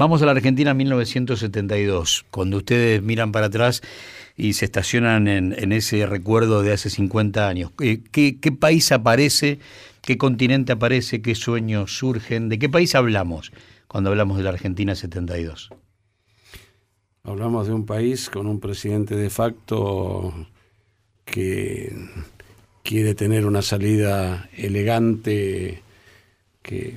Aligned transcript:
Vamos 0.00 0.22
a 0.22 0.24
la 0.24 0.32
Argentina 0.32 0.72
1972, 0.72 2.24
cuando 2.30 2.56
ustedes 2.56 3.02
miran 3.02 3.32
para 3.32 3.48
atrás 3.48 3.82
y 4.34 4.54
se 4.54 4.64
estacionan 4.64 5.28
en, 5.28 5.72
ese 5.72 6.06
recuerdo 6.06 6.62
de 6.62 6.72
hace 6.72 6.88
50 6.88 7.46
años. 7.46 7.70
¿Qué, 7.76 8.02
¿Qué, 8.40 8.50
país 8.50 8.92
aparece? 8.92 9.58
¿Qué 10.00 10.16
continente 10.16 10.72
aparece? 10.72 11.20
¿Qué 11.20 11.34
sueños 11.34 11.98
surgen? 11.98 12.48
¿De 12.48 12.58
qué 12.58 12.70
país 12.70 12.94
hablamos 12.94 13.52
cuando 13.88 14.08
hablamos 14.08 14.38
de 14.38 14.44
la 14.44 14.48
Argentina 14.48 14.94
72? 14.94 15.68
Hablamos 17.22 17.66
de 17.66 17.74
un 17.74 17.84
país 17.84 18.30
con 18.30 18.46
un 18.46 18.58
presidente 18.58 19.16
de 19.16 19.28
facto 19.28 20.32
que 21.26 21.94
quiere 22.82 23.14
tener 23.14 23.44
una 23.44 23.60
salida 23.60 24.48
elegante, 24.56 25.82
que 26.62 26.94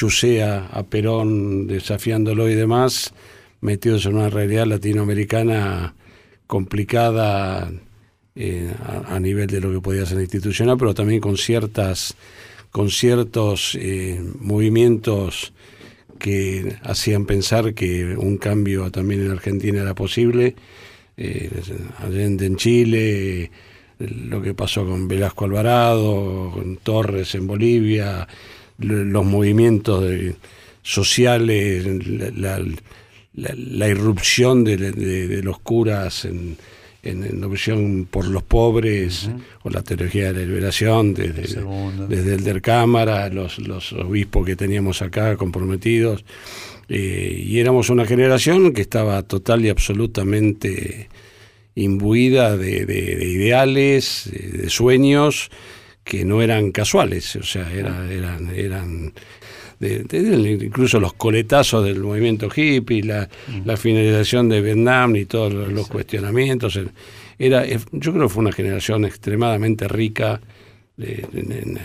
chusea 0.00 0.70
a 0.72 0.82
Perón 0.84 1.66
desafiándolo 1.66 2.48
y 2.48 2.54
demás, 2.54 3.12
metidos 3.60 4.06
en 4.06 4.14
una 4.14 4.30
realidad 4.30 4.64
latinoamericana 4.64 5.94
complicada 6.46 7.70
eh, 8.34 8.72
a, 9.06 9.20
nivel 9.20 9.48
de 9.48 9.60
lo 9.60 9.70
que 9.70 9.82
podía 9.82 10.06
ser 10.06 10.18
institucional, 10.20 10.78
pero 10.78 10.94
también 10.94 11.20
con 11.20 11.36
ciertas 11.36 12.16
con 12.70 12.88
ciertos 12.88 13.76
eh, 13.78 14.18
movimientos 14.38 15.52
que 16.18 16.76
hacían 16.82 17.26
pensar 17.26 17.74
que 17.74 18.16
un 18.16 18.38
cambio 18.38 18.90
también 18.90 19.20
en 19.26 19.32
Argentina 19.32 19.82
era 19.82 19.94
posible. 19.94 20.54
Eh, 21.18 21.50
Allende 21.98 22.46
en 22.46 22.56
Chile, 22.56 23.50
lo 23.98 24.40
que 24.40 24.54
pasó 24.54 24.86
con 24.86 25.08
Velasco 25.08 25.44
Alvarado, 25.44 26.52
con 26.54 26.78
Torres 26.78 27.34
en 27.34 27.46
Bolivia, 27.46 28.26
los 28.80 29.24
movimientos 29.24 30.04
sociales, 30.82 31.86
la, 33.34 33.88
irrupción 33.88 34.64
de, 34.64 35.40
los 35.42 35.58
curas 35.60 36.24
en, 36.24 36.56
en, 37.02 37.40
la 37.40 37.46
opción 37.46 38.06
por 38.10 38.26
los 38.26 38.42
pobres, 38.42 39.30
o 39.62 39.70
la 39.70 39.82
teología 39.82 40.32
de 40.32 40.40
la 40.40 40.46
liberación, 40.46 41.14
desde, 41.14 41.62
desde 42.08 42.34
el 42.34 42.44
der 42.44 42.62
Cámara, 42.62 43.28
los, 43.28 43.58
los 43.58 43.92
obispos 43.92 44.46
que 44.46 44.56
teníamos 44.56 45.02
acá 45.02 45.36
comprometidos. 45.36 46.24
Eh, 46.88 47.44
y 47.46 47.60
éramos 47.60 47.88
una 47.88 48.04
generación 48.04 48.72
que 48.72 48.80
estaba 48.80 49.22
total 49.22 49.64
y 49.64 49.68
absolutamente 49.68 51.08
imbuida 51.76 52.56
de, 52.56 52.84
de 52.84 53.28
ideales, 53.28 54.28
de 54.32 54.68
sueños, 54.68 55.50
que 56.10 56.24
no 56.24 56.42
eran 56.42 56.72
casuales, 56.72 57.36
o 57.36 57.44
sea, 57.44 57.72
eran, 57.72 58.50
eran 58.52 59.12
de, 59.78 60.58
incluso 60.60 60.98
los 60.98 61.12
coletazos 61.12 61.84
del 61.84 62.00
movimiento 62.00 62.48
hippie, 62.52 63.04
la, 63.04 63.28
la 63.64 63.76
finalización 63.76 64.48
de 64.48 64.60
Vietnam 64.60 65.14
y 65.14 65.26
todos 65.26 65.52
los, 65.52 65.86
cuestionamientos. 65.86 66.80
Era, 67.38 67.64
yo 67.64 68.12
creo 68.12 68.24
que 68.24 68.28
fue 68.28 68.42
una 68.42 68.50
generación 68.50 69.04
extremadamente 69.04 69.86
rica 69.86 70.40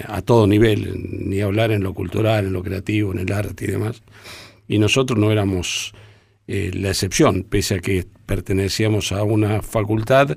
a 0.08 0.22
todo 0.24 0.48
nivel, 0.48 1.30
ni 1.30 1.42
hablar 1.42 1.70
en 1.70 1.84
lo 1.84 1.94
cultural, 1.94 2.48
en 2.48 2.54
lo 2.54 2.64
creativo, 2.64 3.12
en 3.12 3.20
el 3.20 3.32
arte 3.32 3.66
y 3.66 3.68
demás. 3.68 4.02
Y 4.68 4.80
nosotros 4.80 5.20
no 5.20 5.32
éramos 5.32 5.94
eh, 6.48 6.72
la 6.74 6.90
excepción, 6.90 7.44
pese 7.44 7.76
a 7.76 7.80
que 7.80 8.08
pertenecíamos 8.26 9.12
a 9.12 9.22
una 9.22 9.62
facultad 9.62 10.36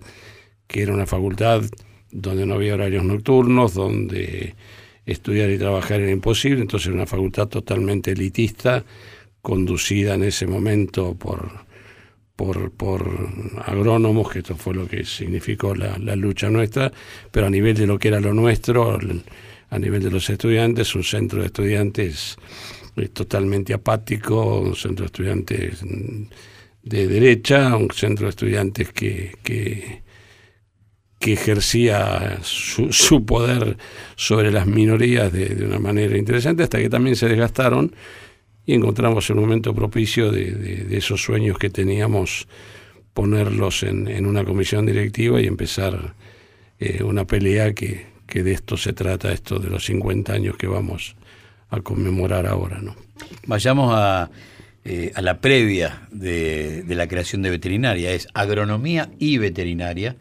que 0.66 0.82
era 0.82 0.92
una 0.92 1.06
facultad 1.06 1.62
donde 2.10 2.46
no 2.46 2.54
había 2.54 2.74
horarios 2.74 3.04
nocturnos, 3.04 3.74
donde 3.74 4.54
estudiar 5.04 5.50
y 5.50 5.58
trabajar 5.58 6.00
era 6.00 6.10
imposible, 6.10 6.60
entonces 6.60 6.92
una 6.92 7.06
facultad 7.06 7.48
totalmente 7.48 8.12
elitista, 8.12 8.84
conducida 9.40 10.14
en 10.14 10.24
ese 10.24 10.46
momento 10.46 11.14
por, 11.14 11.50
por, 12.36 12.70
por 12.70 13.10
agrónomos, 13.64 14.30
que 14.30 14.40
esto 14.40 14.56
fue 14.56 14.74
lo 14.74 14.86
que 14.86 15.04
significó 15.04 15.74
la, 15.74 15.96
lucha 16.16 16.50
nuestra, 16.50 16.92
pero 17.30 17.46
a 17.46 17.50
nivel 17.50 17.74
de 17.74 17.86
lo 17.86 17.98
que 17.98 18.08
era 18.08 18.20
lo 18.20 18.34
nuestro, 18.34 18.98
a 19.70 19.78
nivel 19.78 20.02
de 20.02 20.10
los 20.10 20.28
estudiantes, 20.28 20.94
un 20.94 21.04
centro 21.04 21.40
de 21.40 21.46
estudiantes 21.46 22.36
eh, 22.96 23.08
totalmente 23.08 23.72
apático, 23.72 24.60
un 24.60 24.76
centro 24.76 25.04
de 25.04 25.06
estudiantes 25.06 25.80
de 26.82 27.06
derecha, 27.06 27.76
un 27.76 27.90
centro 27.90 28.26
de 28.26 28.30
estudiantes 28.30 28.92
que, 28.92 29.32
que 29.42 30.02
que 31.18 31.32
ejercía 31.32 32.38
su, 32.42 33.24
poder 33.24 33.76
sobre 34.16 34.52
las 34.52 34.66
minorías 34.66 35.32
de, 35.32 35.64
una 35.64 35.78
manera 35.78 36.16
interesante, 36.16 36.62
hasta 36.62 36.78
que 36.78 36.88
también 36.88 37.16
se 37.16 37.28
desgastaron 37.28 37.94
y 38.64 38.74
encontramos 38.74 39.28
el 39.30 39.36
momento 39.36 39.74
propicio 39.74 40.30
de, 40.30 40.86
esos 40.96 41.22
sueños 41.22 41.58
que 41.58 41.70
teníamos, 41.70 42.46
ponerlos 43.14 43.82
en, 43.82 44.26
una 44.26 44.44
comisión 44.44 44.86
directiva 44.86 45.40
y 45.40 45.46
empezar 45.46 46.14
eh, 46.78 47.02
una 47.02 47.24
pelea 47.24 47.72
que, 47.72 48.06
que, 48.26 48.44
de 48.44 48.52
esto 48.52 48.76
se 48.76 48.92
trata, 48.92 49.32
esto 49.32 49.58
de 49.58 49.70
los 49.70 49.86
50 49.86 50.32
años 50.32 50.56
que 50.56 50.68
vamos 50.68 51.16
a 51.70 51.80
conmemorar 51.80 52.46
ahora. 52.46 52.80
¿no? 52.80 52.94
Vayamos 53.46 53.92
a, 53.92 54.30
eh, 54.84 55.10
a 55.16 55.22
la 55.22 55.40
previa 55.40 56.06
de, 56.12 56.84
de 56.84 56.94
la 56.94 57.08
creación 57.08 57.42
de 57.42 57.50
veterinaria, 57.50 58.12
es 58.12 58.28
agronomía 58.34 59.10
y 59.18 59.38
veterinaria 59.38 60.14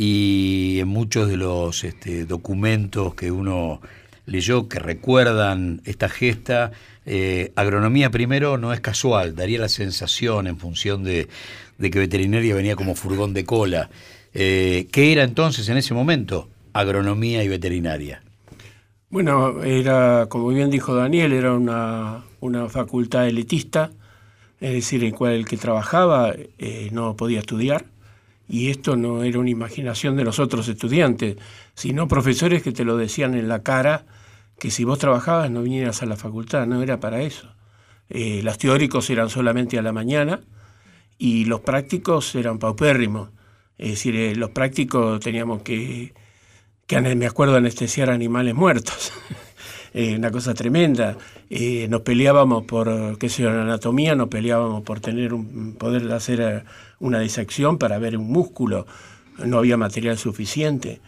y 0.00 0.78
en 0.78 0.86
muchos 0.86 1.28
de 1.28 1.36
los 1.36 1.82
este, 1.82 2.24
documentos 2.24 3.16
que 3.16 3.32
uno 3.32 3.80
leyó 4.26 4.68
que 4.68 4.78
recuerdan 4.78 5.82
esta 5.86 6.08
gesta, 6.08 6.70
eh, 7.04 7.50
agronomía 7.56 8.08
primero 8.08 8.58
no 8.58 8.72
es 8.72 8.80
casual, 8.80 9.34
daría 9.34 9.58
la 9.58 9.68
sensación 9.68 10.46
en 10.46 10.56
función 10.56 11.02
de, 11.02 11.26
que 11.80 11.98
veterinaria 11.98 12.54
venía 12.54 12.76
como 12.76 12.94
furgón 12.94 13.34
de 13.34 13.44
cola. 13.44 13.90
Eh, 14.34 14.86
¿Qué 14.92 15.10
era 15.10 15.24
entonces 15.24 15.68
en 15.68 15.78
ese 15.78 15.94
momento 15.94 16.48
agronomía 16.74 17.42
y 17.42 17.48
veterinaria? 17.48 18.22
Bueno, 19.10 19.64
era, 19.64 20.26
como 20.28 20.46
bien 20.50 20.70
dijo 20.70 20.94
Daniel, 20.94 21.32
era 21.32 21.54
una, 21.54 22.68
facultad 22.68 23.26
elitista, 23.26 23.90
es 24.60 24.74
decir, 24.74 25.02
en 25.02 25.10
cual 25.10 25.32
el 25.32 25.44
que 25.44 25.56
trabajaba 25.56 26.34
eh, 26.36 26.88
no 26.92 27.16
podía 27.16 27.40
estudiar 27.40 27.84
y 28.48 28.70
esto 28.70 28.96
no 28.96 29.22
era 29.22 29.38
una 29.38 29.50
imaginación 29.50 30.16
de 30.16 30.24
los 30.24 30.38
otros 30.38 30.68
estudiantes, 30.68 31.36
sino 31.74 32.08
profesores 32.08 32.62
que 32.62 32.72
te 32.72 32.84
lo 32.84 32.96
decían 32.96 33.34
en 33.34 33.46
la 33.48 33.62
cara, 33.62 34.06
que 34.58 34.70
si 34.70 34.84
vos 34.84 34.98
trabajabas 34.98 35.50
no 35.50 35.62
vinieras 35.62 36.02
a 36.02 36.06
la 36.06 36.16
facultad, 36.16 36.66
no 36.66 36.82
era 36.82 36.98
para 36.98 37.20
eso. 37.20 37.54
Eh, 38.08 38.40
los 38.42 38.56
teóricos 38.56 39.10
eran 39.10 39.28
solamente 39.28 39.78
a 39.78 39.82
la 39.82 39.92
mañana 39.92 40.40
y 41.18 41.44
los 41.44 41.60
prácticos 41.60 42.34
eran 42.34 42.58
paupérrimos. 42.58 43.30
Es 43.76 43.90
decir, 43.90 44.16
eh, 44.16 44.34
los 44.34 44.50
prácticos 44.50 45.20
teníamos 45.20 45.62
que, 45.62 46.14
que, 46.86 47.00
me 47.00 47.26
acuerdo, 47.26 47.56
anestesiar 47.56 48.10
animales 48.10 48.54
muertos. 48.54 49.12
Eh, 50.00 50.14
una 50.14 50.30
cosa 50.30 50.54
tremenda. 50.54 51.16
nos 51.88 52.00
peleábamos 52.02 52.62
por, 52.66 53.18
qué 53.18 53.28
sé 53.28 53.42
yo, 53.42 53.50
anatomía, 53.50 54.14
nos 54.14 54.28
peleábamos 54.28 54.84
por 54.84 55.00
tener 55.00 55.34
un, 55.34 55.74
poder 55.74 56.12
hacer 56.12 56.64
una 57.00 57.18
disección 57.18 57.78
para 57.78 57.98
ver 57.98 58.16
un 58.16 58.30
músculo, 58.30 58.86
no 59.44 59.58
había 59.58 59.76
material 59.76 60.16
suficiente. 60.16 61.00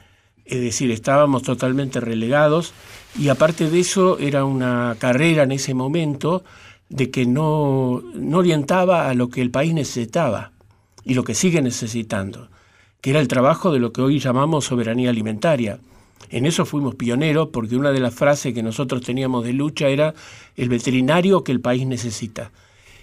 Es 0.45 0.61
decir, 0.61 0.91
estábamos 0.91 1.45
totalmente 1.45 2.01
relegados 2.01 2.75
y 3.17 3.29
aparte 3.29 3.71
de 3.71 3.79
eso 3.79 4.19
era 4.19 4.45
una 4.45 4.97
carrera 4.99 5.45
en 5.45 5.53
ese 5.53 5.73
momento 5.73 6.43
de 6.89 7.13
que 7.13 7.27
no, 7.27 8.03
no 8.15 8.39
orientaba 8.39 9.09
a 9.09 9.15
lo 9.15 9.29
que 9.29 9.41
el 9.41 9.53
país 9.53 9.73
necesitaba 9.73 10.51
y 11.05 11.15
lo 11.15 11.23
que 11.23 11.37
sigue 11.37 11.63
necesitando, 11.63 12.49
que 13.01 13.11
era 13.11 13.21
el 13.21 13.29
trabajo 13.29 13.71
de 13.71 13.79
lo 13.79 13.93
que 13.93 14.03
hoy 14.03 14.19
llamamos 14.19 14.65
soberanía 14.65 15.11
alimentaria. 15.11 15.79
En 16.29 16.47
eso 16.47 16.67
fuimos 16.67 16.95
pioneros 16.95 17.49
porque 17.53 17.77
una 17.77 17.91
de 17.91 18.01
las 18.01 18.15
frases 18.15 18.53
que 18.55 18.63
nosotros 18.63 19.03
teníamos 19.03 19.45
de 19.45 19.53
lucha 19.53 19.89
era 19.89 20.15
el 20.57 20.69
veterinario 20.69 21.43
que 21.43 21.53
el 21.53 21.61
país 21.61 21.87
necesita. 21.87 22.53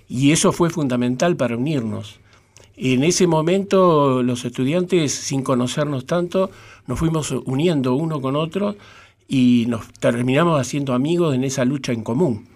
Y 0.08 0.32
eso 0.32 0.52
fue 0.52 0.70
fundamental 0.70 1.36
para 1.36 1.58
unirnos. 1.58 2.20
En 2.78 3.04
ese 3.04 3.26
momento 3.26 4.22
los 4.22 4.46
estudiantes, 4.46 5.12
sin 5.12 5.42
conocernos 5.42 6.06
tanto, 6.06 6.52
nos 6.86 7.00
fuimos 7.00 7.32
uniendo 7.32 7.96
uno 7.96 8.22
con 8.22 8.36
otro 8.36 8.76
y 9.28 9.66
nos 9.68 9.88
terminamos 9.94 10.62
haciendo 10.62 10.94
amigos 10.94 11.34
en 11.36 11.44
esa 11.44 11.66
lucha 11.66 11.92
en 11.92 12.04
común. 12.04 12.48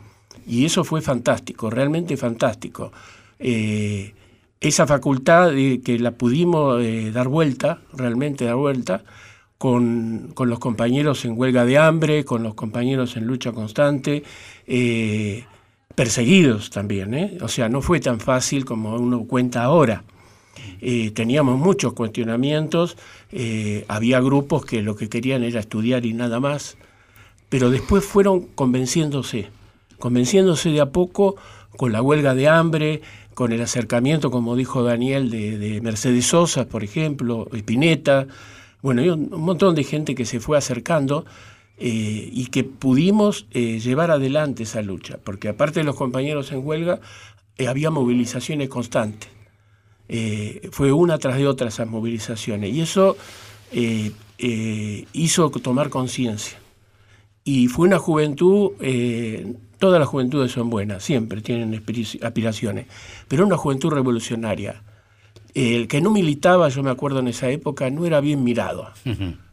Y 0.47 0.65
eso 0.65 0.83
fue 0.83 1.01
fantástico, 1.01 1.69
realmente 1.69 2.17
fantástico. 2.17 2.91
Eh, 3.39 4.13
esa 4.59 4.85
facultad 4.85 5.51
de 5.51 5.81
que 5.83 5.97
la 5.97 6.11
pudimos 6.11 6.81
eh, 6.81 7.11
dar 7.11 7.27
vuelta, 7.27 7.81
realmente 7.93 8.45
dar 8.45 8.55
vuelta, 8.55 9.03
con, 9.61 10.33
los 10.35 10.57
compañeros 10.57 11.23
en 11.23 11.37
huelga 11.37 11.65
de 11.65 11.77
hambre, 11.77 12.25
con 12.25 12.41
los 12.41 12.55
compañeros 12.55 13.15
en 13.15 13.27
lucha 13.27 13.51
constante, 13.51 14.23
eh, 14.65 15.45
perseguidos 15.93 16.71
también. 16.71 17.37
O 17.43 17.47
sea, 17.47 17.69
no 17.69 17.83
fue 17.83 17.99
tan 17.99 18.19
fácil 18.19 18.65
como 18.65 18.95
uno 18.95 19.23
cuenta 19.27 19.61
ahora. 19.61 20.03
Eh, 20.81 21.11
teníamos 21.11 21.59
muchos 21.59 21.93
cuestionamientos, 21.93 22.97
eh, 23.31 23.85
había 23.87 24.19
grupos 24.19 24.65
que 24.65 24.81
lo 24.81 24.95
que 24.95 25.09
querían 25.09 25.43
era 25.43 25.59
estudiar 25.59 26.07
y 26.07 26.13
nada 26.13 26.39
más, 26.39 26.75
pero 27.47 27.69
después 27.69 28.03
fueron 28.03 28.47
convenciéndose, 28.55 29.49
convenciéndose 29.99 30.71
de 30.71 30.81
a 30.81 30.87
poco 30.87 31.35
con 31.77 31.91
la 31.91 32.01
huelga 32.01 32.33
de 32.33 32.47
hambre, 32.47 33.01
con 33.35 33.51
el 33.51 33.61
acercamiento, 33.61 34.31
como 34.31 34.55
dijo 34.55 34.81
Daniel, 34.81 35.29
de, 35.29 35.79
Mercedes 35.83 36.25
Sosa, 36.25 36.67
por 36.67 36.83
ejemplo, 36.83 37.47
Spinetta, 37.53 38.25
bueno, 38.81 39.01
hay 39.01 39.09
un, 39.09 39.29
montón 39.29 39.75
de 39.75 39.83
gente 39.83 40.15
que 40.15 40.25
se 40.25 40.39
fue 40.39 40.57
acercando 40.57 41.25
eh, 41.77 42.29
y 42.31 42.47
que 42.47 42.63
pudimos 42.63 43.47
eh, 43.51 43.79
llevar 43.79 44.11
adelante 44.11 44.63
esa 44.63 44.81
lucha, 44.81 45.19
porque 45.23 45.49
aparte 45.49 45.79
de 45.79 45.83
los 45.83 45.95
compañeros 45.95 46.51
en 46.51 46.65
huelga, 46.65 46.99
eh, 47.57 47.67
había 47.67 47.91
movilizaciones 47.91 48.69
constantes. 48.69 49.29
fue 50.71 50.91
una 50.91 51.17
tras 51.17 51.37
de 51.37 51.47
otra 51.47 51.69
esas 51.69 51.87
movilizaciones 51.87 52.73
y 52.73 52.81
eso 52.81 53.15
hizo 55.13 55.49
tomar 55.51 55.89
conciencia. 55.89 56.57
Y 57.43 57.67
fue 57.69 57.87
una 57.87 57.97
juventud 57.97 58.73
Todas 59.81 59.99
las 59.99 60.09
juventudes 60.09 60.51
son 60.51 60.69
buenas, 60.69 61.03
siempre 61.03 61.41
tienen 61.41 61.83
aspiraciones, 62.21 62.85
pero 63.27 63.47
una 63.47 63.57
juventud 63.57 63.89
revolucionaria. 63.89 64.83
El 65.53 65.87
que 65.87 65.99
no 65.99 66.11
militaba, 66.11 66.69
yo 66.69 66.81
me 66.81 66.91
acuerdo 66.91 67.19
en 67.19 67.27
esa 67.27 67.49
época, 67.49 67.89
no 67.89 68.05
era 68.05 68.21
bien 68.21 68.43
mirado. 68.43 68.89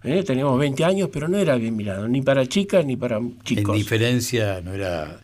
¿Eh? 0.04 0.22
Teníamos 0.22 0.58
20 0.58 0.84
años, 0.84 1.08
pero 1.12 1.28
no 1.28 1.38
era 1.38 1.56
bien 1.56 1.76
mirado, 1.76 2.06
ni 2.08 2.22
para 2.22 2.46
chicas 2.46 2.84
ni 2.84 2.96
para 2.96 3.20
chicos. 3.42 3.74
En 3.74 3.78
diferencia, 3.78 4.60
no 4.60 4.72
era, 4.72 5.20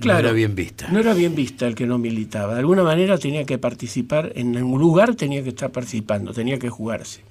claro, 0.00 0.22
no 0.22 0.28
era 0.28 0.32
bien 0.32 0.54
vista. 0.54 0.88
No 0.90 0.98
era 0.98 1.14
bien 1.14 1.34
vista 1.34 1.66
el 1.66 1.74
que 1.74 1.86
no 1.86 1.98
militaba. 1.98 2.54
De 2.54 2.60
alguna 2.60 2.82
manera 2.82 3.18
tenía 3.18 3.44
que 3.44 3.58
participar, 3.58 4.32
en 4.34 4.60
un 4.62 4.80
lugar 4.80 5.14
tenía 5.14 5.42
que 5.44 5.50
estar 5.50 5.70
participando, 5.70 6.32
tenía 6.32 6.58
que 6.58 6.70
jugarse. 6.70 7.22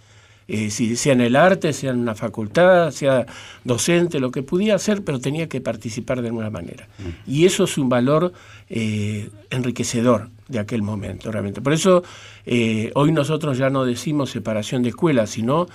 Eh, 0.47 0.69
si 0.69 0.95
sea 0.95 1.11
en 1.11 1.19
el 1.19 1.35
arte, 1.35 1.73
sea 1.73 1.91
en 1.91 1.99
una 1.99 2.15
facultad, 2.15 2.91
sea 2.91 3.25
docente, 3.65 4.21
lo 4.21 4.31
que 4.31 4.44
pudiera 4.44 4.75
hacer, 4.75 5.03
pero 5.03 5.19
tenía 5.19 5.49
que 5.49 5.59
participar 5.59 6.21
de 6.21 6.29
alguna 6.29 6.49
manera. 6.49 6.88
Y 7.27 7.45
eso 7.45 7.65
es 7.65 7.77
un 7.77 7.89
valor 7.89 8.31
eh, 8.69 9.29
enriquecedor 9.49 10.29
de 10.47 10.59
aquel 10.59 10.81
momento, 10.81 11.31
realmente. 11.31 11.61
Por 11.61 11.73
eso 11.73 12.03
eh, 12.45 12.91
hoy 12.95 13.11
nosotros 13.11 13.57
ya 13.57 13.69
no 13.69 13.85
decimos 13.85 14.31
separación 14.31 14.83
de 14.83 14.89
escuelas, 14.89 15.29
sino 15.29 15.67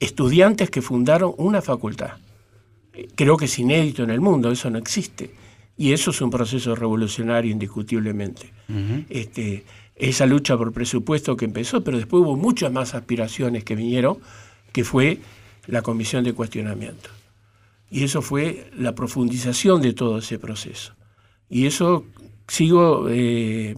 estudiantes 0.00 0.70
que 0.70 0.82
fundaron 0.82 1.34
una 1.38 1.62
facultad. 1.62 2.12
Creo 3.14 3.36
que 3.36 3.44
es 3.44 3.58
inédito 3.58 4.02
en 4.02 4.10
el 4.10 4.20
mundo, 4.20 4.50
eso 4.50 4.70
no 4.70 4.78
existe. 4.78 5.30
Y 5.76 5.92
eso 5.92 6.10
es 6.10 6.20
un 6.22 6.30
proceso 6.30 6.74
revolucionario 6.74 7.50
indiscutiblemente. 7.50 8.52
este, 9.10 9.64
esa 9.96 10.26
lucha 10.26 10.56
por 10.56 10.72
presupuesto 10.72 11.36
que 11.36 11.46
empezó, 11.46 11.82
pero 11.82 11.96
después 11.96 12.22
hubo 12.22 12.36
muchas 12.36 12.70
más 12.72 12.94
aspiraciones 12.94 13.64
que 13.64 13.74
vinieron, 13.74 14.18
que 14.72 14.84
fue 14.84 15.20
la 15.66 15.82
comisión 15.82 16.24
de 16.24 16.32
cuestionamiento. 16.32 17.10
Y 17.90 18.04
eso 18.04 18.20
fue 18.20 18.70
la 18.76 18.94
profundización 18.94 19.80
de 19.80 19.92
todo 19.92 20.18
ese 20.18 20.38
proceso. 20.38 20.94
Y 21.48 21.66
eso 21.66 22.04
sigo 22.48 23.08
eh, 23.08 23.76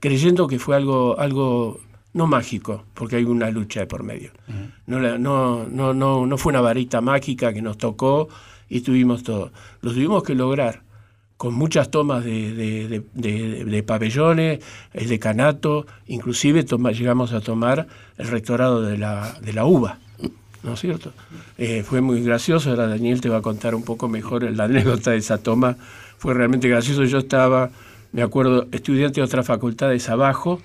creyendo 0.00 0.46
que 0.46 0.58
fue 0.58 0.76
algo, 0.76 1.18
algo 1.18 1.80
no 2.12 2.26
mágico, 2.26 2.84
porque 2.94 3.16
hay 3.16 3.24
una 3.24 3.50
lucha 3.50 3.80
de 3.80 3.86
por 3.86 4.02
medio. 4.02 4.32
no, 4.86 4.98
no, 4.98 5.66
no, 5.66 5.94
no, 5.94 6.26
no 6.26 6.38
fue 6.38 6.50
una 6.50 6.60
varita 6.60 7.00
mágica 7.00 7.52
que 7.52 7.62
nos 7.62 7.78
tocó 7.78 8.28
y 8.68 8.80
tuvimos 8.80 9.22
todo. 9.22 9.52
Lo 9.82 9.92
tuvimos 9.92 10.22
que 10.22 10.34
lograr 10.34 10.82
con 11.36 11.54
muchas 11.54 11.90
tomas 11.90 12.22
de, 12.22 13.84
pabellones, 13.86 14.60
el 14.92 15.08
decanato, 15.08 15.86
inclusive 16.06 16.66
llegamos 16.92 17.32
a 17.32 17.40
tomar 17.40 17.86
el 18.18 18.28
rectorado 18.28 18.82
de 18.82 18.98
la, 18.98 19.38
de 19.40 19.52
la 19.52 19.64
UBA. 19.64 19.98
¿no 20.62 20.74
es 20.74 20.80
cierto? 20.80 21.12
Eh, 21.56 21.82
fue 21.82 22.00
muy 22.00 22.22
gracioso, 22.22 22.70
ahora 22.70 22.86
Daniel 22.86 23.20
te 23.20 23.28
va 23.28 23.38
a 23.38 23.42
contar 23.42 23.74
un 23.74 23.84
poco 23.84 24.08
mejor 24.08 24.42
la 24.42 24.64
anécdota 24.64 25.12
de 25.12 25.18
esa 25.18 25.38
toma, 25.38 25.76
fue 26.18 26.34
realmente 26.34 26.68
gracioso, 26.68 27.04
yo 27.04 27.18
estaba, 27.18 27.70
me 28.12 28.22
acuerdo, 28.22 28.68
estudiante 28.72 29.20
de 29.20 29.24
otras 29.24 29.46
facultades 29.46 30.08
abajo, 30.08 30.60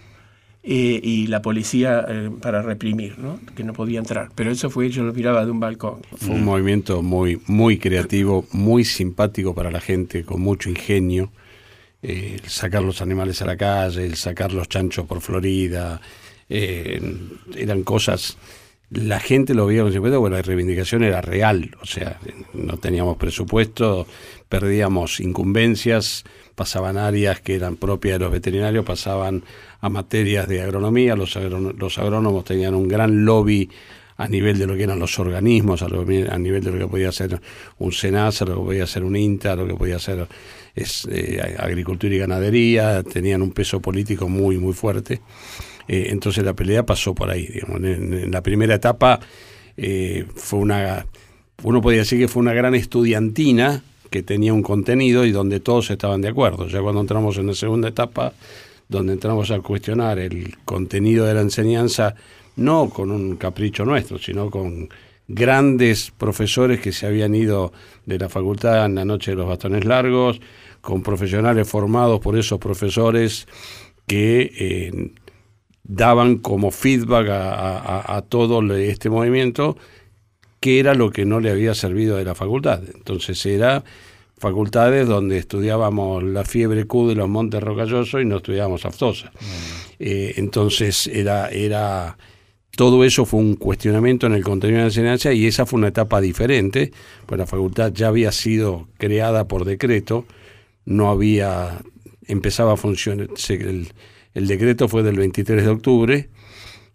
eh, 0.68 1.00
y 1.04 1.28
la 1.28 1.44
policía 1.44 2.04
eh, 2.10 2.32
para 2.42 2.64
reprimir, 2.64 3.20
¿no? 3.20 3.40
que 3.56 3.64
no 3.64 3.74
podía 3.74 4.00
entrar. 4.00 4.30
Pero 4.34 4.50
eso 4.50 4.72
fue, 4.72 4.90
yo 4.90 5.04
lo 5.04 5.14
miraba 5.14 5.46
de 5.46 5.52
un 5.52 5.60
balcón. 5.60 6.02
Fue 6.18 6.34
un 6.34 6.44
movimiento 6.44 7.04
muy, 7.04 7.40
muy 7.46 7.78
creativo, 7.78 8.48
muy 8.52 8.84
simpático 8.84 9.54
para 9.54 9.70
la 9.70 9.80
gente, 9.80 10.24
con 10.24 10.42
mucho 10.42 10.72
ingenio. 10.72 11.32
Eh, 12.02 12.40
sacar 12.48 12.82
los 12.82 13.04
animales 13.04 13.44
a 13.44 13.46
la 13.46 13.58
calle, 13.58 14.06
el 14.06 14.16
sacar 14.16 14.54
los 14.54 14.68
chanchos 14.68 15.06
por 15.06 15.22
Florida, 15.22 16.02
eran 16.50 17.84
cosas 17.84 18.38
la 18.96 19.20
gente 19.20 19.54
lo 19.54 19.66
veía 19.66 19.84
como 19.84 20.20
bueno, 20.20 20.36
la 20.36 20.42
reivindicación 20.42 21.04
era 21.04 21.22
real, 21.22 21.76
o 21.82 21.86
sea, 21.86 22.20
no 22.54 22.78
teníamos 22.78 23.18
presupuesto, 23.18 24.08
perdíamos 24.50 25.20
incumbencias, 25.20 26.24
pasaban 26.56 26.98
áreas 26.98 27.42
que 27.42 27.56
eran 27.56 27.76
propias 27.76 28.16
de 28.16 28.26
los 28.26 28.32
veterinarios, 28.32 28.86
pasaban 28.86 29.44
a 29.82 29.90
materias 29.90 30.48
de 30.48 30.62
agronomía, 30.62 31.16
los, 31.16 31.36
los 31.36 31.98
agrónomos 32.00 32.46
tenían 32.46 32.74
un 32.74 32.88
gran 32.88 33.26
lobby 33.26 33.70
a 34.18 34.28
nivel 34.28 34.58
de 34.58 34.66
lo 34.66 34.76
que 34.76 34.84
eran 34.84 35.00
los 35.00 35.20
organismos, 35.20 35.82
a, 35.82 35.88
nivel 35.90 36.64
de 36.64 36.72
lo 36.72 36.78
que 36.78 36.88
podía 36.88 37.12
ser 37.12 37.40
un 37.80 37.92
SENASA, 37.92 38.46
lo 38.46 38.56
que 38.56 38.66
podía 38.66 38.88
ser 38.88 39.04
un 39.04 39.16
INTA, 39.16 39.56
lo 39.56 39.68
que 39.68 39.74
podía 39.74 40.00
ser 40.00 40.28
es, 40.74 41.06
eh, 41.12 41.56
agricultura 41.60 42.16
y 42.16 42.18
ganadería, 42.20 43.04
tenían 43.04 43.42
un 43.42 43.52
peso 43.52 43.82
político 43.82 44.30
muy, 44.30 44.58
muy 44.58 44.74
fuerte. 44.74 45.20
Eh, 45.88 46.08
entonces 46.10 46.44
la 46.44 46.54
pelea 46.54 46.86
pasó 46.86 47.14
por 47.14 47.30
ahí. 47.30 47.48
En, 47.68 48.32
la 48.32 48.42
primera 48.42 48.76
etapa 48.76 49.20
eh, 49.78 50.26
fue 50.36 50.60
una, 50.60 51.06
uno 51.64 51.82
podría 51.82 52.02
decir 52.02 52.20
que 52.20 52.28
fue 52.28 52.42
una 52.42 52.54
gran 52.54 52.76
estudiantina 52.76 53.84
que 54.10 54.24
tenía 54.24 54.54
un 54.54 54.64
contenido 54.64 55.26
y 55.26 55.32
donde 55.32 55.60
todos 55.60 55.90
estaban 55.90 56.22
de 56.22 56.30
acuerdo. 56.30 56.68
Ya 56.68 56.82
cuando 56.82 57.02
entramos 57.02 57.38
en 57.38 57.48
la 57.48 57.54
segunda 57.54 57.90
etapa, 57.90 58.34
donde 58.88 59.14
entramos 59.14 59.52
a 59.52 59.60
cuestionar 59.60 60.20
el 60.20 60.56
contenido 60.64 61.26
de 61.26 61.34
la 61.34 61.42
enseñanza, 61.42 62.16
no 62.56 62.90
con 62.90 63.12
un 63.12 63.36
capricho 63.36 63.84
nuestro, 63.84 64.18
sino 64.18 64.50
con 64.50 64.90
grandes 65.28 66.12
profesores 66.12 66.80
que 66.80 66.92
se 66.92 67.08
habían 67.08 67.34
ido 67.34 67.74
de 68.06 68.20
la 68.20 68.30
facultad 68.30 68.86
en 68.86 68.96
la 68.96 69.06
noche 69.06 69.32
de 69.32 69.38
los 69.38 69.48
bastones 69.48 69.86
largos, 69.86 70.40
con 70.82 71.02
profesionales 71.02 71.68
formados 71.68 72.20
por 72.20 72.38
esos 72.38 72.60
profesores 72.60 73.48
que 74.06 74.52
eh, 74.58 75.12
daban 75.88 76.38
como 76.38 76.72
feedback 76.72 77.28
a, 77.30 78.24
todo 78.28 78.62
este 78.76 79.10
movimiento 79.10 79.78
qué 80.60 80.80
era 80.80 80.96
lo 80.96 81.12
que 81.12 81.26
no 81.26 81.40
le 81.40 81.52
había 81.52 81.76
servido 81.76 82.18
de 82.18 82.26
la 82.26 82.34
facultad. 82.34 82.82
Entonces 82.96 83.46
era 83.46 83.84
facultades 84.38 85.08
donde 85.08 85.38
estudiábamos 85.38 86.24
la 86.24 86.44
fiebre 86.44 86.86
Q 86.86 87.08
de 87.10 87.16
los 87.16 87.30
Montes 87.30 87.62
Rocallosos 87.62 88.22
y 88.22 88.26
no 88.26 88.38
estudiábamos 88.38 88.86
aftosa. 88.86 89.28
Mm. 89.28 89.94
Eh, 90.00 90.34
entonces 90.38 91.08
era, 91.08 91.50
era 91.50 92.18
todo 92.75 93.04
eso 93.04 93.25
fue 93.25 93.39
un 93.39 93.56
cuestionamiento 93.56 94.27
en 94.27 94.34
el 94.34 94.44
contenido 94.44 94.77
de 94.77 94.84
la 94.84 94.88
enseñanza 94.88 95.32
y 95.32 95.46
esa 95.46 95.65
fue 95.65 95.77
una 95.77 95.89
etapa 95.89 96.20
diferente, 96.20 96.92
pues 97.25 97.39
la 97.39 97.46
facultad 97.46 97.92
ya 97.94 98.08
había 98.08 98.32
sido 98.32 98.88
creada 98.98 99.48
por 99.48 99.65
decreto, 99.65 100.25
no 100.84 101.10
había, 101.10 101.82
empezaba 102.27 102.74
a 102.74 102.77
funcionar, 102.77 103.30
el, 103.50 103.94
el 104.36 104.48
decreto 104.48 104.88
fue 104.88 105.01
del 105.01 105.15
23 105.15 105.63
de 105.63 105.70
octubre 105.70 106.30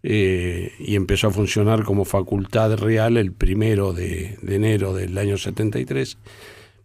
eh, 0.03 0.73
y 0.79 0.95
empezó 0.95 1.29
a 1.29 1.31
funcionar 1.31 1.85
como 1.85 2.05
facultad 2.05 2.77
real 2.77 3.17
el 3.17 3.33
primero 3.33 3.93
de, 3.93 4.39
enero 4.47 4.95
del 4.95 5.17
año 5.17 5.39
73. 5.39 6.19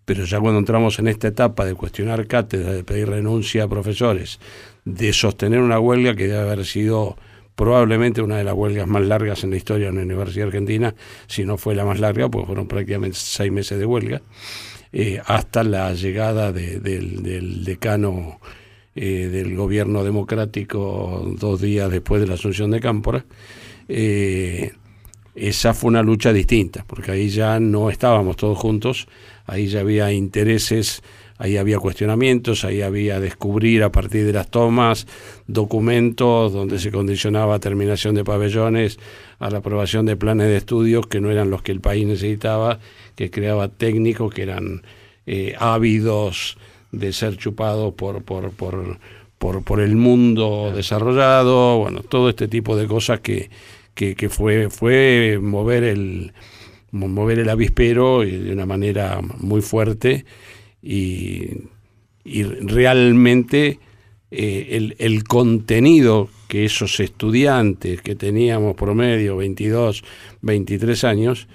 Pero 0.05 0.23
ya 0.23 0.39
cuando 0.39 0.59
entramos 0.59 0.97
en 0.99 1.09
esta 1.09 1.27
etapa 1.27 1.65
de 1.65 1.75
cuestionar 1.75 2.25
cátedra, 2.27 2.71
de 2.71 2.83
pedir 2.83 3.09
renuncia 3.09 3.63
a 3.63 3.67
profesores, 3.67 4.39
de 4.85 5.11
sostener 5.11 5.59
una 5.59 5.79
huelga 5.79 6.15
que 6.15 6.27
debe 6.27 6.39
haber 6.39 6.65
sido 6.65 7.17
probablemente 7.55 8.21
una 8.21 8.37
de 8.37 8.43
las 8.45 8.53
huelgas 8.53 8.87
más 8.87 9.03
largas 9.03 9.43
en 9.43 9.49
la 9.49 9.57
historia 9.57 9.87
de 9.87 9.93
la 9.93 10.03
Universidad 10.03 10.47
Argentina, 10.47 10.95
si 11.27 11.43
no 11.43 11.57
fue 11.57 11.75
la 11.75 11.85
más 11.85 11.99
larga, 11.99 12.29
pues 12.29 12.45
fueron 12.45 12.67
prácticamente 12.67 13.17
seis 13.19 13.51
meses 13.51 13.79
de 13.79 13.85
huelga, 13.85 14.21
eh, 14.93 15.21
hasta 15.25 15.63
la 15.63 15.93
llegada 15.93 16.51
del 16.51 17.63
decano 17.65 18.39
eh, 18.95 19.27
del 19.27 19.55
gobierno 19.55 20.03
democrático 20.03 21.33
dos 21.37 21.61
días 21.61 21.91
después 21.91 22.21
de 22.21 22.27
la 22.27 22.35
asunción 22.35 22.71
de 22.71 22.79
Cámpora, 22.79 23.25
eh, 23.87 24.71
esa 25.35 25.73
fue 25.73 25.89
una 25.89 26.01
lucha 26.01 26.31
distinta, 26.31 26.85
porque 26.87 27.11
ahí 27.11 27.27
ya 27.27 27.59
no 27.59 27.89
estábamos 27.89 28.37
todos 28.37 28.57
juntos, 28.57 29.07
ahí 29.45 29.67
ya 29.67 29.81
había 29.81 30.11
intereses, 30.13 31.03
ahí 31.37 31.57
había 31.57 31.79
cuestionamientos, 31.79 32.63
ahí 32.63 32.81
había 32.81 33.19
descubrir 33.19 33.83
a 33.83 33.91
partir 33.91 34.25
de 34.25 34.31
las 34.31 34.49
tomas 34.49 35.07
documentos 35.47 36.53
donde 36.53 36.79
se 36.79 36.91
condicionaba 36.91 37.59
terminación 37.59 38.15
de 38.15 38.23
pabellones 38.23 38.97
a 39.39 39.49
la 39.49 39.57
aprobación 39.57 40.05
de 40.05 40.15
planes 40.15 40.47
de 40.47 40.57
estudios 40.57 41.07
que 41.07 41.19
no 41.19 41.29
eran 41.29 41.49
los 41.49 41.61
que 41.61 41.73
el 41.73 41.81
país 41.81 42.07
necesitaba, 42.07 42.79
que 43.15 43.29
creaba 43.29 43.67
técnicos 43.67 44.33
que 44.33 44.43
eran 44.43 44.83
eh, 45.25 45.53
ávidos 45.59 46.57
de 46.99 47.13
ser 47.13 47.37
chupado 47.37 47.95
por, 47.95 48.23
por, 48.23 48.51
por, 48.51 48.99
por, 49.37 49.63
por 49.63 49.81
el 49.81 49.95
mundo 49.95 50.71
desarrollado, 50.75 51.79
bueno, 51.79 52.01
todo 52.01 52.29
este 52.29 52.47
tipo 52.47 52.75
de 52.75 52.87
cosas 52.87 53.19
que, 53.19 53.49
que, 53.93 54.29
fue, 54.29 54.69
fue 54.69 55.39
mover 55.41 55.83
el 55.83 56.33
mover 56.91 57.39
el 57.39 57.49
avispero 57.49 58.21
de 58.21 58.53
una 58.53 58.65
manera 58.65 59.19
muy 59.39 59.61
fuerte 59.61 60.25
y, 60.81 61.49
y 62.23 62.43
realmente 62.43 63.79
el, 64.31 64.95
el, 64.97 65.23
contenido 65.23 66.29
que 66.47 66.65
esos 66.65 66.99
estudiantes 66.99 68.01
que 68.01 68.15
teníamos 68.15 68.75
promedio 68.75 69.37
22, 69.37 70.03
23 70.41 71.03
años, 71.03 71.47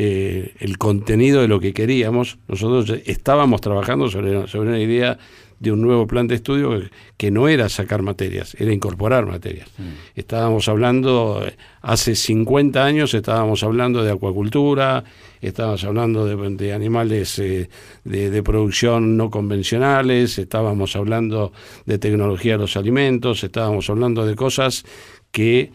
eh, 0.00 0.54
el 0.60 0.78
contenido 0.78 1.40
de 1.40 1.48
lo 1.48 1.58
que 1.58 1.72
queríamos. 1.72 2.38
Nosotros 2.46 3.00
estábamos 3.04 3.60
trabajando 3.60 4.08
sobre, 4.08 4.46
sobre 4.46 4.68
una 4.68 4.78
idea 4.78 5.18
de 5.58 5.72
un 5.72 5.82
nuevo 5.82 6.06
plan 6.06 6.28
de 6.28 6.36
estudio 6.36 6.88
que, 7.16 7.32
no 7.32 7.48
era 7.48 7.68
sacar 7.68 8.02
materias, 8.02 8.54
era 8.60 8.72
incorporar 8.72 9.26
materias. 9.26 9.68
Mm. 9.76 9.82
Estábamos 10.14 10.68
hablando, 10.68 11.44
hace 11.82 12.14
50 12.14 12.84
años 12.84 13.12
estábamos 13.12 13.64
hablando 13.64 14.04
de 14.04 14.12
acuacultura, 14.12 15.02
estábamos 15.40 15.82
hablando 15.82 16.26
de, 16.26 16.72
animales 16.72 17.40
eh, 17.40 17.68
de, 18.04 18.42
producción 18.44 19.16
no 19.16 19.30
convencionales, 19.30 20.38
estábamos 20.38 20.94
hablando 20.94 21.52
de 21.86 21.98
tecnología 21.98 22.52
de 22.52 22.58
los 22.58 22.76
alimentos, 22.76 23.42
estábamos 23.42 23.90
hablando 23.90 24.24
de 24.24 24.36
cosas 24.36 24.84
que 25.32 25.72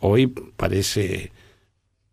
hoy 0.00 0.28
parece, 0.56 1.32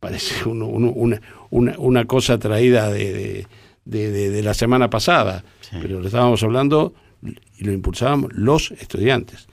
parece 0.05 0.47
una, 0.47 1.19
una, 1.49 2.05
cosa 2.05 2.37
traída 2.37 2.91
de, 2.91 3.47
de, 3.85 4.43
la 4.43 4.53
semana 4.53 4.87
pasada, 4.87 5.43
pero 5.81 5.99
lo 5.99 6.05
estábamos 6.05 6.43
hablando 6.43 6.93
y 7.57 7.63
lo 7.63 7.73
impulsábamos 7.73 8.31
los 8.33 8.69
estudiantes. 8.69 9.47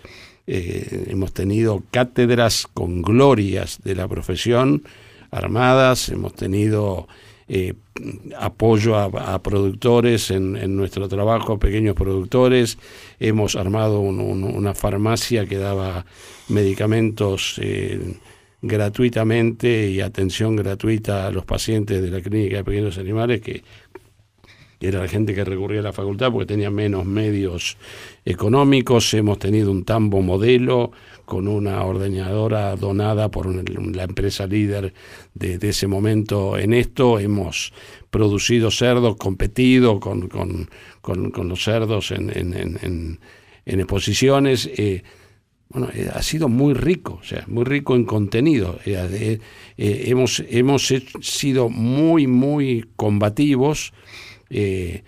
Eh, 0.46 1.06
hemos 1.08 1.32
tenido 1.32 1.82
cátedras 1.90 2.66
con 2.74 3.00
glorias 3.00 3.78
de 3.82 3.94
la 3.94 4.06
profesión 4.08 4.82
armadas, 5.30 6.10
hemos 6.10 6.34
tenido 6.34 7.08
eh, 7.48 7.72
apoyo 8.38 8.98
a, 8.98 9.42
productores 9.42 10.30
en, 10.30 10.76
nuestro 10.76 11.08
trabajo, 11.08 11.58
pequeños 11.58 11.94
productores, 11.94 12.76
hemos 13.20 13.56
armado 13.56 14.00
una 14.00 14.74
farmacia 14.74 15.46
que 15.46 15.56
daba 15.56 16.04
medicamentos 16.48 17.58
eh, 17.62 18.18
gratuitamente 18.62 19.90
y 19.90 20.00
atención 20.00 20.56
gratuita 20.56 21.26
a 21.26 21.30
los 21.30 21.44
pacientes 21.44 22.00
de 22.00 22.10
la 22.10 22.20
clínica 22.20 22.58
de 22.58 22.64
pequeños 22.64 22.96
animales 22.96 23.40
que 23.40 23.62
era 24.82 25.00
la 25.00 25.08
gente 25.08 25.34
que 25.34 25.44
recurría 25.44 25.80
a 25.80 25.84
la 25.84 25.92
facultad 25.92 26.32
porque 26.32 26.46
tenía 26.46 26.70
menos 26.70 27.04
medios 27.04 27.76
económicos. 28.24 29.14
Hemos 29.14 29.38
tenido 29.38 29.70
un 29.70 29.84
tambo 29.84 30.22
modelo 30.22 30.90
con 31.24 31.46
una 31.46 31.84
ordeñadora 31.84 32.74
donada 32.74 33.30
por 33.30 33.46
la 33.94 34.02
empresa 34.02 34.46
líder 34.46 34.92
de, 35.34 35.58
ese 35.62 35.86
momento 35.86 36.58
en 36.58 36.74
esto. 36.74 37.20
Hemos 37.20 37.72
producido 38.10 38.70
cerdos, 38.70 39.16
competido 39.16 40.00
con, 40.00 40.68
los 41.48 41.62
cerdos 41.62 42.10
en, 42.10 43.18
exposiciones. 43.64 44.68
Eh, 44.76 45.04
bueno, 45.72 45.88
eh, 45.94 46.10
ha 46.12 46.22
sido 46.22 46.48
muy 46.48 46.74
rico, 46.74 47.18
o 47.20 47.24
sea, 47.24 47.44
muy 47.46 47.64
rico 47.64 47.96
en 47.96 48.04
contenido. 48.04 48.78
Eh, 48.84 49.38
hemos, 49.76 50.42
hemos 50.48 50.92
sido 51.20 51.68
muy, 51.68 52.26
muy 52.26 52.84
combativos 52.96 53.92
eh, 54.54 55.02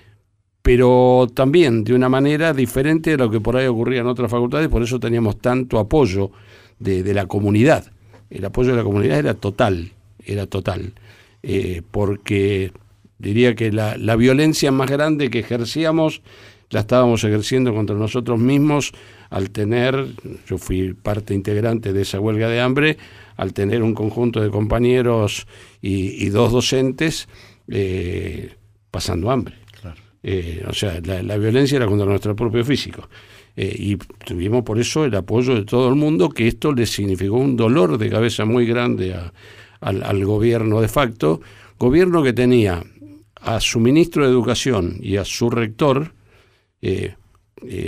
pero 0.62 1.26
también 1.34 1.84
de 1.84 1.92
una 1.92 2.08
manera 2.08 2.54
diferente 2.54 3.10
de 3.10 3.18
lo 3.18 3.30
que 3.30 3.38
por 3.38 3.56
ahí 3.56 3.66
ocurría 3.66 4.00
en 4.00 4.06
otras 4.06 4.30
facultades, 4.30 4.68
por 4.68 4.82
eso 4.82 4.98
teníamos 4.98 5.38
tanto 5.38 5.78
apoyo 5.78 6.30
de, 6.78 7.12
la 7.12 7.26
comunidad. 7.26 7.92
El 8.30 8.46
apoyo 8.46 8.70
de 8.70 8.78
la 8.78 8.82
comunidad 8.82 9.18
era 9.18 9.34
total, 9.34 9.92
era 10.24 10.46
total, 10.46 10.94
eh, 11.42 11.82
porque 11.90 12.72
diría 13.18 13.54
que 13.54 13.70
la, 13.70 13.98
la 13.98 14.16
violencia 14.16 14.72
más 14.72 14.90
grande 14.90 15.28
que 15.28 15.40
ejercíamos 15.40 16.22
la 16.70 16.80
estábamos 16.80 17.22
ejerciendo 17.24 17.74
contra 17.74 17.94
nosotros 17.94 18.40
mismos 18.40 18.92
al 19.34 19.50
tener, 19.50 20.06
yo 20.46 20.58
fui 20.58 20.94
parte 20.94 21.34
integrante 21.34 21.92
de 21.92 22.02
esa 22.02 22.20
huelga 22.20 22.48
de 22.48 22.60
hambre, 22.60 22.98
al 23.36 23.52
tener 23.52 23.82
un 23.82 23.92
conjunto 23.92 24.40
de 24.40 24.48
compañeros 24.48 25.48
y, 25.82 26.28
dos 26.28 26.52
docentes 26.52 27.28
eh, 27.66 28.54
pasando 28.92 29.32
hambre. 29.32 29.56
Eh, 30.22 30.64
o 30.68 30.72
sea, 30.72 31.00
la, 31.02 31.36
violencia 31.36 31.74
era 31.74 31.86
contra 31.86 32.06
nuestro 32.06 32.36
propio 32.36 32.64
físico. 32.64 33.08
Eh, 33.56 33.74
y 33.76 33.96
tuvimos 33.96 34.62
por 34.62 34.78
eso 34.78 35.04
el 35.04 35.16
apoyo 35.16 35.56
de 35.56 35.64
todo 35.64 35.88
el 35.88 35.96
mundo, 35.96 36.28
que 36.28 36.46
esto 36.46 36.72
le 36.72 36.86
significó 36.86 37.34
un 37.34 37.56
dolor 37.56 37.98
de 37.98 38.08
cabeza 38.10 38.44
muy 38.44 38.66
grande 38.66 39.16
al, 39.80 40.24
gobierno 40.24 40.80
de 40.80 40.88
facto, 40.88 41.40
gobierno 41.76 42.22
que 42.22 42.34
tenía 42.34 42.84
a 43.40 43.58
su 43.58 43.80
ministro 43.80 44.24
de 44.24 44.30
Educación 44.30 44.96
y 45.00 45.16
a 45.16 45.24
su 45.24 45.50
rector, 45.50 46.12
eh, 46.80 47.16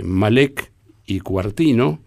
Malek 0.03 0.73
y 1.07 1.21
Cuartino, 1.21 2.01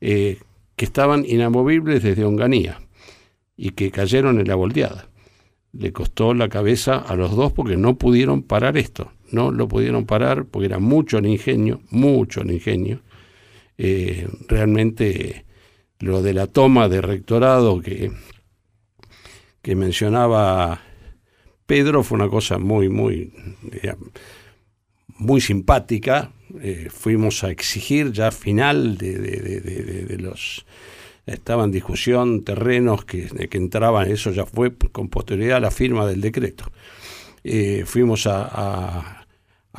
que 0.00 0.38
estaban 0.76 1.24
inamovibles 1.26 2.02
desde 2.02 2.24
Onganía 2.24 2.80
y 3.56 3.70
que 3.70 3.90
cayeron 3.90 4.38
en 4.38 4.48
la 4.48 4.54
volteada 4.54 5.08
le 5.78 5.92
costó 5.92 6.34
la 6.34 6.48
cabeza 6.48 6.96
a 6.96 7.16
los 7.16 7.34
dos 7.36 7.52
porque 7.52 7.76
no 7.76 7.96
pudieron 7.96 8.42
parar 8.42 8.76
esto, 8.76 9.12
no 9.30 9.50
lo 9.50 9.68
pudieron 9.68 10.06
parar 10.06 10.46
porque 10.46 10.66
era 10.66 10.78
mucho 10.78 11.18
el 11.18 11.26
ingenio, 11.26 11.80
mucho 11.90 12.42
el 12.42 12.52
ingenio. 12.52 13.02
Eh, 13.78 14.26
realmente 14.48 15.44
lo 15.98 16.22
de 16.22 16.34
la 16.34 16.46
toma 16.46 16.88
de 16.88 17.02
rectorado 17.02 17.80
que, 17.80 18.10
que 19.60 19.74
mencionaba 19.74 20.80
Pedro 21.66 22.02
fue 22.02 22.16
una 22.16 22.28
cosa 22.28 22.58
muy, 22.58 22.88
muy, 22.88 23.32
muy 25.18 25.40
simpática. 25.40 26.32
Eh, 26.60 26.88
fuimos 26.90 27.44
a 27.44 27.50
exigir 27.50 28.12
ya 28.12 28.30
final 28.30 28.96
de, 28.96 29.18
de 29.18 30.18
los 30.18 30.64
estaba 31.26 31.64
en 31.64 31.72
discusión 31.72 32.44
terrenos 32.44 33.04
que, 33.04 33.26
que 33.48 33.58
entraban, 33.58 34.10
eso 34.10 34.30
ya 34.30 34.46
fue 34.46 34.72
con 34.92 35.08
posterioridad 35.08 35.58
a 35.58 35.60
la 35.60 35.70
firma 35.70 36.06
del 36.06 36.20
decreto. 36.20 36.64
Eh, 37.42 37.82
fuimos 37.84 38.26
a, 38.26 39.22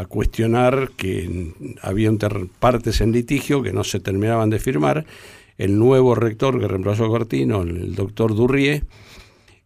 cuestionar 0.09 0.91
que 0.95 1.53
había 1.81 2.11
partes 2.59 3.01
en 3.01 3.11
litigio 3.11 3.63
que 3.63 3.73
no 3.73 3.83
se 3.83 3.99
terminaban 3.99 4.51
de 4.51 4.59
firmar. 4.59 5.05
El 5.57 5.79
nuevo 5.79 6.13
rector 6.13 6.59
que 6.59 6.67
reemplazó 6.67 7.05
a 7.05 7.07
Cortino, 7.07 7.63
el 7.63 7.95
doctor 7.95 8.35
Durrié, 8.35 8.83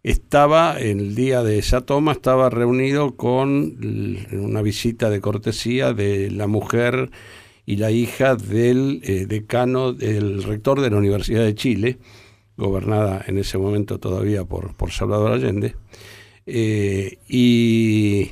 estaba, 0.04 0.80
el 0.80 1.16
día 1.16 1.44
de 1.44 1.60
esa 1.60 1.82
toma, 1.82 2.14
estaba 2.14 2.50
reunido 2.50 3.16
con 3.16 3.78
una 4.32 4.62
visita 4.62 5.10
de 5.10 5.22
cortesía 5.22 5.94
de 5.94 6.32
la 6.32 6.48
mujer 6.48 7.12
y 7.66 7.78
la 7.78 7.92
hija 7.92 8.36
del 8.36 9.02
eh, 9.04 9.26
decano, 9.28 9.94
del 9.94 10.44
rector 10.44 10.82
de 10.82 10.90
la 10.90 10.98
Universidad 10.98 11.44
de 11.44 11.56
Chile, 11.56 12.00
gobernada 12.58 13.24
en 13.28 13.38
ese 13.38 13.58
momento 13.58 14.00
todavía 14.00 14.44
por, 14.44 14.76
por 14.76 14.92
Salvador 14.92 15.34
Allende. 15.34 15.76
Eh, 16.46 17.20
y 17.30 18.32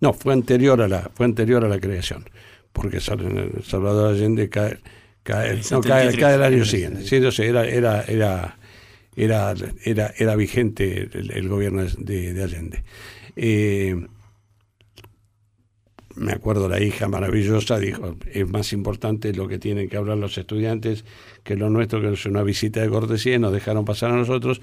no, 0.00 0.12
fue 0.12 0.32
anterior 0.32 0.82
a 0.82 0.88
la, 0.88 1.10
fue 1.14 1.26
anterior 1.26 1.64
a 1.64 1.68
la 1.68 1.78
creación, 1.78 2.24
porque 2.72 3.00
Salvador 3.00 4.14
Allende 4.14 4.48
cae, 4.48 4.80
cae, 5.22 5.60
no, 5.70 5.80
cae, 5.80 6.08
el 6.08 6.42
año 6.42 6.64
siguiente. 6.64 7.04
Sí, 7.06 7.16
era, 7.42 7.64
era, 7.64 8.02
era, 8.02 8.58
era, 9.16 9.54
era, 9.84 10.12
era 10.16 10.36
vigente 10.36 11.08
el, 11.12 11.48
gobierno 11.48 11.84
de, 11.84 12.42
Allende. 12.42 12.84
Eh, 13.36 14.06
me 16.14 16.32
acuerdo 16.32 16.68
la 16.68 16.80
hija 16.80 17.08
maravillosa 17.08 17.78
dijo, 17.78 18.16
es 18.30 18.48
más 18.48 18.72
importante 18.72 19.32
lo 19.32 19.48
que 19.48 19.58
tienen 19.58 19.88
que 19.88 19.96
hablar 19.96 20.18
los 20.18 20.36
estudiantes 20.36 21.04
que 21.42 21.56
lo 21.56 21.70
nuestro, 21.70 22.00
que 22.00 22.12
es 22.12 22.26
una 22.26 22.42
visita 22.42 22.80
de 22.80 22.88
cortesía, 22.88 23.36
y 23.36 23.38
nos 23.38 23.52
dejaron 23.52 23.84
pasar 23.84 24.10
a 24.10 24.16
nosotros. 24.16 24.60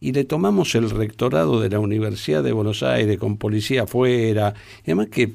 Y 0.00 0.12
le 0.12 0.24
tomamos 0.24 0.74
el 0.76 0.90
rectorado 0.90 1.60
de 1.60 1.70
la 1.70 1.80
Universidad 1.80 2.44
de 2.44 2.52
Buenos 2.52 2.84
Aires 2.84 3.18
con 3.18 3.36
policía 3.36 3.82
afuera. 3.82 4.54
además 4.84 5.08
que 5.08 5.32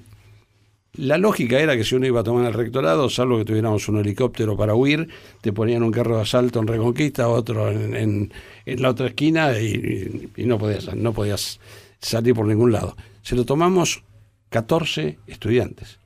la 0.96 1.18
lógica 1.18 1.60
era 1.60 1.76
que 1.76 1.84
si 1.84 1.96
uno 1.96 2.06
iba 2.06 2.20
a 2.20 2.24
tomar 2.24 2.46
el 2.46 2.54
rectorado, 2.54 3.10
salvo 3.10 3.40
que 3.40 3.46
tuviéramos 3.46 3.88
un 3.90 3.98
helicóptero 3.98 4.56
para 4.56 4.76
huir, 4.76 5.10
te 5.42 5.52
ponían 5.52 5.82
un 5.82 5.92
carro 5.92 6.18
de 6.18 6.22
asalto 6.22 6.60
en 6.60 6.68
Reconquista, 6.68 7.28
otro 7.30 7.70
en, 7.72 8.32
en, 8.66 8.82
la 8.82 8.92
otra 8.92 9.08
esquina 9.08 9.60
y, 9.60 10.32
no, 10.38 10.60
podías, 10.60 10.96
no 10.96 11.12
podías 11.14 11.60
salir 12.00 12.36
por 12.36 12.46
ningún 12.46 12.72
lado. 12.72 12.96
Se 13.24 13.36
lo 13.36 13.44
tomamos 13.44 14.04
14 14.50 15.18
estudiantes, 15.26 16.00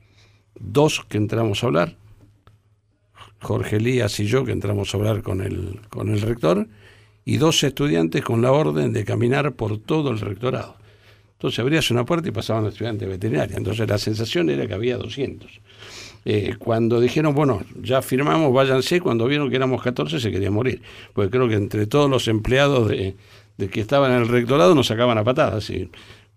dos 0.58 1.04
que 1.06 1.18
entramos 1.18 1.62
a 1.62 1.66
hablar, 1.66 1.96
Jorge 3.40 3.76
Elías 3.76 4.18
y 4.20 4.26
yo 4.26 4.44
que 4.44 4.52
entramos 4.52 4.94
a 4.94 4.96
hablar 4.96 5.22
con 5.22 5.42
el, 5.42 5.80
con 5.90 6.08
el 6.08 6.22
rector, 6.22 6.66
y 7.26 7.36
dos 7.36 7.62
estudiantes 7.62 8.24
con 8.24 8.40
la 8.40 8.52
orden 8.52 8.94
de 8.94 9.04
caminar 9.04 9.52
por 9.52 9.76
todo 9.76 10.10
el 10.10 10.18
rectorado. 10.18 10.76
Entonces 11.38 11.60
abrías 11.60 11.88
una 11.92 12.04
puerta 12.04 12.28
y 12.28 12.32
pasaban 12.32 12.66
estudiantes 12.66 13.06
de 13.06 13.14
veterinaria. 13.14 13.56
Entonces 13.56 13.88
la 13.88 13.96
sensación 13.98 14.50
era 14.50 14.66
que 14.66 14.74
había 14.74 14.96
200. 14.96 15.48
Eh, 16.24 16.56
cuando 16.58 17.00
dijeron, 17.00 17.32
bueno, 17.32 17.62
ya 17.80 18.02
firmamos, 18.02 18.52
váyanse, 18.52 19.00
cuando 19.00 19.24
vieron 19.26 19.48
que 19.48 19.54
éramos 19.54 19.80
14 19.80 20.18
se 20.18 20.32
querían 20.32 20.52
morir. 20.52 20.82
Porque 21.12 21.30
creo 21.30 21.48
que 21.48 21.54
entre 21.54 21.86
todos 21.86 22.10
los 22.10 22.26
empleados 22.26 22.88
de, 22.88 23.14
que 23.70 23.80
estaban 23.80 24.10
en 24.10 24.22
el 24.22 24.28
rectorado 24.28 24.74
nos 24.74 24.88
sacaban 24.88 25.16
a 25.16 25.22
patadas. 25.22 25.70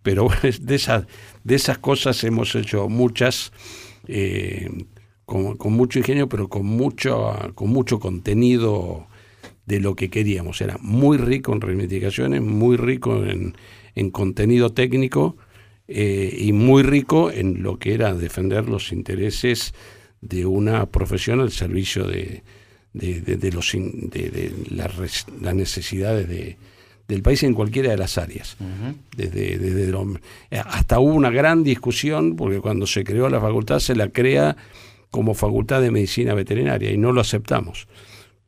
Pero 0.03 0.29
de 0.62 0.75
esas, 0.75 1.08
de 1.43 1.55
esas 1.55 1.79
cosas 1.79 2.24
hemos 2.24 2.53
hecho 2.53 2.88
muchas 2.88 3.51
eh, 4.08 4.70
con, 5.25 5.74
mucho 5.74 5.98
ingenio, 5.98 6.29
pero 6.29 6.48
con 6.48 6.67
mucho, 6.67 7.34
con 7.55 7.70
mucho 7.70 8.00
contenido 8.00 9.08
de 9.65 9.79
lo 9.79 9.96
que 9.96 10.12
queríamos. 10.12 10.62
Era 10.62 10.77
muy 10.79 11.17
rico 11.17 11.53
en 11.53 11.62
reivindicaciones, 11.62 12.43
muy 12.43 12.77
rico 12.77 13.25
en, 13.25 13.55
contenido 14.12 14.71
técnico 14.71 15.38
eh, 15.88 16.36
y 16.39 16.53
muy 16.53 16.83
rico 16.83 17.31
en 17.31 17.63
lo 17.63 17.77
que 17.77 17.93
era 17.93 18.13
defender 18.13 18.69
los 18.69 18.91
intereses 18.91 19.74
de 20.21 20.45
una 20.45 20.86
profesión 20.86 21.41
al 21.41 21.51
servicio 21.51 22.05
de, 22.05 22.43
de, 22.93 23.51
los, 23.51 23.71
de, 23.74 24.51
las 24.71 25.55
necesidades 25.55 26.27
de, 26.27 26.57
del 27.07 27.21
país 27.21 27.43
en 27.43 27.53
cualquiera 27.53 27.91
de 27.91 27.98
las 27.98 28.17
áreas. 28.17 28.55
desde, 29.17 29.57
desde 29.57 29.93
hasta 30.51 31.00
hubo 31.00 31.13
una 31.13 31.29
gran 31.29 31.63
discusión, 31.63 32.36
porque 32.36 32.60
cuando 32.60 32.88
se 32.88 33.03
creó 33.03 33.29
la 33.29 33.41
facultad 33.41 33.79
se 33.79 33.95
la 33.95 34.10
crea 34.10 34.55
como 35.10 35.33
facultad 35.33 35.81
de 35.81 35.91
medicina 35.91 36.33
veterinaria 36.33 36.89
y 36.91 36.98
no 36.98 37.12
lo 37.12 37.19
aceptamos, 37.19 37.88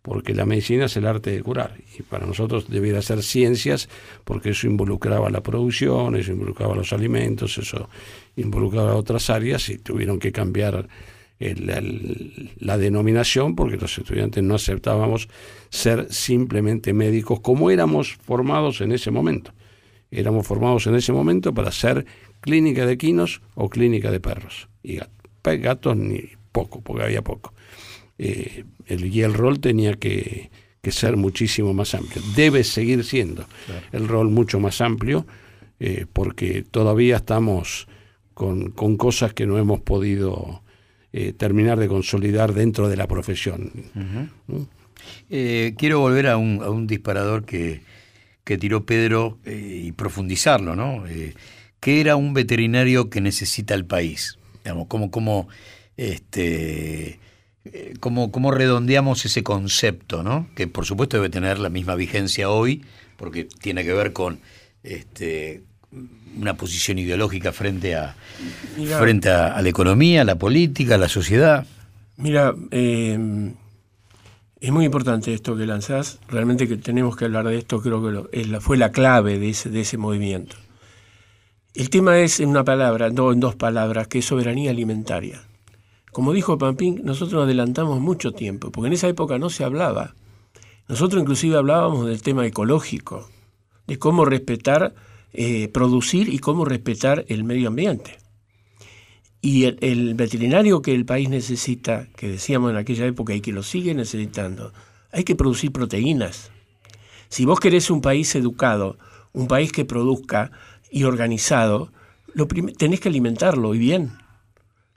porque 0.03 0.35
la 0.35 0.45
medicina 0.45 0.85
es 0.85 0.97
el 0.97 1.07
arte 1.07 1.31
de 1.31 1.41
curar 1.41 1.77
y 1.97 2.03
para 2.03 2.27
nosotros 2.27 2.69
debiera 2.69 3.01
ser 3.01 3.23
ciencias 3.23 3.89
porque 4.25 4.49
eso 4.49 4.67
involucraba 4.67 5.29
la 5.29 5.41
producción, 5.41 6.17
eso 6.17 6.33
involucraba 6.33 6.75
los 6.75 6.91
alimentos, 6.93 7.57
eso 7.57 7.89
involucraba 8.35 8.95
otras 8.95 9.29
áreas 9.29 9.69
y 9.69 9.77
tuvieron 9.77 10.19
que 10.19 10.31
cambiar 10.31 10.89
la 11.39 12.77
denominación 12.77 13.55
porque 13.55 13.77
los 13.77 13.97
estudiantes 13.97 14.43
no 14.43 14.55
aceptábamos 14.55 15.29
ser 15.69 16.11
simplemente 16.11 16.93
médicos 16.93 17.39
como 17.39 17.71
éramos 17.71 18.17
formados 18.23 18.81
en 18.81 18.91
ese 18.91 19.09
momento. 19.09 19.53
Éramos 20.11 20.45
formados 20.45 20.85
en 20.87 20.95
ese 20.95 21.11
momento 21.11 21.53
para 21.53 21.71
ser 21.71 22.05
clínica 22.41 22.85
de 22.85 22.97
quinos 22.97 23.41
o 23.55 23.69
clínica 23.69 24.11
de 24.11 24.19
perros. 24.19 24.69
Y 24.83 24.99
gatos 25.43 25.97
ni 25.97 26.21
poco, 26.51 26.81
porque 26.81 27.03
había 27.03 27.21
poco. 27.21 27.53
Eh, 28.17 28.63
el, 28.85 29.05
y 29.13 29.21
el 29.21 29.33
rol 29.33 29.59
tenía 29.59 29.93
que, 29.93 30.49
ser 30.89 31.15
muchísimo 31.15 31.73
más 31.73 31.95
amplio. 31.95 32.21
Debe 32.35 32.63
seguir 32.63 33.03
siendo 33.05 33.45
el 33.93 34.07
rol 34.07 34.29
mucho 34.29 34.59
más 34.59 34.81
amplio 34.81 35.25
eh, 35.79 36.05
porque 36.11 36.63
todavía 36.63 37.17
estamos 37.17 37.87
con, 38.33 38.71
con 38.71 38.97
cosas 38.97 39.33
que 39.33 39.45
no 39.45 39.57
hemos 39.57 39.79
podido 39.79 40.61
eh, 41.13 41.31
terminar 41.31 41.79
de 41.79 41.87
consolidar 41.87 42.53
dentro 42.53 42.89
de 42.89 42.97
la 42.97 43.07
profesión. 43.07 43.71
Quiero 45.29 45.99
volver 45.99 46.27
a 46.27 46.35
un, 46.35 46.85
disparador 46.85 47.45
que, 47.45 47.81
tiró 48.43 48.85
Pedro 48.85 49.39
y 49.45 49.93
profundizarlo, 49.93 50.75
¿no? 50.75 51.05
¿Qué 51.79 51.99
era 52.01 52.17
un 52.17 52.33
veterinario 52.33 53.09
que 53.09 53.19
necesita 53.19 53.73
el 53.73 53.85
país? 53.85 54.37
Digamos, 54.63 54.87
¿cómo, 54.87 55.11
cómo, 55.11 55.47
este, 55.97 57.19
cómo, 57.99 58.31
cómo 58.31 58.51
redondeamos 58.51 59.25
ese 59.25 59.43
concepto, 59.43 60.23
¿no? 60.23 60.47
Que 60.55 60.67
por 60.67 60.85
supuesto 60.85 61.17
debe 61.17 61.29
tener 61.29 61.59
la 61.59 61.69
misma 61.69 61.95
vigencia 61.95 62.49
hoy, 62.49 62.83
porque 63.17 63.45
tiene 63.61 63.83
que 63.83 63.93
ver 63.93 64.13
con 64.13 64.39
este, 64.83 65.63
una 66.37 66.55
posición 66.55 66.99
ideológica 66.99 67.51
frente 67.51 67.95
a 67.95 68.15
frente 68.99 69.29
a, 69.29 69.61
la 69.61 69.69
economía, 69.69 70.21
a 70.21 70.25
la 70.25 70.35
política, 70.35 70.95
a 70.95 70.97
la 70.97 71.09
sociedad. 71.09 71.65
Mira, 72.17 72.53
eh, 72.71 73.53
es 74.59 74.71
muy 74.71 74.85
importante 74.85 75.33
esto 75.33 75.55
que 75.55 75.65
lanzás. 75.65 76.19
Realmente 76.27 76.67
que 76.67 76.77
tenemos 76.77 77.15
que 77.15 77.25
hablar 77.25 77.47
de 77.47 77.57
esto. 77.57 77.81
Creo 77.81 78.29
que 78.29 78.59
fue 78.59 78.77
la 78.77 78.91
clave 78.91 79.39
de 79.39 79.49
ese, 79.49 79.69
de 79.69 79.81
ese 79.81 79.97
movimiento. 79.97 80.55
El 81.73 81.89
tema 81.89 82.19
es 82.19 82.39
en 82.39 82.49
una 82.49 82.63
palabra, 82.63 83.07
en 83.07 83.39
dos 83.39 83.55
palabras, 83.55 84.07
que 84.07 84.19
es 84.19 84.25
soberanía 84.25 84.71
alimentaria. 84.71 85.41
Como 86.13 86.31
dijo 86.31 86.57
Pampín, 86.57 87.01
nosotros 87.03 87.33
nos 87.33 87.43
adelantamos 87.43 87.99
mucho 87.99 88.31
tiempo, 88.31 88.71
porque 88.71 88.87
en 88.87 88.93
esa 88.93 89.09
época 89.09 89.39
no 89.39 89.49
se 89.49 89.63
hablaba. 89.63 90.15
Nosotros 90.87 91.21
inclusive 91.21 91.57
hablábamos 91.57 92.05
del 92.05 92.21
tema 92.21 92.45
ecológico, 92.45 93.27
de 93.87 93.99
cómo 93.99 94.23
respetar 94.23 94.93
eh, 95.35 95.67
producir 95.69 96.29
y 96.29 96.37
cómo 96.37 96.63
respetar 96.63 97.25
el 97.27 97.43
medio 97.43 97.69
ambiente. 97.69 98.19
Y 99.41 99.65
el, 99.65 100.13
veterinario 100.13 100.83
que 100.83 100.93
el 100.93 101.05
país 101.05 101.27
necesita, 101.27 102.07
que 102.15 102.29
decíamos 102.29 102.69
en 102.69 102.77
aquella 102.77 103.07
época 103.07 103.33
y 103.33 103.41
que 103.41 103.51
lo 103.51 103.63
sigue 103.63 103.95
necesitando, 103.95 104.71
hay 105.11 105.23
que 105.23 105.35
producir 105.35 105.71
proteínas. 105.71 106.51
Si 107.29 107.45
vos 107.45 107.59
querés 107.59 107.89
un 107.89 108.01
país 108.01 108.35
educado, 108.35 108.97
un 109.33 109.47
país 109.47 109.71
que 109.71 109.85
produzca 109.85 110.51
y 110.91 111.05
organizado, 111.05 111.91
lo 112.35 112.47
tenés 112.47 112.99
que 112.99 113.09
alimentarlo 113.09 113.73
y 113.73 113.79
bien, 113.79 114.11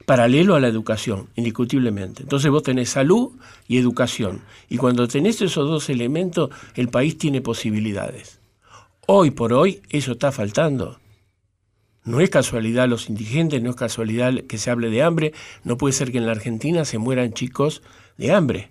paralelo 0.06 0.54
a 0.54 0.60
la 0.60 0.68
educación, 0.68 1.28
indiscutiblemente. 1.34 2.22
Entonces 2.22 2.50
vos 2.50 2.62
tenés 2.62 2.88
salud 2.90 3.32
y 3.68 3.76
educación. 3.76 4.40
Y 4.70 4.78
cuando 4.78 5.08
tenés 5.08 5.42
esos 5.42 5.68
dos 5.68 5.90
elementos, 5.90 6.50
el 6.74 6.88
país 6.88 7.18
tiene 7.18 7.42
posibilidades. 7.42 8.40
Hoy 9.06 9.32
por 9.32 9.52
hoy 9.52 9.82
eso 9.90 10.12
está 10.12 10.32
faltando. 10.32 10.98
No 12.04 12.20
es 12.20 12.30
casualidad 12.30 12.88
los 12.88 13.08
indigentes, 13.08 13.60
no 13.60 13.70
es 13.70 13.76
casualidad 13.76 14.32
que 14.44 14.58
se 14.58 14.70
hable 14.70 14.90
de 14.90 15.02
hambre, 15.02 15.32
no 15.64 15.76
puede 15.76 15.92
ser 15.92 16.12
que 16.12 16.18
en 16.18 16.26
la 16.26 16.32
Argentina 16.32 16.84
se 16.84 16.98
mueran 16.98 17.32
chicos 17.32 17.82
de 18.16 18.32
hambre, 18.32 18.70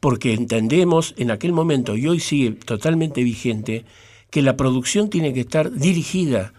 porque 0.00 0.34
entendemos 0.34 1.14
en 1.16 1.30
aquel 1.30 1.52
momento, 1.52 1.96
y 1.96 2.06
hoy 2.06 2.20
sigue 2.20 2.52
totalmente 2.52 3.22
vigente, 3.22 3.86
que 4.28 4.42
la 4.42 4.56
producción 4.58 5.08
tiene 5.08 5.32
que 5.32 5.40
estar 5.40 5.72
dirigida. 5.72 6.52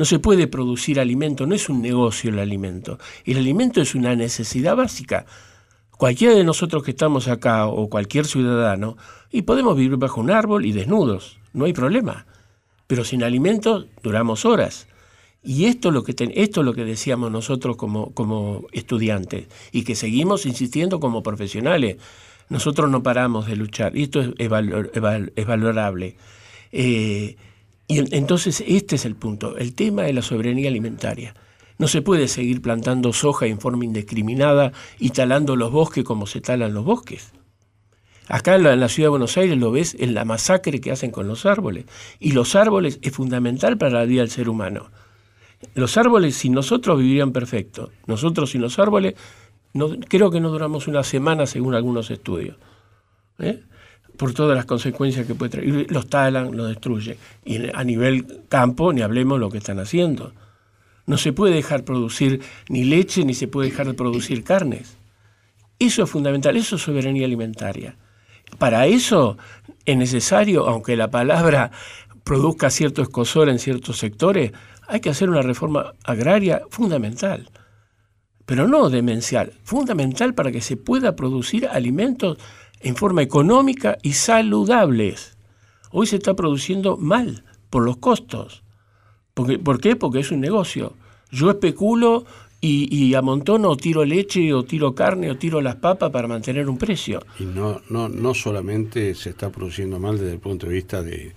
No 0.00 0.06
se 0.06 0.18
puede 0.18 0.46
producir 0.46 0.98
alimento, 0.98 1.46
no 1.46 1.54
es 1.54 1.68
un 1.68 1.82
negocio 1.82 2.30
el 2.30 2.38
alimento. 2.38 2.98
El 3.26 3.36
alimento 3.36 3.82
es 3.82 3.94
una 3.94 4.16
necesidad 4.16 4.74
básica. 4.74 5.26
Cualquiera 5.98 6.34
de 6.34 6.42
nosotros 6.42 6.82
que 6.82 6.92
estamos 6.92 7.28
acá 7.28 7.66
o 7.66 7.90
cualquier 7.90 8.24
ciudadano, 8.24 8.96
y 9.30 9.42
podemos 9.42 9.76
vivir 9.76 9.98
bajo 9.98 10.22
un 10.22 10.30
árbol 10.30 10.64
y 10.64 10.72
desnudos 10.72 11.38
no 11.52 11.66
hay 11.66 11.74
problema. 11.74 12.24
Pero 12.86 13.04
sin 13.04 13.22
alimentos 13.22 13.88
duramos 14.02 14.46
horas. 14.46 14.86
Y 15.44 15.66
esto 15.66 15.88
es 15.88 15.94
lo 15.94 16.02
que, 16.02 16.14
esto 16.34 16.62
lo 16.62 16.72
que 16.72 16.86
decíamos 16.86 17.30
nosotros 17.30 17.76
como, 17.76 18.14
como 18.14 18.64
estudiantes 18.72 19.48
y 19.70 19.84
que 19.84 19.96
seguimos 19.96 20.46
insistiendo 20.46 20.98
como 20.98 21.22
profesionales. 21.22 21.98
Nosotros 22.48 22.90
no 22.90 23.02
paramos 23.02 23.48
de 23.48 23.56
luchar 23.56 23.94
y 23.94 24.04
esto 24.04 24.22
es, 24.38 24.48
valorable. 25.46 26.16
Eh, 26.72 27.36
y 27.90 27.98
entonces 28.14 28.62
este 28.68 28.94
es 28.94 29.04
el 29.04 29.16
punto, 29.16 29.56
el 29.56 29.74
tema 29.74 30.02
de 30.02 30.12
la 30.12 30.22
soberanía 30.22 30.68
alimentaria. 30.68 31.34
No 31.76 31.88
se 31.88 32.02
puede 32.02 32.28
seguir 32.28 32.62
plantando 32.62 33.12
soja 33.12 33.46
en 33.46 33.58
forma 33.58 33.84
indiscriminada 33.84 34.70
y 35.00 35.10
talando 35.10 35.56
los 35.56 35.72
bosques 35.72 36.04
como 36.04 36.28
se 36.28 36.40
talan 36.40 36.72
los 36.72 36.84
bosques. 36.84 37.32
Acá 38.28 38.54
en 38.54 38.62
la, 38.62 38.88
ciudad 38.88 39.06
de 39.06 39.10
Buenos 39.10 39.36
Aires 39.36 39.58
lo 39.58 39.72
ves 39.72 39.96
en 39.98 40.14
la 40.14 40.24
masacre 40.24 40.80
que 40.80 40.92
hacen 40.92 41.10
con 41.10 41.26
los 41.26 41.46
árboles. 41.46 41.86
Y 42.20 42.30
los 42.30 42.54
árboles 42.54 43.00
es 43.02 43.12
fundamental 43.12 43.76
para 43.76 43.98
la 43.98 44.04
vida 44.04 44.20
del 44.20 44.30
ser 44.30 44.48
humano. 44.48 44.92
Los 45.74 45.96
árboles, 45.96 46.36
si 46.36 46.48
nosotros 46.48 46.96
vivirían 46.96 47.32
perfecto, 47.32 47.90
nosotros 48.06 48.50
sin 48.50 48.60
los 48.60 48.78
árboles, 48.78 49.14
creo 50.08 50.30
que 50.30 50.38
no 50.38 50.50
duramos 50.50 50.86
una 50.86 51.02
semana 51.02 51.44
según 51.46 51.74
algunos 51.74 52.08
estudios. 52.12 52.56
¿eh? 53.40 53.64
Por 54.20 54.34
todas 54.34 54.54
las 54.54 54.66
consecuencias 54.66 55.26
que 55.26 55.34
puede 55.34 55.48
traer. 55.48 55.90
Los 55.90 56.10
talan, 56.10 56.54
los 56.54 56.68
destruyen. 56.68 57.16
Y 57.42 57.70
a 57.74 57.82
nivel 57.84 58.42
campo, 58.50 58.92
ni 58.92 59.00
hablemos 59.00 59.40
lo 59.40 59.48
que 59.48 59.56
están 59.56 59.78
haciendo. 59.78 60.34
No 61.06 61.16
se 61.16 61.32
puede 61.32 61.54
dejar 61.54 61.84
producir 61.84 62.42
ni 62.68 62.84
leche, 62.84 63.24
ni 63.24 63.32
se 63.32 63.48
puede 63.48 63.70
dejar 63.70 63.86
de 63.86 63.94
producir 63.94 64.44
carnes. 64.44 64.98
Eso 65.78 66.02
es 66.02 66.10
fundamental, 66.10 66.54
eso 66.58 66.76
es 66.76 66.82
soberanía 66.82 67.24
alimentaria. 67.24 67.96
Para 68.58 68.84
eso 68.84 69.38
es 69.86 69.96
necesario, 69.96 70.68
aunque 70.68 70.96
la 70.96 71.10
palabra 71.10 71.70
produzca 72.22 72.68
cierto 72.68 73.00
escosor 73.00 73.48
en 73.48 73.58
ciertos 73.58 73.96
sectores, 73.96 74.52
hay 74.86 75.00
que 75.00 75.08
hacer 75.08 75.30
una 75.30 75.40
reforma 75.40 75.94
agraria 76.04 76.60
fundamental, 76.68 77.48
pero 78.44 78.68
no 78.68 78.90
demencial, 78.90 79.54
fundamental 79.64 80.34
para 80.34 80.52
que 80.52 80.60
se 80.60 80.76
pueda 80.76 81.16
producir 81.16 81.66
alimentos 81.68 82.36
en 82.80 82.96
forma 82.96 83.22
económica 83.22 83.98
y 84.02 84.14
saludables. 84.14 85.36
Hoy 85.90 86.06
se 86.06 86.16
está 86.16 86.34
produciendo 86.34 86.96
mal 86.96 87.44
por 87.68 87.84
los 87.84 87.98
costos. 87.98 88.62
¿Por 89.34 89.80
qué? 89.80 89.96
Porque 89.96 90.20
es 90.20 90.30
un 90.30 90.40
negocio. 90.40 90.94
Yo 91.30 91.50
especulo 91.50 92.24
y, 92.60 92.94
y, 92.94 93.14
amontono 93.14 93.70
o 93.70 93.76
tiro 93.76 94.04
leche 94.04 94.52
o 94.52 94.64
tiro 94.64 94.94
carne 94.94 95.30
o 95.30 95.36
tiro 95.36 95.62
las 95.62 95.76
papas 95.76 96.10
para 96.10 96.28
mantener 96.28 96.68
un 96.68 96.76
precio. 96.76 97.24
Y 97.38 97.44
no, 97.44 97.80
no, 97.88 98.08
no 98.08 98.34
solamente 98.34 99.14
se 99.14 99.30
está 99.30 99.50
produciendo 99.50 99.98
mal 99.98 100.18
desde 100.18 100.34
el 100.34 100.40
punto 100.40 100.66
de 100.66 100.74
vista 100.74 101.02
de, 101.02 101.32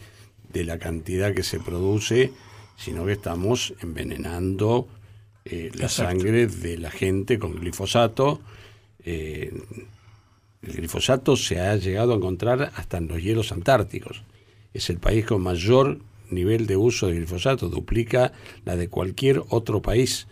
la 0.53 0.77
cantidad 0.77 1.33
que 1.33 1.43
se 1.43 1.59
produce, 1.59 2.31
sino 2.75 3.05
que 3.05 3.13
estamos 3.13 3.73
envenenando 3.81 4.87
eh, 5.45 5.71
la 5.75 5.89
sangre 5.89 6.47
de 6.47 6.77
la 6.77 6.91
gente 6.91 7.39
con 7.39 7.55
glifosato. 7.55 8.41
Eh, 9.05 9.51
el 10.63 10.73
glifosato 10.73 11.35
se 11.35 11.59
ha 11.59 11.75
llegado 11.75 12.13
a 12.13 12.15
encontrar 12.15 12.71
hasta 12.75 12.97
en 12.97 13.07
los 13.07 13.21
hielos 13.21 13.51
antárticos. 13.51 14.23
Es 14.73 14.89
el 14.89 14.97
país 14.97 15.25
con 15.25 15.41
mayor 15.41 15.99
nivel 16.29 16.65
de 16.67 16.77
uso 16.77 17.07
de 17.07 17.15
glifosato, 17.15 17.69
duplica 17.69 18.31
la 18.65 18.75
de 18.75 18.87
cualquier 18.87 19.41
otro 19.49 19.81
país 19.81 20.27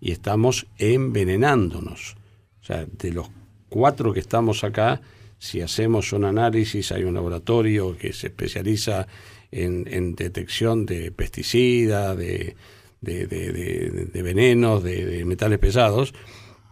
y 0.00 0.12
estamos 0.12 0.66
envenenándonos. 0.78 2.16
O 2.60 2.64
sea, 2.64 2.86
de 2.86 3.12
los 3.12 3.28
cuatro 3.68 4.12
que 4.12 4.20
estamos 4.20 4.64
acá, 4.64 5.00
si 5.38 5.60
hacemos 5.60 6.12
un 6.12 6.24
análisis, 6.24 6.92
hay 6.92 7.04
un 7.04 7.14
laboratorio 7.14 7.96
que 7.96 8.12
se 8.12 8.28
especializa 8.28 9.06
en, 9.50 10.14
detección 10.14 10.86
de 10.86 11.12
pesticidas, 11.12 12.16
de, 12.16 12.56
de, 13.00 14.22
venenos, 14.22 14.82
de, 14.82 15.24
metales 15.24 15.58
pesados. 15.58 16.14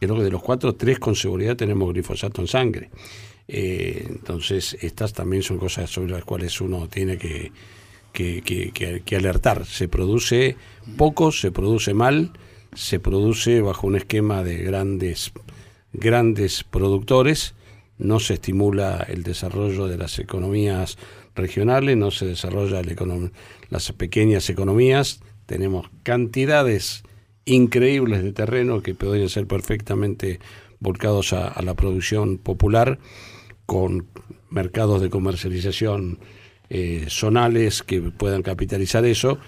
Creo 0.05 0.17
que 0.17 0.25
de 0.25 0.31
los 0.31 0.43
cuatro, 0.43 0.75
tres 0.75 0.99
con 0.99 1.14
seguridad 1.14 1.57
tenemos 1.57 1.93
glifosato 1.93 2.40
en 2.40 2.49
sangre. 2.49 2.90
Eh, 3.47 4.07
entonces, 4.09 4.77
estas 4.81 5.12
también 5.12 5.43
son 5.43 5.59
cosas 5.59 5.90
sobre 5.90 6.12
las 6.12 6.25
cuales 6.25 6.61
uno 6.61 6.88
tiene 6.88 7.19
que, 7.19 7.53
que, 8.12 9.17
alertar. 9.17 9.67
Se 9.67 9.88
produce 9.88 10.57
poco, 10.97 11.33
se 11.33 11.51
produce 11.51 11.95
mal, 11.95 12.33
se 12.75 13.01
produce 13.01 13.61
bajo 13.61 13.87
un 13.87 13.97
esquema 13.97 14.43
de 14.43 14.59
grandes, 14.59 15.33
grandes 15.93 16.64
productores, 16.64 17.55
no 17.99 18.21
se 18.21 18.35
estimula 18.35 19.05
el 19.09 19.23
desarrollo 19.23 19.87
de 19.87 19.99
las 19.99 20.19
economías 20.19 20.97
regionales, 21.35 21.97
no 21.97 22.11
se 22.11 22.27
desarrolla 22.27 22.83
las 23.71 23.93
pequeñas 23.93 24.49
economías, 24.49 25.21
tenemos 25.47 25.90
cantidades 26.03 27.03
increíbles 27.45 28.23
de 28.23 28.33
terreno 28.33 28.83
que 28.83 28.95
podrían 28.95 29.29
ser 29.29 29.47
perfectamente 29.47 30.41
volcados 30.81 31.33
a, 31.33 31.61
la 31.63 31.75
producción 31.75 32.39
popular 32.39 32.99
con 33.67 34.07
mercados 34.51 35.01
de 35.01 35.11
comercialización 35.11 36.19
eh, 36.71 37.07
zonales 37.09 37.83
que 37.83 38.01
puedan 38.01 38.43
capitalizar 38.43 39.05
eso. 39.05 39.39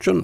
Yo 0.00 0.14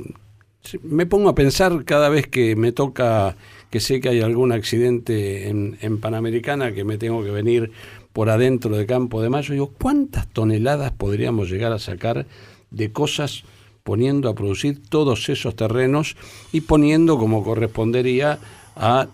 me 0.83 1.07
pongo 1.07 1.31
a 1.31 1.35
pensar 1.35 1.85
cada 1.85 2.09
vez 2.09 2.27
que 2.27 2.57
me 2.57 2.73
toca 2.73 3.37
que 3.71 3.81
sé 3.81 4.01
que 4.01 4.09
hay 4.09 4.21
algún 4.21 4.53
accidente 4.53 5.49
en, 5.49 5.79
en 5.81 5.99
Panamericana 6.01 6.73
que 6.73 6.85
me 6.85 6.99
tengo 6.99 7.23
que 7.23 7.31
venir 7.31 7.71
por 8.13 8.31
adentro 8.31 8.77
de 8.77 8.87
Campo 8.87 9.23
de 9.23 9.29
Mayo, 9.29 9.53
digo, 9.53 9.73
¿cuántas 9.79 10.27
toneladas 10.29 10.93
podríamos 10.93 11.51
llegar 11.51 11.73
a 11.73 11.79
sacar 11.79 12.27
de 12.71 12.91
cosas 12.91 13.45
poniendo 13.89 14.29
a 14.29 14.35
producir 14.35 14.83
todos 14.87 15.31
esos 15.31 15.57
terrenos 15.57 16.15
y 16.53 16.61
poniendo 16.61 17.17
como 17.17 17.43
correspondería 17.43 18.39
a... 18.77 19.09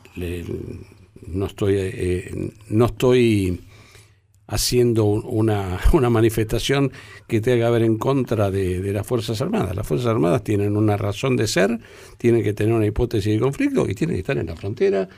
no 1.29 1.47
estoy, 1.47 1.77
eh, 1.79 2.51
no 2.71 2.87
estoy 2.87 3.61
haciendo 4.49 5.05
una, 5.05 5.79
una, 5.93 6.11
manifestación 6.11 6.91
que 7.29 7.41
tenga 7.41 7.67
que 7.67 7.71
ver 7.71 7.83
en 7.83 7.99
contra 7.99 8.51
de, 8.51 8.81
de, 8.81 8.93
las 8.93 9.07
Fuerzas 9.07 9.41
Armadas. 9.41 9.77
Las 9.77 9.87
Fuerzas 9.87 10.09
Armadas 10.09 10.43
tienen 10.43 10.77
una 10.77 10.97
razón 10.97 11.37
de 11.37 11.47
ser, 11.47 11.79
tienen 12.19 12.43
que 12.43 12.53
tener 12.53 12.75
una 12.75 12.85
hipótesis 12.85 13.33
de 13.33 13.39
conflicto 13.39 13.89
y 13.89 13.95
tienen 13.95 14.17
que 14.17 14.23
estar 14.23 14.39
en 14.39 14.49
la 14.49 14.57
frontera 14.57 15.09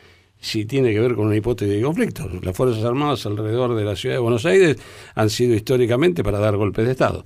si 0.41 0.65
tiene 0.65 0.93
que 0.93 1.01
ver 1.01 1.15
con 1.15 1.27
una 1.27 1.37
hipótesis 1.37 1.75
de 1.75 1.83
conflicto. 1.83 2.29
Las 2.43 2.57
Fuerzas 2.57 2.85
Armadas 2.85 3.25
alrededor 3.27 3.75
de 3.75 3.85
la 3.85 3.97
ciudad 3.97 4.17
de 4.17 4.21
Buenos 4.21 4.45
Aires 4.47 4.77
han 5.15 5.31
sido 5.31 5.55
históricamente 5.55 6.23
para 6.23 6.39
dar 6.39 6.57
golpes 6.57 6.85
de 6.85 6.93
Estado. 6.93 7.25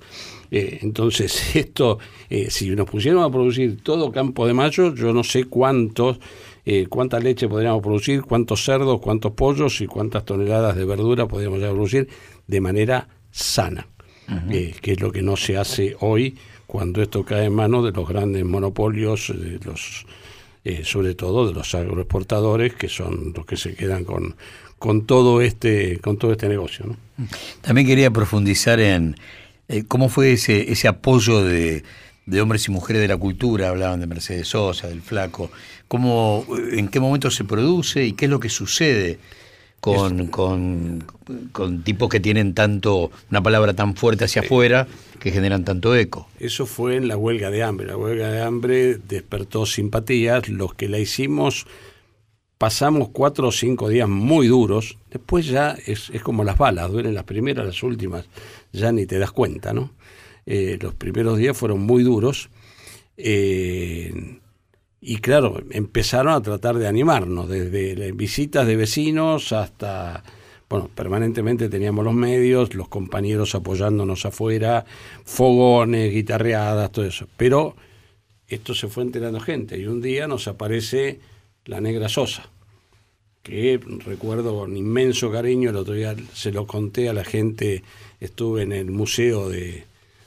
Eh, 0.49 0.79
entonces, 0.81 1.55
esto, 1.55 1.99
eh, 2.29 2.49
si 2.49 2.69
nos 2.71 2.89
pusiéramos 2.89 3.27
a 3.27 3.31
producir 3.31 3.81
todo 3.83 4.11
Campo 4.11 4.47
de 4.47 4.53
Mayo, 4.53 4.93
yo 4.95 5.13
no 5.13 5.23
sé 5.23 5.45
cuántos, 5.45 6.19
eh, 6.65 6.87
cuánta 6.89 7.19
leche 7.19 7.47
podríamos 7.47 7.81
producir, 7.81 8.21
cuántos 8.21 8.63
cerdos, 8.63 8.99
cuántos 8.99 9.33
pollos 9.33 9.81
y 9.81 9.87
cuántas 9.87 10.25
toneladas 10.25 10.75
de 10.75 10.85
verdura 10.85 11.27
podríamos 11.27 11.59
producir 11.59 12.07
de 12.47 12.61
manera 12.61 13.07
sana, 13.31 13.87
que 14.49 14.75
es 14.83 15.01
lo 15.01 15.11
que 15.11 15.21
no 15.21 15.35
se 15.35 15.57
hace 15.57 15.95
hoy 15.99 16.35
cuando 16.67 17.01
esto 17.01 17.23
cae 17.23 17.45
en 17.45 17.53
manos 17.53 17.83
de 17.83 17.91
los 17.91 18.07
grandes 18.07 18.45
monopolios, 18.45 19.27
de 19.27 19.59
los 19.65 20.05
eh, 20.63 20.83
sobre 20.83 21.15
todo 21.15 21.47
de 21.47 21.53
los 21.53 21.73
agroexportadores, 21.73 22.75
que 22.75 22.87
son 22.87 23.33
los 23.35 23.45
que 23.45 23.57
se 23.57 23.73
quedan 23.73 24.03
con, 24.03 24.35
con 24.77 25.05
todo 25.05 25.41
este 25.41 25.99
con 25.99 26.17
todo 26.17 26.31
este 26.31 26.47
negocio. 26.47 26.97
También 27.61 27.87
quería 27.87 28.11
profundizar 28.11 28.79
en 28.79 29.15
eh, 29.67 29.83
cómo 29.87 30.09
fue 30.09 30.33
ese, 30.33 30.71
ese 30.71 30.87
apoyo 30.87 31.43
de, 31.43 31.83
de, 32.25 32.41
hombres 32.41 32.67
y 32.67 32.71
mujeres 32.71 33.01
de 33.01 33.07
la 33.07 33.17
cultura, 33.17 33.69
hablaban 33.69 33.99
de 33.99 34.07
Mercedes 34.07 34.49
Sosa, 34.49 34.87
del 34.87 35.01
Flaco, 35.01 35.49
cómo, 35.87 36.45
en 36.71 36.87
qué 36.89 36.99
momento 36.99 37.31
se 37.31 37.43
produce 37.43 38.05
y 38.05 38.13
qué 38.13 38.25
es 38.25 38.31
lo 38.31 38.39
que 38.39 38.49
sucede 38.49 39.19
con, 39.81 40.27
con, 40.27 41.03
con, 41.51 41.83
tipos 41.83 42.07
que 42.07 42.19
tienen 42.19 42.53
tanto, 42.53 43.11
una 43.29 43.41
palabra 43.41 43.73
tan 43.73 43.95
fuerte 43.95 44.25
hacia 44.25 44.43
afuera, 44.43 44.87
que 45.19 45.31
generan 45.31 45.65
tanto 45.65 45.95
eco. 45.95 46.29
Eso 46.39 46.65
fue 46.65 46.95
en 46.95 47.07
la 47.07 47.17
huelga 47.17 47.49
de 47.49 47.63
hambre. 47.63 47.87
La 47.87 47.97
huelga 47.97 48.29
de 48.29 48.41
hambre 48.41 48.97
despertó 48.97 49.65
simpatías. 49.65 50.47
Los 50.49 50.75
que 50.75 50.87
la 50.87 50.99
hicimos 50.99 51.65
pasamos 52.59 53.09
cuatro 53.09 53.47
o 53.47 53.51
cinco 53.51 53.89
días 53.89 54.07
muy 54.07 54.47
duros. 54.47 54.97
Después 55.09 55.47
ya 55.47 55.75
es, 55.87 56.11
es 56.11 56.21
como 56.21 56.43
las 56.43 56.59
balas, 56.59 56.91
duelen 56.91 57.15
las 57.15 57.23
primeras, 57.23 57.65
las 57.65 57.81
últimas, 57.81 58.25
ya 58.71 58.91
ni 58.91 59.07
te 59.07 59.17
das 59.17 59.31
cuenta, 59.31 59.73
¿no? 59.73 59.91
Eh, 60.45 60.77
los 60.79 60.93
primeros 60.93 61.39
días 61.39 61.57
fueron 61.57 61.81
muy 61.81 62.03
duros. 62.03 62.49
Eh, 63.17 64.39
y 65.03 65.17
claro, 65.17 65.63
empezaron 65.71 66.33
a 66.33 66.41
tratar 66.43 66.77
de 66.77 66.87
animarnos, 66.87 67.49
desde 67.49 68.11
visitas 68.11 68.67
de 68.67 68.75
vecinos 68.75 69.51
hasta, 69.51 70.23
bueno, 70.69 70.89
permanentemente 70.93 71.69
teníamos 71.69 72.05
los 72.05 72.13
medios, 72.13 72.75
los 72.75 72.87
compañeros 72.87 73.55
apoyándonos 73.55 74.27
afuera, 74.27 74.85
fogones, 75.25 76.13
guitarreadas, 76.13 76.91
todo 76.91 77.05
eso. 77.05 77.27
Pero 77.35 77.75
esto 78.47 78.75
se 78.75 78.87
fue 78.89 79.01
enterando 79.01 79.39
gente 79.39 79.79
y 79.79 79.87
un 79.87 80.01
día 80.01 80.27
nos 80.27 80.47
aparece 80.47 81.19
la 81.65 81.81
negra 81.81 82.07
Sosa, 82.07 82.51
que 83.41 83.79
recuerdo 84.05 84.55
con 84.55 84.77
inmenso 84.77 85.31
cariño, 85.31 85.71
el 85.71 85.77
otro 85.77 85.95
día 85.95 86.15
se 86.31 86.51
lo 86.51 86.67
conté 86.67 87.09
a 87.09 87.13
la 87.13 87.23
gente, 87.23 87.81
estuve 88.19 88.61
en 88.61 88.71
el 88.71 88.91
museo 88.91 89.49
de, 89.49 89.85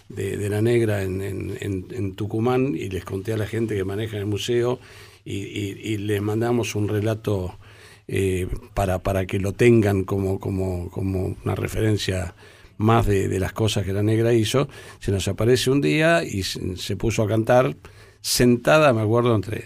de, 0.09 0.49
la 0.49 0.63
negra 0.63 1.03
en, 1.03 1.21
en, 1.61 2.15
Tucumán 2.15 2.75
y 2.77 2.89
les 2.89 3.05
conté 3.05 3.33
a 3.33 3.37
la 3.37 3.47
gente 3.47 3.75
que 3.75 3.85
maneja 3.85 4.17
el 4.17 4.27
museo 4.27 4.79
y, 5.25 5.35
y, 5.35 5.97
les 5.97 6.21
mandamos 6.21 6.75
un 6.75 6.89
relato 6.89 7.59
eh, 8.07 8.47
para, 8.75 8.99
para 8.99 9.25
que 9.27 9.39
lo 9.39 9.53
tengan 9.53 10.05
como, 10.05 10.39
como, 10.39 10.91
como 10.91 11.37
una 11.45 11.55
referencia 11.55 12.35
más 12.77 13.07
de, 13.07 13.39
las 13.39 13.53
cosas 13.53 13.85
que 13.85 13.93
la 13.93 14.03
negra 14.03 14.33
hizo. 14.33 14.69
Se 14.99 15.11
nos 15.11 15.27
aparece 15.29 15.71
un 15.71 15.81
día 15.81 16.23
y 16.23 16.43
se, 16.43 16.97
puso 16.97 17.23
a 17.23 17.29
cantar 17.29 17.77
sentada, 18.21 18.93
me 18.93 19.03
acuerdo, 19.03 19.35
entre, 19.35 19.65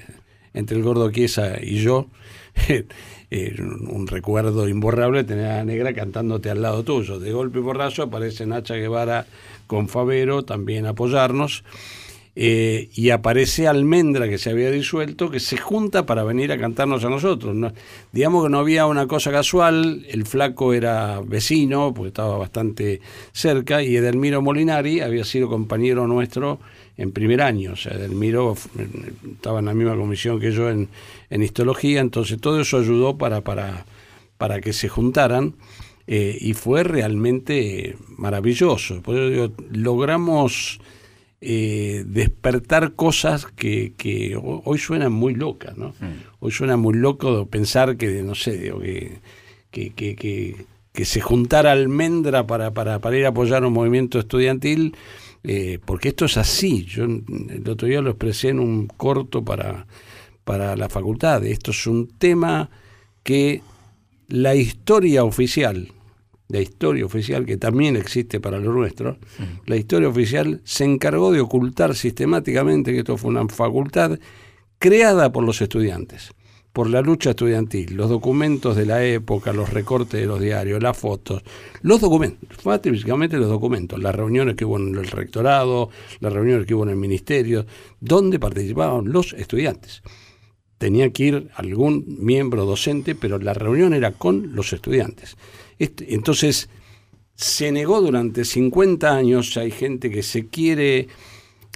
entre 0.55 0.77
el 0.77 0.83
gordo 0.83 1.11
Chiesa 1.11 1.59
y 1.61 1.83
yo. 1.83 2.07
un 3.31 4.07
recuerdo 4.07 4.68
imborrable 4.68 5.22
tener 5.22 5.46
a 5.46 5.57
la 5.57 5.64
negra 5.64 5.92
cantándote 5.92 6.51
al 6.51 6.62
lado 6.62 6.83
tuyo. 6.85 7.18
De 7.18 7.33
golpe 7.33 7.59
y 7.59 7.62
borrazo 7.62 8.05
aparece 8.05 8.46
Nacha 8.46 8.74
Guevara 8.74 9.27
con 9.68 9.88
Favero 9.88 10.44
también 10.44 10.87
apoyarnos. 10.87 11.62
Eh, 12.40 12.88
y 12.94 13.11
aparece 13.11 13.66
Almendra, 13.66 14.28
que 14.28 14.38
se 14.38 14.50
había 14.50 14.70
disuelto, 14.70 15.28
que 15.28 15.40
se 15.40 15.57
junta 15.57 16.07
para 16.07 16.22
venir 16.22 16.52
a 16.52 16.57
cantarnos 16.57 17.04
a 17.04 17.09
nosotros. 17.09 17.57
Digamos 18.12 18.44
que 18.44 18.48
no 18.48 18.61
había 18.61 18.87
una 18.87 19.09
cosa 19.09 19.33
casual, 19.33 20.07
el 20.09 20.24
flaco 20.24 20.72
era 20.72 21.20
vecino, 21.20 21.92
porque 21.92 22.09
estaba 22.09 22.38
bastante 22.38 23.00
cerca, 23.33 23.83
y 23.83 23.96
Edelmiro 23.96 24.40
Molinari 24.40 25.00
había 25.00 25.24
sido 25.24 25.48
compañero 25.48 26.07
nuestro 26.07 26.61
en 26.96 27.11
primer 27.11 27.42
año. 27.42 27.72
O 27.72 27.76
sea, 27.76 27.94
Edelmiro 27.94 28.54
estaba 29.33 29.59
en 29.59 29.64
la 29.64 29.74
misma 29.74 29.96
comisión 29.96 30.38
que 30.38 30.52
yo 30.52 30.70
en, 30.70 30.88
en 31.31 31.42
histología, 31.42 32.00
entonces 32.00 32.40
todo 32.40 32.61
eso 32.61 32.78
ayudó 32.78 33.18
para, 33.18 33.40
para, 33.40 33.85
para 34.37 34.61
que 34.61 34.72
se 34.72 34.88
juntaran. 34.88 35.54
Eh, 36.11 36.38
y 36.40 36.55
fue 36.55 36.85
realmente 36.85 37.99
maravilloso. 38.16 39.03
Por 39.03 39.14
eso 39.14 39.29
digo, 39.29 39.53
logramos 39.71 40.81
eh, 41.42 42.03
despertar 42.07 42.94
cosas 42.94 43.44
que, 43.44 43.92
que, 43.94 44.35
hoy 44.42 44.79
suenan 44.79 45.12
muy 45.12 45.35
locas, 45.35 45.77
¿no? 45.77 45.90
Mm. 46.01 46.40
Hoy 46.40 46.51
suena 46.51 46.79
muy 46.79 46.94
loco 46.94 47.44
pensar 47.44 47.99
que, 47.99 48.23
no 48.23 48.35
sé, 48.35 48.57
digo, 48.57 48.81
que, 48.81 49.21
que, 49.71 49.92
que, 49.92 50.64
que, 50.94 51.05
se 51.05 51.21
juntara 51.21 51.73
almendra 51.73 52.47
para, 52.47 52.73
para, 52.73 53.01
para 53.01 53.18
ir 53.18 53.27
a 53.27 53.29
apoyar 53.29 53.62
un 53.66 53.75
movimiento 53.75 54.18
estudiantil, 54.18 54.97
eh, 55.44 55.79
porque 55.85 56.09
esto 56.09 56.25
es 56.25 56.38
así. 56.38 56.87
Yo 56.87 57.05
el 57.05 57.68
otro 57.68 57.87
día 57.87 58.01
lo 58.01 58.09
expresé 58.09 58.49
en 58.49 58.61
un 58.61 58.87
corto 58.87 59.44
para, 59.44 59.87
para 60.44 60.75
la 60.75 60.88
facultad. 60.88 61.44
Esto 61.44 61.71
es 61.71 61.87
un 61.87 62.09
tema 62.09 62.71
que 63.23 63.61
la 64.29 64.55
historia 64.55 65.23
oficial 65.25 65.92
la 66.48 66.61
historia 66.61 67.04
oficial, 67.04 67.44
que 67.44 67.56
también 67.56 67.96
existe 67.96 68.40
para 68.40 68.58
lo 68.58 68.72
nuestro, 68.72 69.18
la 69.66 69.76
historia 69.76 70.08
oficial 70.08 70.61
se 70.64 70.84
encargó 70.84 71.30
de 71.30 71.40
ocultar 71.40 71.94
sistemáticamente 71.94 72.92
que 72.92 73.00
esto 73.00 73.16
fue 73.16 73.30
una 73.30 73.46
facultad 73.48 74.18
creada 74.78 75.30
por 75.30 75.44
los 75.44 75.61
estudiantes, 75.61 76.32
por 76.72 76.88
la 76.88 77.02
lucha 77.02 77.30
estudiantil, 77.30 77.94
los 77.94 78.08
documentos 78.08 78.76
de 78.76 78.87
la 78.87 79.04
época, 79.04 79.52
los 79.52 79.70
recortes 79.72 80.20
de 80.20 80.26
los 80.26 80.40
diarios, 80.40 80.82
las 80.82 80.96
fotos, 80.96 81.42
los 81.82 82.00
documentos, 82.00 82.62
básicamente 82.64 83.37
los 83.37 83.48
documentos, 83.48 84.00
las 84.00 84.14
reuniones 84.14 84.54
que 84.54 84.64
hubo 84.64 84.78
en 84.78 84.94
el 84.94 85.06
rectorado, 85.06 85.90
las 86.20 86.32
reuniones 86.32 86.66
que 86.66 86.74
hubo 86.74 86.84
en 86.84 86.90
el 86.90 86.96
ministerio, 86.96 87.66
donde 88.00 88.38
participaban 88.38 89.12
los 89.12 89.34
estudiantes. 89.34 90.02
Tenía 90.78 91.10
que 91.10 91.24
ir 91.24 91.48
algún 91.54 92.04
miembro 92.20 92.64
docente, 92.64 93.14
pero 93.14 93.38
la 93.38 93.52
reunión 93.52 93.92
era 93.94 94.12
con 94.12 94.54
los 94.54 94.72
estudiantes. 94.72 95.36
Este, 95.78 96.14
entonces, 96.14 96.68
se 97.34 97.70
negó 97.70 98.00
durante 98.00 98.44
50 98.44 99.14
años, 99.14 99.56
hay 99.56 99.70
gente 99.70 100.10
que 100.10 100.22
se 100.22 100.46
quiere 100.46 101.08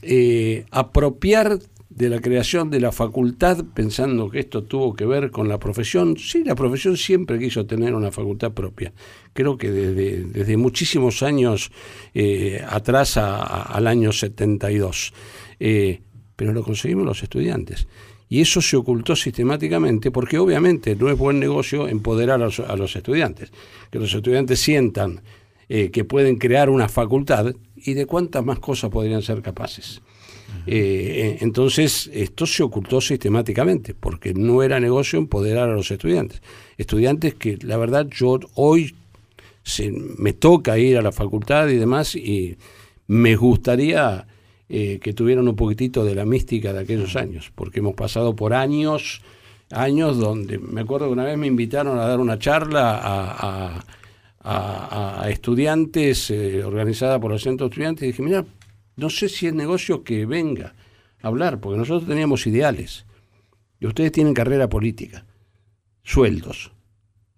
eh, 0.03 0.65
apropiar 0.71 1.59
de 1.89 2.09
la 2.09 2.21
creación 2.21 2.71
de 2.71 2.81
la 2.81 2.91
facultad 2.91 3.65
pensando 3.75 4.31
que 4.31 4.41
esto 4.41 4.65
tuvo 4.65 4.95
que 4.95 5.05
ver 5.05 5.31
con 5.31 5.49
la 5.49 5.59
profesión. 5.59 6.17
Sí, 6.17 6.43
la 6.43 6.55
profesión 6.55 6.97
siempre 6.97 7.39
quiso 7.39 7.67
tener 7.67 7.95
una 7.95 8.11
facultad 8.11 8.53
propia. 8.53 8.93
Creo 9.33 9.59
que 9.59 9.71
desde, 9.71 10.25
desde 10.25 10.57
muchísimos 10.57 11.23
años 11.23 11.71
eh, 12.15 12.65
atrás 12.67 13.17
al 13.19 13.87
año 13.87 14.11
72. 14.11 15.13
Eh, 15.61 16.01
pero 16.35 16.53
lo 16.53 16.65
conseguimos 16.65 17.05
los 17.05 17.23
estudiantes. 17.23 17.87
Y 18.33 18.41
eso 18.41 18.63
se 18.63 18.79
ocultó 18.79 19.15
sistemáticamente 19.15 20.11
porque 20.11 20.39
obviamente 20.39 20.97
no 20.97 21.11
es 21.11 21.19
buen 21.19 21.39
negocio 21.39 21.87
empoderar 21.87 22.41
a 22.43 22.77
los, 22.77 22.97
estudiantes. 22.97 23.53
Que 23.91 23.99
los 23.99 24.15
estudiantes 24.15 24.59
sientan 24.59 25.21
eh, 25.69 25.91
que 25.91 26.05
pueden 26.05 26.39
crear 26.39 26.71
una 26.71 26.89
facultad 26.89 27.55
y 27.77 27.93
de 27.93 28.07
cuántas 28.07 28.43
más 28.43 28.59
cosas 28.59 28.89
podrían 28.89 29.21
ser 29.21 29.43
capaces. 29.43 30.01
Eh, 30.67 31.37
entonces, 31.43 32.09
esto 32.11 32.47
se 32.47 32.63
ocultó 32.63 33.03
sistemáticamente 33.03 33.93
porque 33.93 34.33
no 34.33 34.63
era 34.63 34.81
negocio 34.81 35.19
empoderar 35.19 35.69
a 35.69 35.75
los 35.75 35.91
estudiantes. 35.91 36.41
Estudiantes 36.79 37.35
que, 37.35 37.59
la 37.61 37.77
verdad, 37.77 38.07
yo 38.09 38.41
hoy 38.55 38.95
me 40.17 40.33
toca 40.33 40.79
ir 40.79 40.97
a 40.97 41.03
la 41.03 41.13
facultad 41.13 41.69
y 41.69 41.77
demás 41.77 42.17
y 42.17 42.57
me 43.09 43.37
gustaría 43.37 44.27
eh, 44.75 45.01
que 45.01 45.13
tuvieran 45.13 45.47
un 45.47 45.55
poquitito 45.55 46.03
de 46.03 46.15
la 46.15 46.25
mística 46.25 46.73
de 46.73 46.81
aquellos 46.81 47.15
años, 47.15 47.53
porque 47.55 47.81
hemos 47.81 47.93
pasado 47.93 48.35
por 48.35 48.55
años, 48.55 49.21
años 49.71 50.17
donde, 50.17 50.59
me 50.59 50.81
acuerdo 50.81 51.09
que 51.09 51.13
una 51.13 51.25
vez 51.25 51.37
me 51.37 51.47
invitaron 51.47 51.99
a 51.99 52.07
dar 52.07 52.21
una 52.21 52.39
charla 52.39 53.85
a, 54.43 55.29
estudiantes, 55.29 56.31
eh, 56.31 56.65
organizada 56.65 57.21
por 57.21 57.33
el 57.33 57.39
centro 57.39 57.67
de 57.67 57.75
estudiantes, 57.75 58.05
y 58.05 58.07
dije, 58.07 58.23
mira, 58.23 58.47
no 58.97 59.11
sé 59.11 59.29
si 59.29 59.47
es 59.47 59.53
negocio 59.53 60.05
que 60.05 60.25
venga 60.25 60.75
a 61.21 61.29
hablar, 61.29 61.61
porque 61.61 61.77
nosotros 61.77 62.09
teníamos 62.09 62.47
ideales, 62.47 63.05
y 63.79 63.87
ustedes 63.87 64.11
tienen 64.11 64.33
carrera 64.33 64.71
política, 64.71 65.27
sueldos, 66.03 66.73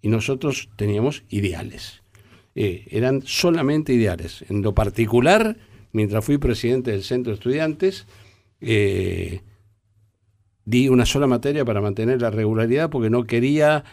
y 0.01 0.07
nosotros 0.07 0.69
teníamos 0.77 1.23
ideales. 1.27 2.01
Eh, 2.55 2.87
eran 2.91 3.23
solamente 3.23 3.91
ideales. 3.91 4.45
En 4.47 4.61
lo 4.61 4.73
particular, 4.73 5.57
mientras 5.95 6.25
fui 6.25 6.37
presidente 6.37 6.91
del 6.91 7.03
centro 7.03 7.31
de 7.31 7.35
estudiantes, 7.35 8.05
eh, 8.59 9.41
di 10.65 10.89
una 10.89 11.05
sola 11.05 11.25
materia 11.25 11.63
para 11.63 11.79
mantener 11.79 12.21
la 12.21 12.31
regularidad 12.31 12.89
porque 12.89 13.09
no 13.09 13.23
quería 13.23 13.85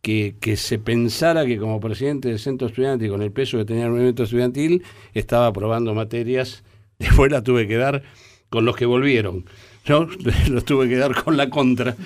que, 0.00 0.34
se 0.56 0.78
pensara 0.78 1.44
que 1.44 1.58
como 1.58 1.78
presidente 1.78 2.30
del 2.30 2.38
centro 2.38 2.68
estudiantil, 2.68 3.10
con 3.10 3.20
el 3.20 3.32
peso 3.32 3.58
que 3.58 3.66
tenía 3.66 3.84
el 3.84 3.90
movimiento 3.90 4.22
estudiantil, 4.22 4.82
estaba 5.12 5.46
aprobando 5.48 5.92
materias. 5.92 6.64
Después 6.98 7.30
la 7.30 7.42
tuve 7.42 7.68
que 7.68 7.76
dar 7.76 8.02
con 8.48 8.64
los 8.64 8.74
que 8.74 8.86
volvieron. 8.86 9.44
¿no? 9.86 10.08
Los 10.48 10.64
tuve 10.64 10.88
que 10.88 10.96
dar 10.96 11.22
con 11.22 11.36
la 11.36 11.50
contra. 11.50 11.96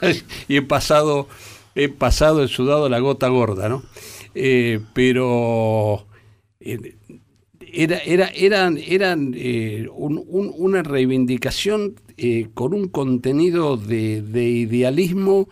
y 0.48 0.56
he 0.56 0.62
pasado, 0.62 1.26
he 1.74 1.88
pasado, 1.88 2.44
he 2.44 2.48
sudado 2.48 2.90
la 2.90 2.98
gota 2.98 3.28
gorda, 3.28 3.70
¿no? 3.70 3.82
Eh, 4.34 4.80
pero 4.92 6.06
eh, 6.60 6.96
era, 7.72 7.98
era, 7.98 8.26
eran, 8.28 8.78
eran 8.78 9.32
eh, 9.36 9.88
una 9.92 10.82
reivindicación 10.82 11.94
eh, 12.16 12.48
con 12.54 12.74
un 12.74 12.88
contenido 12.88 13.76
de, 13.76 14.22
idealismo 14.48 15.48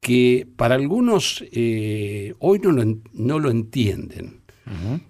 que 0.00 0.46
para 0.56 0.74
algunos 0.74 1.44
eh, 1.52 2.34
hoy 2.38 2.58
no 2.58 2.72
lo, 2.72 2.98
no 3.12 3.38
lo 3.38 3.50
entienden. 3.50 4.42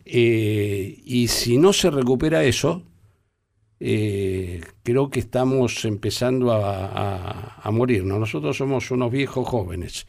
y 0.05 1.29
si 1.29 1.59
no 1.59 1.73
se 1.73 1.91
recupera 1.91 2.45
eso, 2.45 2.83
creo 3.79 5.11
que 5.11 5.21
estamos 5.21 5.85
empezando 5.85 6.53
a, 6.53 7.61
a, 7.63 7.71
morir. 7.71 8.05
Nosotros 8.05 8.57
somos 8.57 8.91
unos 8.91 9.11
viejos 9.11 9.47
jóvenes, 9.47 10.07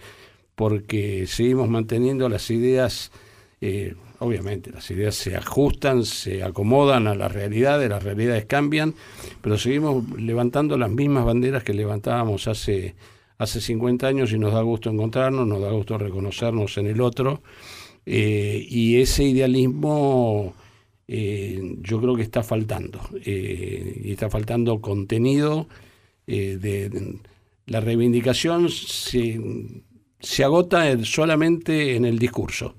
porque 0.56 1.26
seguimos 1.28 1.70
manteniendo 1.70 2.30
las 2.30 2.50
ideas 2.52 3.12
obviamente 4.24 4.72
las 4.72 4.90
ideas 4.90 5.16
se 5.16 5.36
ajustan, 5.36 6.06
se 6.06 6.44
acomodan 6.44 7.08
a 7.08 7.16
las 7.16 7.32
realidades, 7.32 7.90
las 7.90 8.02
realidades 8.02 8.46
cambian, 8.46 8.96
pero 9.42 9.58
seguimos 9.58 10.04
levantando 10.18 10.78
las 10.78 10.90
mismas 10.90 11.26
banderas 11.26 11.64
que 11.64 11.74
levantábamos 11.74 12.48
hace, 12.48 12.96
hace 13.38 13.60
50 13.60 14.08
años 14.08 14.32
y 14.32 14.40
nos 14.40 14.54
da 14.54 14.62
gusto 14.62 14.90
encontrarnos, 14.90 15.46
nos 15.46 15.62
da 15.62 15.72
gusto 15.72 15.98
reconocernos 15.98 16.78
en 16.78 16.88
el 16.88 17.02
otro. 17.02 17.42
Eh, 18.06 18.66
y 18.70 19.02
ese 19.02 19.24
idealismo 19.24 20.54
eh, 21.08 21.78
yo 21.82 22.00
creo 22.02 22.16
que 22.16 22.24
está 22.24 22.44
faltando, 22.44 23.02
eh, 23.26 24.02
y 24.06 24.12
está 24.12 24.30
faltando 24.30 24.80
contenido. 24.80 25.68
de, 26.26 27.20
la 27.66 27.80
reivindicación 27.80 28.70
se, 28.70 29.40
se 30.20 30.44
agota 30.44 31.02
solamente 31.06 31.96
en 31.96 32.04
el 32.04 32.20
discurso. 32.20 32.76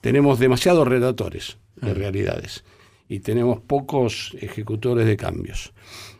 Tenemos 0.00 0.38
demasiados 0.38 0.86
redactores 0.86 1.58
de 1.76 1.94
realidades 1.94 2.64
y 3.08 3.20
tenemos 3.20 3.60
pocos 3.60 4.34
ejecutores 4.40 5.06
de 5.06 5.16
cambios. 5.18 5.74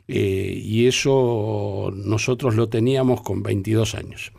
Eh, 0.09 0.61
y 0.63 0.87
eso 0.87 1.91
nosotros 1.95 2.55
lo 2.55 2.69
teníamos 2.69 3.23
con 3.23 3.43
22 3.43 3.95
años. 3.95 4.33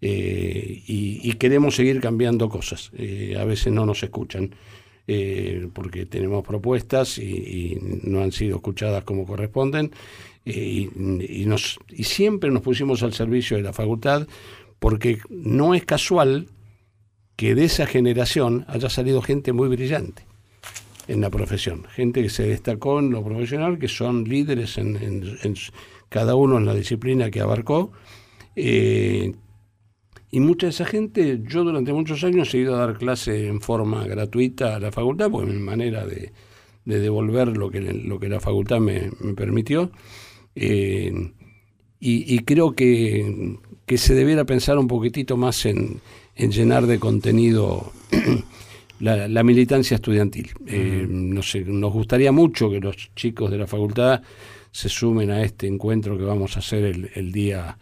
Eh, 0.00 0.82
y, 0.86 1.32
queremos 1.34 1.76
seguir 1.76 2.00
cambiando 2.00 2.48
cosas. 2.48 2.90
a 3.38 3.44
veces 3.44 3.72
no 3.72 3.84
nos 3.84 4.02
escuchan 4.02 4.54
porque 5.74 6.06
tenemos 6.06 6.46
propuestas 6.46 7.18
y, 7.18 7.76
no 8.04 8.22
han 8.22 8.32
sido 8.32 8.56
escuchadas 8.56 9.04
como 9.04 9.26
corresponden. 9.26 9.90
y 10.44 10.88
siempre 12.02 12.50
nos 12.50 12.62
pusimos 12.62 13.02
al 13.02 13.12
servicio 13.12 13.58
de 13.58 13.62
la 13.62 13.74
facultad 13.74 14.26
porque 14.78 15.18
no 15.28 15.74
es 15.74 15.84
casual 15.84 16.46
que 17.40 17.54
de 17.54 17.64
esa 17.64 17.86
generación 17.86 18.66
haya 18.68 18.90
salido 18.90 19.22
gente 19.22 19.54
muy 19.54 19.70
brillante 19.70 20.26
en 21.08 21.22
la 21.22 21.30
profesión, 21.30 21.84
gente 21.84 22.22
que 22.22 22.28
se 22.28 22.42
destacó 22.42 22.98
en 22.98 23.12
lo 23.12 23.24
profesional, 23.24 23.78
que 23.78 23.88
son 23.88 24.24
líderes 24.24 24.76
en, 24.76 25.54
cada 26.10 26.34
uno 26.34 26.58
en 26.58 26.66
la 26.66 26.74
disciplina 26.74 27.30
que 27.30 27.40
abarcó. 27.40 27.92
Eh, 28.56 29.32
y 30.30 30.40
mucha 30.40 30.66
de 30.66 30.72
esa 30.72 30.84
gente, 30.84 31.40
yo 31.42 31.64
durante 31.64 31.94
muchos 31.94 32.22
años 32.24 32.52
he 32.52 32.58
ido 32.58 32.74
a 32.74 32.86
dar 32.86 32.98
clase 32.98 33.46
en 33.46 33.62
forma 33.62 34.06
gratuita 34.06 34.76
a 34.76 34.78
la 34.78 34.92
facultad, 34.92 35.30
porque 35.30 35.50
mi 35.50 35.60
manera 35.60 36.04
de, 36.04 36.32
devolver 36.84 37.56
lo 37.56 37.70
que, 37.70 37.80
lo 37.80 38.20
que 38.20 38.28
la 38.28 38.40
facultad 38.40 38.80
me, 38.80 39.12
permitió. 39.34 39.90
Eh, 40.54 41.32
y, 42.02 42.38
creo 42.40 42.72
que, 42.72 43.56
se 43.96 44.14
debiera 44.14 44.44
pensar 44.44 44.78
un 44.78 44.88
poquitito 44.88 45.38
más 45.38 45.64
en, 45.64 46.00
en 46.40 46.50
llenar 46.50 46.86
de 46.86 46.98
contenido 46.98 47.92
la, 49.00 49.42
militancia 49.42 49.96
estudiantil. 49.96 50.50
Eh, 50.66 51.06
nos, 51.06 51.54
gustaría 51.92 52.32
mucho 52.32 52.70
que 52.70 52.80
los 52.80 53.14
chicos 53.14 53.50
de 53.50 53.58
la 53.58 53.66
facultad 53.66 54.22
se 54.72 54.88
sumen 54.88 55.30
a 55.30 55.42
este 55.42 55.66
encuentro 55.66 56.16
que 56.16 56.24
vamos 56.24 56.56
a 56.56 56.60
hacer 56.60 57.10
el, 57.14 57.32
día 57.32 57.76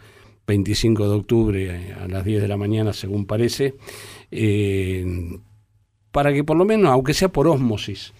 25 0.47 1.09
de 1.09 1.15
octubre 1.15 1.67
eh, 1.67 1.95
a 1.95 2.09
las 2.09 2.25
10 2.25 2.43
de 2.43 2.49
la 2.49 2.57
mañana, 2.57 2.93
según 2.93 3.27
parece, 3.27 3.77
eh, 4.33 5.07
para 6.11 6.33
que 6.33 6.43
por 6.43 6.57
lo 6.57 6.65
menos, 6.65 6.91
aunque 6.91 7.15
sea 7.15 7.29
por 7.29 7.47
ósmosis, 7.47 8.13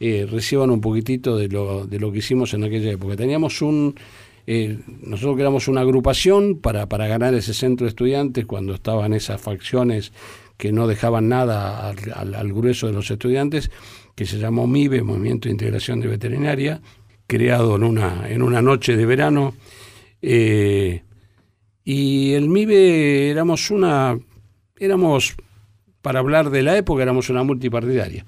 reciban 0.00 0.70
un 0.70 0.80
poquitito 0.80 1.36
de 1.38 1.48
lo, 1.48 1.86
de 1.86 2.00
lo 2.00 2.10
que 2.10 2.18
hicimos 2.18 2.52
en 2.52 2.64
aquella 2.64 2.90
época. 2.90 3.16
Teníamos 3.16 3.62
un 3.62 3.94
eh, 4.46 4.78
nosotros 5.00 5.36
creamos 5.36 5.68
una 5.68 5.80
agrupación 5.80 6.60
para, 6.60 6.88
para 6.88 7.06
ganar 7.06 7.34
ese 7.34 7.54
centro 7.54 7.86
de 7.86 7.90
estudiantes 7.90 8.44
cuando 8.44 8.74
estaban 8.74 9.14
esas 9.14 9.40
facciones 9.40 10.12
que 10.56 10.72
no 10.72 10.86
dejaban 10.86 11.28
nada 11.28 11.88
al, 11.88 12.52
grueso 12.52 12.86
de 12.86 12.92
los 12.92 13.10
estudiantes, 13.10 13.70
que 14.14 14.26
se 14.26 14.38
llamó 14.38 14.66
MIBE, 14.66 15.02
Movimiento 15.02 15.48
de 15.48 15.52
Integración 15.52 16.00
de 16.00 16.08
Veterinaria, 16.08 16.80
creado 17.26 17.76
en 17.76 17.84
una, 17.84 18.28
en 18.28 18.42
una 18.42 18.62
noche 18.62 18.96
de 18.96 19.06
verano. 19.06 19.54
Eh, 20.22 21.02
y 21.82 22.32
el 22.34 22.48
MIBE 22.48 23.30
éramos 23.30 23.70
una, 23.70 24.16
éramos, 24.78 25.34
para 26.02 26.20
hablar 26.20 26.50
de 26.50 26.62
la 26.62 26.76
época, 26.76 27.02
éramos 27.02 27.30
una 27.30 27.42
multipartidaria, 27.42 28.24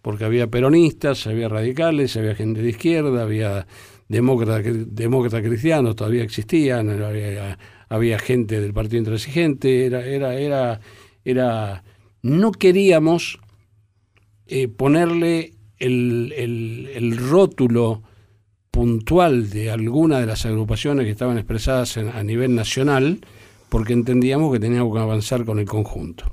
porque 0.00 0.24
había 0.24 0.46
peronistas, 0.46 1.26
había 1.26 1.48
radicales, 1.48 2.16
había 2.16 2.34
gente 2.34 2.62
de 2.62 2.70
izquierda, 2.70 3.22
había 3.22 3.66
demócratas 4.08 4.64
demócrata 4.88 5.42
cristianos 5.42 5.96
todavía 5.96 6.22
existían, 6.22 6.88
había, 7.88 8.18
gente 8.18 8.60
del 8.60 8.72
Partido 8.72 8.98
Intransigente, 8.98 9.86
era, 9.86 10.04
era, 10.04 10.34
era, 10.34 10.80
era 11.24 11.84
no 12.22 12.52
queríamos 12.52 13.38
eh, 14.46 14.68
ponerle 14.68 15.54
el, 15.78 16.32
el, 16.36 17.16
rótulo 17.16 18.02
puntual 18.70 19.50
de 19.50 19.70
alguna 19.70 20.20
de 20.20 20.26
las 20.26 20.46
agrupaciones 20.46 21.04
que 21.04 21.12
estaban 21.12 21.38
expresadas 21.38 21.96
a 21.96 22.22
nivel 22.22 22.54
nacional, 22.54 23.20
porque 23.68 23.92
entendíamos 23.92 24.52
que 24.52 24.60
teníamos 24.60 24.94
que 24.94 25.00
avanzar 25.00 25.44
con 25.44 25.58
el 25.58 25.66
conjunto. 25.66 26.32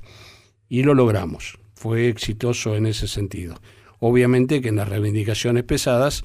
Y 0.68 0.82
lo 0.82 0.94
logramos, 0.94 1.58
fue 1.74 2.08
exitoso 2.08 2.76
en 2.76 2.86
ese 2.86 3.08
sentido. 3.08 3.56
Obviamente 3.98 4.60
que 4.60 4.68
en 4.68 4.76
las 4.76 4.88
reivindicaciones 4.88 5.64
pesadas 5.64 6.24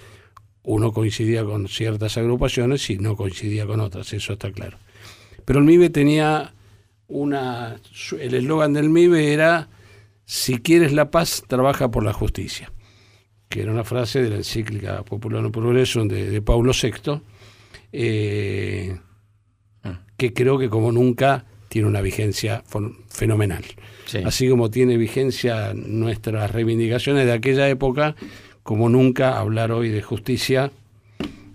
uno 0.63 0.91
coincidía 0.91 1.43
con 1.43 1.67
ciertas 1.67 2.17
agrupaciones 2.17 2.89
y 2.89 2.97
no 2.97 3.15
coincidía 3.15 3.65
con 3.65 3.79
otras, 3.79 4.13
eso 4.13 4.33
está 4.33 4.51
claro. 4.51 4.77
Pero 5.45 5.59
el 5.59 5.65
MIBE 5.65 5.89
tenía 5.89 6.53
una... 7.07 7.79
El 8.19 8.33
eslogan 8.33 8.73
del 8.73 8.89
MIBE 8.89 9.33
era, 9.33 9.69
si 10.25 10.59
quieres 10.59 10.93
la 10.93 11.11
paz, 11.11 11.43
trabaja 11.47 11.89
por 11.89 12.03
la 12.03 12.13
justicia 12.13 12.71
que 13.49 13.63
era 13.63 13.71
una 13.71 13.83
frase 13.83 14.21
de 14.21 14.29
la 14.29 14.35
encíclica 14.37 15.03
Popular 15.03 15.41
no 15.41 15.51
Progreso 15.51 16.05
de, 16.05 16.29
de 16.29 16.41
Paulo 16.41 16.71
VI, 16.71 17.19
eh, 17.91 18.95
ah. 19.83 20.01
que 20.15 20.33
creo 20.33 20.59
que 20.59 20.69
como 20.69 20.91
nunca 20.91 21.45
tiene 21.67 21.87
una 21.87 22.01
vigencia 22.01 22.63
fenomenal. 23.09 23.63
Así 24.23 24.49
como 24.49 24.71
tiene 24.71 24.97
vigencia 24.97 25.73
nuestras 25.75 26.51
reivindicaciones 26.51 27.25
de 27.25 27.31
aquella 27.31 27.67
época, 27.69 28.15
como 28.63 28.89
nunca 28.89 29.37
hablar 29.39 29.71
hoy 29.71 29.89
de 29.89 30.01
justicia, 30.01 30.71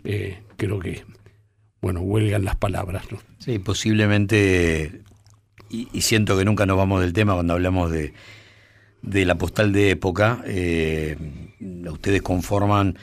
eh, 0.04 0.40
creo 0.56 0.80
que, 0.80 1.04
bueno, 1.80 2.00
huelgan 2.00 2.44
las 2.44 2.56
palabras. 2.56 3.04
Sí, 3.38 3.58
posiblemente, 3.58 5.02
y 5.68 6.00
siento 6.00 6.36
que 6.38 6.44
nunca 6.44 6.66
nos 6.66 6.76
vamos 6.76 7.00
del 7.00 7.12
tema 7.12 7.34
cuando 7.34 7.54
hablamos 7.54 7.90
de 7.90 8.14
de 9.04 9.24
la 9.24 9.36
postal 9.36 9.72
de 9.72 9.90
época. 9.90 10.42
Eh, 10.46 11.16
ustedes 11.88 12.22
conforman 12.22 12.98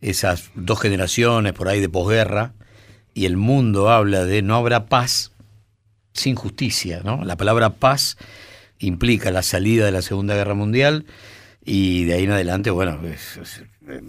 esas 0.00 0.50
dos 0.54 0.80
generaciones 0.80 1.52
por 1.52 1.68
ahí 1.68 1.80
de 1.80 1.88
posguerra 1.88 2.54
y 3.14 3.26
el 3.26 3.36
mundo 3.36 3.90
habla 3.90 4.24
de 4.24 4.42
no 4.42 4.56
habrá 4.56 4.86
paz 4.86 5.32
sin 6.12 6.34
justicia. 6.34 7.02
¿no? 7.04 7.24
La 7.24 7.36
palabra 7.36 7.70
paz 7.70 8.16
implica 8.78 9.30
la 9.30 9.42
salida 9.42 9.84
de 9.84 9.92
la 9.92 10.02
Segunda 10.02 10.34
Guerra 10.34 10.54
Mundial 10.54 11.04
y 11.64 12.04
de 12.04 12.14
ahí 12.14 12.24
en 12.24 12.32
adelante, 12.32 12.70
bueno, 12.70 12.98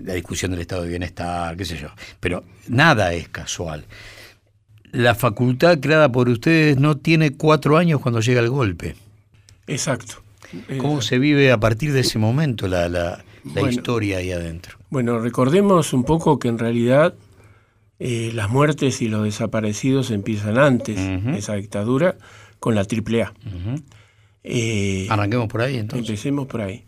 la 0.03 0.13
discusión 0.13 0.51
del 0.51 0.61
estado 0.61 0.83
de 0.83 0.89
bienestar, 0.89 1.55
qué 1.55 1.65
sé 1.65 1.77
yo. 1.77 1.89
Pero 2.19 2.43
nada 2.67 3.13
es 3.13 3.29
casual. 3.29 3.85
La 4.91 5.15
facultad 5.15 5.79
creada 5.79 6.11
por 6.11 6.29
ustedes 6.29 6.77
no 6.77 6.97
tiene 6.97 7.35
cuatro 7.35 7.77
años 7.77 7.99
cuando 7.99 8.21
llega 8.21 8.41
el 8.41 8.49
golpe. 8.49 8.95
Exacto. 9.67 10.23
¿Cómo 10.77 11.01
se 11.01 11.17
vive 11.17 11.51
a 11.51 11.59
partir 11.59 11.93
de 11.93 12.01
ese 12.01 12.19
momento 12.19 12.67
la, 12.67 12.87
la, 12.87 13.23
historia 13.69 14.17
ahí 14.17 14.31
adentro? 14.31 14.77
Bueno, 14.89 15.19
recordemos 15.19 15.93
un 15.93 16.03
poco 16.03 16.37
que 16.37 16.47
en 16.47 16.59
realidad 16.59 17.15
eh, 17.99 18.31
las 18.35 18.49
muertes 18.49 19.01
y 19.01 19.07
los 19.07 19.23
desaparecidos 19.23 20.11
empiezan 20.11 20.59
antes 20.59 20.95
de 20.95 21.37
esa 21.37 21.55
dictadura 21.55 22.17
con 22.59 22.75
la 22.75 22.81
AAA. 22.81 23.33
Eh, 24.43 25.07
Arranquemos 25.09 25.47
por 25.47 25.61
ahí 25.61 25.77
entonces. 25.77 26.09
Empecemos 26.09 26.47
por 26.47 26.61
ahí. 26.61 26.83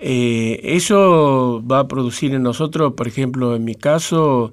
Eh, 0.00 0.60
eso 0.76 1.62
va 1.70 1.80
a 1.80 1.88
producir 1.88 2.34
en 2.34 2.42
nosotros, 2.42 2.94
por 2.94 3.06
ejemplo, 3.06 3.54
en 3.54 3.64
mi 3.64 3.74
caso, 3.74 4.52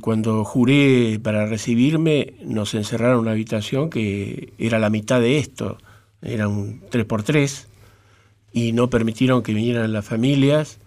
cuando 0.00 0.44
juré 0.44 1.18
para 1.20 1.46
recibirme, 1.46 2.34
nos 2.44 2.74
encerraron 2.74 3.16
en 3.16 3.20
una 3.22 3.32
habitación 3.32 3.90
que 3.90 4.52
era 4.58 4.78
la 4.78 4.90
mitad 4.90 5.20
de 5.20 5.38
esto 5.38 5.78
era 6.22 6.48
un 6.48 6.82
3x3, 6.90 7.66
y 8.52 8.72
no 8.72 8.90
permitieron 8.90 9.42
que 9.42 9.54
vinieran 9.54 9.92
las 9.92 10.04
familias, 10.04 10.78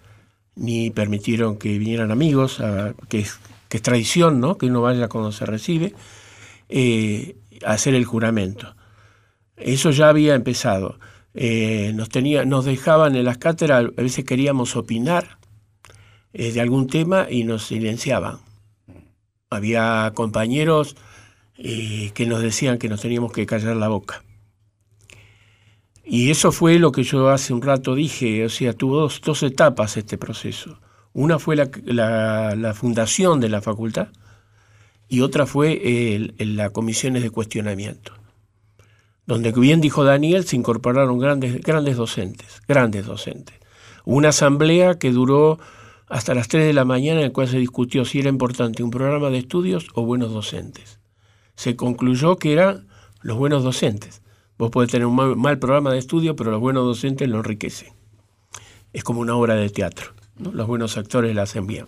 ni 0.56 0.90
permitieron 0.90 1.56
que 1.56 1.78
vinieran 1.78 2.10
amigos, 2.10 2.60
que, 3.08 3.20
es, 3.20 3.38
tradición, 3.82 4.40
¿no? 4.40 4.58
que 4.58 4.66
uno 4.66 4.82
vaya 4.82 5.08
cuando 5.08 5.32
se 5.32 5.46
recibe, 5.46 5.94
eh, 6.68 7.36
a 7.64 7.72
hacer 7.72 7.94
el 7.94 8.04
juramento. 8.04 8.74
Eso 9.56 9.90
ya 9.90 10.08
había 10.08 10.34
empezado. 10.34 10.98
Eh, 11.34 11.92
nos, 11.94 12.08
nos 12.46 12.64
dejaban 12.64 13.16
en 13.16 13.24
las 13.24 13.38
cátedras, 13.38 13.86
a 13.96 14.02
veces 14.02 14.24
queríamos 14.24 14.76
opinar 14.76 15.38
eh, 16.32 16.52
de 16.52 16.60
algún 16.60 16.86
tema 16.86 17.26
y 17.30 17.44
nos 17.44 17.66
silenciaban. 17.66 18.38
Había 19.50 20.12
compañeros 20.14 20.96
que 21.56 22.26
nos 22.26 22.40
decían 22.40 22.78
que 22.78 22.88
nos 22.88 23.02
teníamos 23.02 23.32
que 23.32 23.44
callar 23.44 23.76
la 23.76 23.88
boca. 23.88 24.22
Y 26.12 26.32
eso 26.32 26.50
fue 26.50 26.80
lo 26.80 26.90
que 26.90 27.04
yo 27.04 27.28
hace 27.28 27.52
un 27.52 27.62
rato 27.62 27.94
dije, 27.94 28.44
o 28.44 28.48
sea, 28.48 28.72
tuvo 28.72 29.08
dos, 29.08 29.42
etapas 29.44 29.96
este 29.96 30.18
proceso. 30.18 30.80
Una 31.12 31.38
fue 31.38 31.54
la, 31.54 32.74
fundación 32.74 33.38
de 33.38 33.48
la 33.48 33.60
facultad 33.60 34.08
y 35.08 35.20
otra 35.20 35.46
fue 35.46 36.32
las 36.36 36.70
comisiones 36.72 37.22
de 37.22 37.30
cuestionamiento, 37.30 38.12
donde 39.34 39.52
bien 39.52 39.80
dijo 39.80 40.04
Daniel, 40.04 40.44
se 40.44 40.56
incorporaron 40.56 41.18
grandes, 41.18 41.60
grandes 41.60 41.96
docentes, 41.96 42.62
grandes 42.66 43.06
docentes. 43.06 43.56
Una 44.04 44.30
asamblea 44.30 44.98
que 44.98 45.12
duró 45.12 45.58
hasta 46.08 46.34
las 46.34 46.48
3 46.48 46.66
de 46.66 46.72
la 46.72 46.84
mañana 46.84 47.20
en 47.20 47.26
la 47.26 47.32
cual 47.32 47.48
se 47.48 47.58
discutió 47.58 48.04
si 48.04 48.18
era 48.18 48.28
importante 48.28 48.82
un 48.82 48.90
programa 48.90 49.30
de 49.30 49.38
estudios 49.38 49.86
o 49.94 50.04
buenos 50.04 50.32
docentes. 50.32 50.98
Se 51.54 51.76
concluyó 51.76 52.36
que 52.36 52.52
eran 52.52 52.88
los 53.22 53.36
buenos 53.36 53.62
docentes 53.62 54.22
Vos 54.60 54.70
podés 54.70 54.90
tener 54.90 55.06
un 55.06 55.16
mal, 55.40 55.58
programa 55.58 55.90
de 55.90 55.98
estudio, 55.98 56.36
pero 56.36 56.50
los 56.50 56.60
buenos 56.60 56.84
docentes 56.84 57.26
lo 57.26 57.38
enriquecen. 57.38 57.94
Es 58.92 59.02
como 59.02 59.22
una 59.22 59.34
obra 59.34 59.54
de 59.54 59.70
teatro. 59.70 60.12
Los 60.36 60.66
buenos 60.66 60.98
actores 60.98 61.34
la 61.34 61.44
hacen 61.44 61.66
bien. 61.66 61.86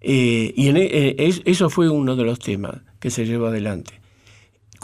Eh, 0.00 0.52
y 0.56 0.70
en, 0.70 0.76
eh, 0.76 1.14
eso 1.44 1.70
fue 1.70 1.88
uno 1.88 2.16
de 2.16 2.24
los 2.24 2.40
temas 2.40 2.78
que 2.98 3.10
se 3.10 3.26
llevó 3.26 3.46
adelante. 3.46 4.00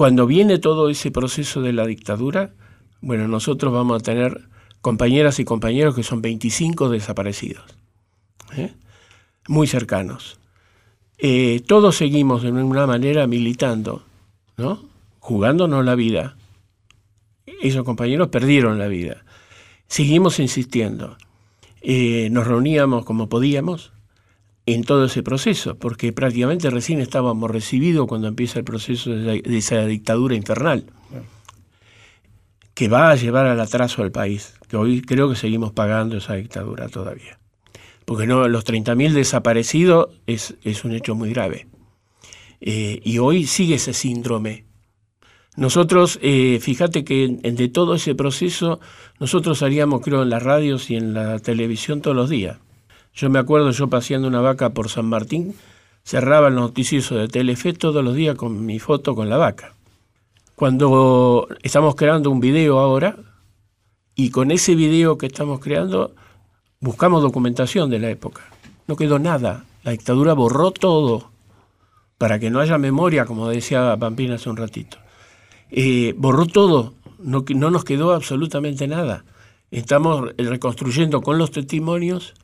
Cuando 0.00 0.26
viene 0.26 0.58
todo 0.58 0.88
ese 0.88 1.10
proceso 1.10 1.60
de 1.60 1.74
la 1.74 1.84
dictadura, 1.84 2.54
bueno, 3.02 3.28
nosotros 3.28 3.70
vamos 3.70 4.00
a 4.00 4.02
tener 4.02 4.48
compañeras 4.80 5.38
y 5.40 5.44
compañeros 5.44 5.94
que 5.94 6.02
son 6.02 6.22
25 6.22 6.88
desaparecidos, 6.88 7.64
¿eh? 8.56 8.72
muy 9.46 9.66
cercanos. 9.66 10.38
todos 11.66 11.96
seguimos 11.96 12.40
de 12.42 12.50
una 12.50 12.86
manera 12.86 13.26
militando, 13.26 14.02
¿no? 14.56 14.82
jugándonos 15.18 15.84
la 15.84 15.96
vida, 15.96 16.34
esos 17.60 17.84
compañeros 17.84 18.28
perdieron 18.28 18.78
la 18.78 18.88
vida. 18.88 19.26
Seguimos 19.86 20.40
insistiendo. 20.40 21.18
Eh, 21.82 22.30
nos 22.30 22.46
reuníamos 22.46 23.04
como 23.04 23.28
podíamos 23.28 23.92
en 24.74 24.85
todo 24.85 25.06
ese 25.06 25.22
proceso, 25.22 25.76
porque 25.76 26.12
prácticamente 26.12 26.70
recién 26.70 27.00
estábamos 27.00 27.50
recibidos 27.50 28.06
cuando 28.06 28.28
empieza 28.28 28.59
el 28.59 28.64
proceso 28.64 29.11
de, 29.11 29.42
esa 29.44 29.85
dictadura 29.87 30.35
infernal, 30.35 30.85
que 32.74 32.88
va 32.88 33.11
a 33.11 33.16
llevar 33.16 33.46
al 33.46 33.61
atraso 33.61 34.02
al 34.02 34.12
país, 34.12 34.54
que 34.68 34.76
hoy 34.76 35.02
creo 35.02 35.28
que 35.28 35.37
seguimos 35.37 35.72
pagando 35.72 36.16
esa 36.16 36.35
dictadura 36.35 36.88
todavía. 36.88 37.38
Porque 38.04 38.26
no, 38.26 38.48
los 38.48 38.64
30.000 38.64 39.12
desaparecidos 39.12 40.09
es, 40.26 40.56
es, 40.64 40.85
un 40.85 40.92
hecho 40.92 41.14
muy 41.14 41.30
grave. 41.30 41.66
Eh, 42.61 43.00
y 43.04 43.18
hoy 43.18 43.46
sigue 43.46 43.76
ese 43.76 43.92
síndrome 43.92 44.64
nosotros, 45.56 46.18
eh, 46.22 46.59
fíjate 46.61 47.04
que 47.04 47.28
de 47.28 47.68
todo 47.68 47.94
ese 47.94 48.14
proceso, 48.14 48.80
nosotros 49.18 49.59
salíamos, 49.59 50.00
creo, 50.00 50.22
en 50.22 50.30
las 50.30 50.42
radios 50.42 50.90
y 50.90 50.96
en 50.96 51.12
la 51.12 51.38
televisión 51.38 52.00
todos 52.00 52.16
los 52.16 52.30
días. 52.30 52.59
Yo 53.14 53.29
me 53.31 53.38
acuerdo 53.38 53.70
yo 53.70 53.88
paseando 53.88 54.29
una 54.29 54.40
vaca 54.40 54.70
por 54.70 54.88
San 54.88 55.07
Martín, 55.07 55.55
cerraba 56.05 56.49
el 56.49 56.55
noticioso 56.55 57.16
de 57.16 57.29
Telefe 57.29 57.73
todos 57.73 58.05
los 58.05 58.14
días 58.14 58.37
con 58.37 58.64
mi 58.64 58.79
foto 58.79 59.14
con 59.14 59.29
la 59.29 59.37
vaca. 59.37 59.75
Cuando 60.55 61.49
estamos 61.62 61.94
creando 61.94 62.31
un 62.31 62.40
video 62.40 62.79
ahora, 62.79 63.16
y 64.14 64.31
con 64.31 64.51
ese 64.51 64.75
video 64.75 65.16
que 65.16 65.27
estamos 65.27 65.61
creando, 65.61 66.14
buscamos 66.81 67.23
documentación 67.23 67.88
de 67.90 67.99
la 67.99 68.11
época. 68.11 68.42
No 68.87 68.96
quedó 68.96 69.18
nada. 69.18 69.65
La 69.83 69.92
dictadura 69.92 70.35
borró 70.35 70.73
todo 70.73 71.31
para 72.19 72.38
que 72.38 72.50
no 72.50 72.61
haya 72.61 72.77
memoria, 72.77 73.25
como 73.25 73.48
decía 73.48 73.96
Pampina 73.98 74.35
hace 74.35 74.50
un 74.50 74.58
ratito. 74.58 74.98
Eh, 75.71 76.15
borró 76.19 76.44
todo, 76.44 76.92
no, 77.19 77.44
no 77.48 77.71
nos 77.71 77.85
quedó 77.85 78.13
absolutamente 78.13 78.87
nada. 78.87 79.25
Estamos 79.71 80.35
reconstruyendo 80.37 81.23
con 81.23 81.38
los 81.38 81.50
testimonios 81.50 82.35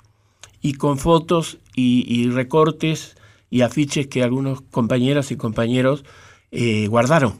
y 0.66 0.72
con 0.72 0.98
fotos 0.98 1.58
y, 1.76 2.28
recortes 2.30 3.16
y 3.50 3.60
afiches 3.60 4.08
que 4.08 4.24
algunos 4.24 4.62
compañeras 4.62 5.30
y 5.30 5.36
compañeros 5.36 6.04
eh, 6.50 6.88
guardaron. 6.88 7.34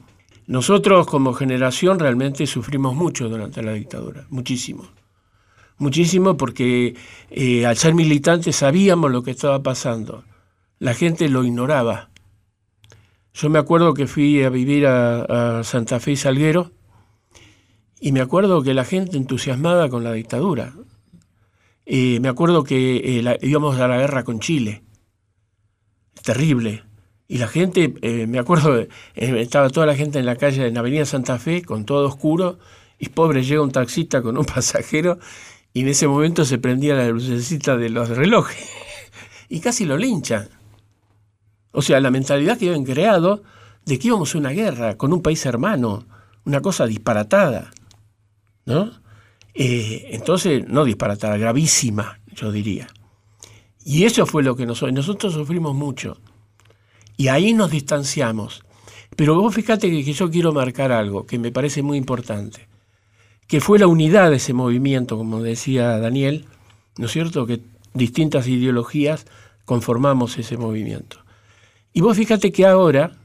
Nosotros 0.45 1.05
como 1.07 1.33
generación 1.33 1.99
realmente 1.99 2.47
sufrimos 2.47 2.95
mucho 2.95 3.27
durante 3.27 3.61
la 3.61 3.73
dictadura, 3.73 4.25
muchísimo. 4.29 4.87
Muchísimo 5.77 6.37
porque 6.37 6.95
eh, 7.29 7.65
al 7.65 7.75
ser 7.75 7.95
militantes 7.95 8.55
sabíamos 8.55 9.11
lo 9.11 9.23
que 9.23 9.31
estaba 9.31 9.61
pasando. 9.61 10.23
La 10.79 10.93
gente 10.93 11.27
lo 11.27 11.43
ignoraba. 11.43 12.09
Yo 13.33 13.49
me 13.49 13.59
acuerdo 13.59 13.93
que 13.93 14.07
fui 14.07 14.41
a 14.41 14.49
vivir 14.49 14.87
a, 14.87 15.61
Santa 15.65 15.99
Fe 15.99 16.13
y 16.13 16.15
Salguero 16.15 16.71
y 17.99 18.13
me 18.13 18.21
acuerdo 18.21 18.63
que 18.63 18.73
la 18.73 18.85
gente 18.85 19.17
entusiasmada 19.17 19.89
con 19.89 20.05
la 20.05 20.13
dictadura. 20.13 20.73
Me 21.87 22.27
acuerdo 22.27 22.63
que 22.63 23.19
eh, 23.19 23.39
íbamos 23.41 23.79
a 23.79 23.87
la 23.87 23.97
guerra 23.97 24.23
con 24.23 24.39
Chile. 24.39 24.83
terrible. 26.23 26.83
Y 27.29 27.37
la 27.39 27.47
gente, 27.47 27.93
eh, 28.01 28.25
me 28.27 28.39
acuerdo, 28.39 28.77
eh, 28.79 28.87
estaba 29.15 29.69
toda 29.69 29.85
la 29.85 29.95
gente 29.95 30.19
en 30.19 30.25
la 30.25 30.35
calle, 30.35 30.67
en 30.67 30.73
la 30.73 30.79
Avenida 30.79 31.05
Santa 31.05 31.37
Fe, 31.39 31.61
con 31.61 31.85
todo 31.85 32.07
oscuro, 32.07 32.59
y 32.99 33.09
pobre 33.09 33.43
llega 33.43 33.61
un 33.61 33.71
taxista 33.71 34.21
con 34.21 34.37
un 34.37 34.45
pasajero, 34.55 35.19
y 35.73 35.81
en 35.81 35.89
ese 35.89 36.07
momento 36.07 36.45
se 36.45 36.57
prendía 36.57 36.95
la 36.95 37.09
lucecita 37.09 37.77
de 37.77 37.89
los 37.89 38.09
relojes, 38.09 38.69
y 39.49 39.59
casi 39.59 39.85
lo 39.85 39.97
linchan. 39.97 40.49
O 41.71 41.81
sea, 41.81 41.99
la 41.99 42.11
mentalidad 42.11 42.57
que 42.57 42.69
habían 42.69 42.85
creado 42.85 43.43
de 43.85 43.99
que 43.99 44.07
íbamos 44.07 44.33
a 44.33 44.37
una 44.37 44.49
guerra 44.49 44.97
con 44.97 45.13
un 45.13 45.21
país 45.21 45.45
hermano, 45.45 46.05
una 46.45 46.61
cosa 46.61 46.87
disparatada, 46.87 47.71
¿no? 48.65 48.91
Eh, 49.59 50.09
entonces, 50.11 50.67
no 50.67 50.85
disparatada, 50.85 51.35
gravísima, 51.35 52.19
yo 52.35 52.51
diría. 52.51 52.87
Y 53.83 54.03
eso 54.03 54.27
fue 54.27 54.43
lo 54.43 54.55
que 54.55 54.67
nosotros, 54.67 54.93
nosotros 54.93 55.33
sufrimos 55.33 55.73
mucho. 55.73 56.19
Y 57.17 57.29
ahí 57.29 57.53
nos 57.53 57.71
distanciamos. 57.71 58.63
Pero 59.15 59.33
vos 59.33 59.55
fíjate 59.55 59.89
que, 59.89 60.13
yo 60.13 60.29
quiero 60.29 60.53
marcar 60.53 60.91
algo 60.91 61.25
que 61.25 61.39
me 61.39 61.51
parece 61.51 61.81
muy 61.81 61.97
importante, 61.97 62.67
que 63.47 63.59
fue 63.59 63.79
la 63.79 63.87
unidad 63.87 64.29
de 64.29 64.35
ese 64.35 64.53
movimiento, 64.53 65.17
como 65.17 65.41
decía 65.41 65.97
Daniel, 65.97 66.45
¿no 66.97 67.07
es 67.07 67.11
cierto? 67.11 67.47
Que 67.47 67.61
distintas 67.95 68.47
ideologías 68.47 69.25
conformamos 69.65 70.37
ese 70.37 70.57
movimiento. 70.57 71.17
Y 71.93 72.01
vos 72.01 72.15
fíjate 72.15 72.51
que 72.51 72.67
ahora, 72.67 73.17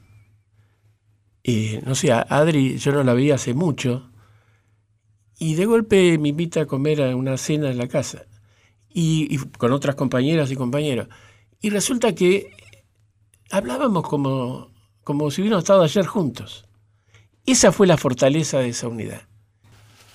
eh, 1.44 1.82
no 1.84 1.94
sé, 1.94 2.10
Adri 2.10 2.78
yo 2.78 2.92
no 2.92 3.04
la 3.04 3.12
veía 3.12 3.34
hace 3.34 3.52
mucho, 3.52 4.11
y 5.42 5.56
de 5.56 5.66
golpe 5.66 6.18
me 6.18 6.28
invita 6.28 6.60
a 6.60 6.66
comer 6.66 7.02
a 7.02 7.16
una 7.16 7.36
cena 7.36 7.68
en 7.68 7.76
la 7.76 7.88
casa, 7.88 8.26
y 8.94 9.36
con 9.58 9.72
otras 9.72 9.96
compañeras 9.96 10.52
y 10.52 10.54
compañeros. 10.54 11.08
Y 11.60 11.70
resulta 11.70 12.14
que 12.14 12.52
hablábamos 13.50 14.06
como, 14.06 14.70
como 15.02 15.32
si 15.32 15.40
hubiéramos 15.40 15.64
estado 15.64 15.82
ayer 15.82 16.06
juntos. 16.06 16.64
Esa 17.44 17.72
fue 17.72 17.88
la 17.88 17.96
fortaleza 17.96 18.60
de 18.60 18.68
esa 18.68 18.86
unidad. 18.86 19.22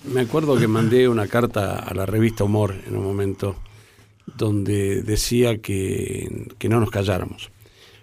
Me 0.06 0.22
acuerdo 0.22 0.58
que 0.58 0.70
mandé 0.70 1.10
una 1.10 1.28
carta 1.28 1.78
a 1.78 1.94
la 1.94 2.06
revista 2.06 2.46
Humor 2.46 2.74
en 2.88 2.96
un 2.96 3.04
momento 3.04 3.58
donde 4.38 5.02
decía 5.02 5.58
que, 5.58 6.48
no 6.70 6.80
nos 6.80 6.90
calláramos, 6.90 7.52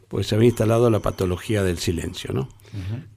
porque 0.08 0.24
se 0.24 0.34
había 0.34 0.48
instalado 0.48 0.90
la 0.90 1.00
patología 1.00 1.62
del 1.62 1.78
silencio, 1.78 2.32
¿no? 2.32 2.48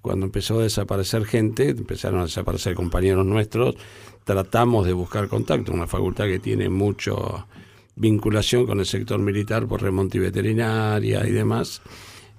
Cuando 0.02 0.28
empezó 0.28 0.60
a 0.60 0.64
desaparecer 0.64 1.26
gente, 1.26 1.70
empezaron 1.70 2.20
a 2.20 2.26
desaparecer 2.26 2.76
compañeros 2.76 3.26
nuestros, 3.26 3.76
tratamos 4.24 4.86
de 4.86 4.94
buscar 4.94 5.28
contacto, 5.28 5.72
una 5.72 5.88
facultad 5.88 6.26
que 6.26 6.38
tiene 6.38 6.70
mucho 6.70 7.48
vinculación 7.96 8.68
con 8.68 8.80
el 8.80 8.86
sector 8.86 9.20
militar 9.20 9.68
por 9.68 9.82
remonte 9.82 10.18
y 10.18 10.22
veterinaria 10.22 11.28
y 11.28 11.32
demás, 11.32 11.82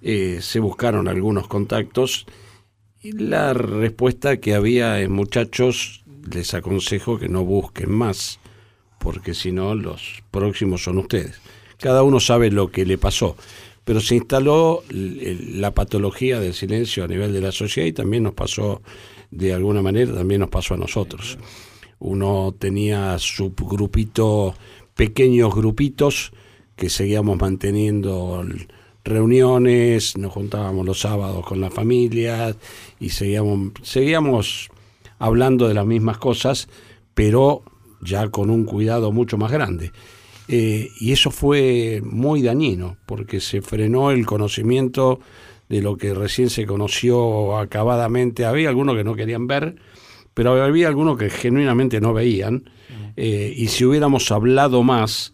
eh, 0.01 0.39
se 0.41 0.61
buscaron 0.61 1.09
algunos 1.09 1.49
contactos 1.49 2.27
y 3.01 3.13
la 3.13 3.53
respuesta 3.55 4.39
que 4.39 4.55
había 4.55 5.01
en 5.01 5.13
muchachos, 5.13 6.05
les 6.31 6.55
aconsejo 6.55 7.19
que 7.19 7.29
no 7.29 7.45
busquen 7.45 7.91
más, 7.91 8.39
porque 8.99 9.35
si 9.35 9.53
no 9.53 9.75
los 9.75 10.23
próximos 10.31 10.83
son 10.83 10.99
ustedes. 10.99 11.41
Cada 11.79 12.03
uno 12.03 12.19
sabe 12.19 12.51
lo 12.51 12.71
que 12.71 12.85
le 12.85 12.99
pasó, 12.99 13.37
pero 13.89 14.03
se 14.03 14.17
instaló 14.17 14.83
la 14.91 15.73
patología 15.73 16.41
del 16.41 16.53
silencio 16.53 17.05
a 17.05 17.09
nivel 17.09 17.33
de 17.33 17.41
la 17.41 17.53
sociedad 17.53 17.89
y 17.89 17.95
también 17.95 18.23
nos 18.23 18.35
pasó, 18.35 18.83
de 19.31 19.55
alguna 19.55 19.81
manera, 19.81 20.13
también 20.13 20.43
nos 20.43 20.51
pasó 20.51 20.75
a 20.75 20.77
nosotros. 20.77 21.39
Uno 21.99 22.55
tenía 22.59 23.19
su 23.19 23.55
grupito, 23.57 24.55
pequeños 24.95 25.55
grupitos 25.55 26.33
que 26.77 26.91
seguíamos 26.91 27.39
manteniendo 27.39 28.45
reuniones, 29.05 30.19
nos 30.19 30.35
juntábamos 30.35 30.85
los 30.85 31.01
sábados 31.01 31.47
con 31.47 31.59
las 31.63 31.73
familias 31.73 32.57
y 33.01 33.09
seguíamos, 33.09 33.73
seguíamos 33.81 34.69
hablando 35.19 35.67
de 35.67 35.73
las 35.73 35.87
mismas 35.87 36.19
cosas, 36.19 36.69
pero 37.15 37.63
ya 38.03 38.29
con 38.29 38.51
un 38.51 38.67
cuidado 38.67 39.13
mucho 39.13 39.39
más 39.39 39.51
grande. 39.51 39.93
Eh, 40.49 40.91
y 40.99 41.13
eso 41.13 41.31
fue 41.31 42.01
muy 42.03 42.43
dañino, 42.43 42.97
porque 43.07 43.41
se 43.41 43.61
frenó 43.61 44.11
el 44.11 44.25
conocimiento 44.25 45.21
de 45.69 45.83
lo 45.83 45.97
que 45.97 46.15
recién 46.15 46.49
se 46.51 46.67
conoció 46.67 47.59
acabadamente. 47.59 48.47
Había 48.47 48.71
algunos 48.71 48.97
que 48.97 49.05
no 49.05 49.15
querían 49.15 49.47
ver, 49.47 49.77
pero 50.35 50.63
había 50.63 50.89
algunos 50.89 51.19
que 51.19 51.31
genuinamente 51.31 52.01
no 52.01 52.15
veían. 52.15 52.71
Eh, 53.17 53.53
y 53.57 53.67
si 53.67 53.85
hubiéramos 53.85 54.31
hablado 54.31 54.83
más, 54.83 55.33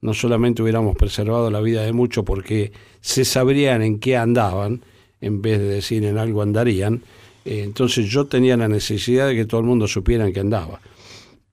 no 0.00 0.14
solamente 0.14 0.62
hubiéramos 0.62 0.96
preservado 0.96 1.50
la 1.50 1.60
vida 1.60 1.82
de 1.82 1.92
muchos 1.92 2.24
porque 2.24 2.72
se 3.00 3.24
sabrían 3.24 3.82
en 3.82 3.98
qué 3.98 4.16
andaban, 4.16 4.82
en 5.20 5.42
vez 5.42 5.58
de 5.58 5.66
decir 5.66 6.04
en 6.04 6.18
algo 6.18 6.42
andarían, 6.42 7.02
eh, 7.44 7.62
entonces 7.62 8.06
yo 8.06 8.26
tenía 8.26 8.56
la 8.56 8.68
necesidad 8.68 9.28
de 9.28 9.34
que 9.34 9.44
todo 9.44 9.60
el 9.60 9.66
mundo 9.66 9.86
supiera 9.86 10.26
en 10.26 10.32
qué 10.32 10.40
andaba, 10.40 10.80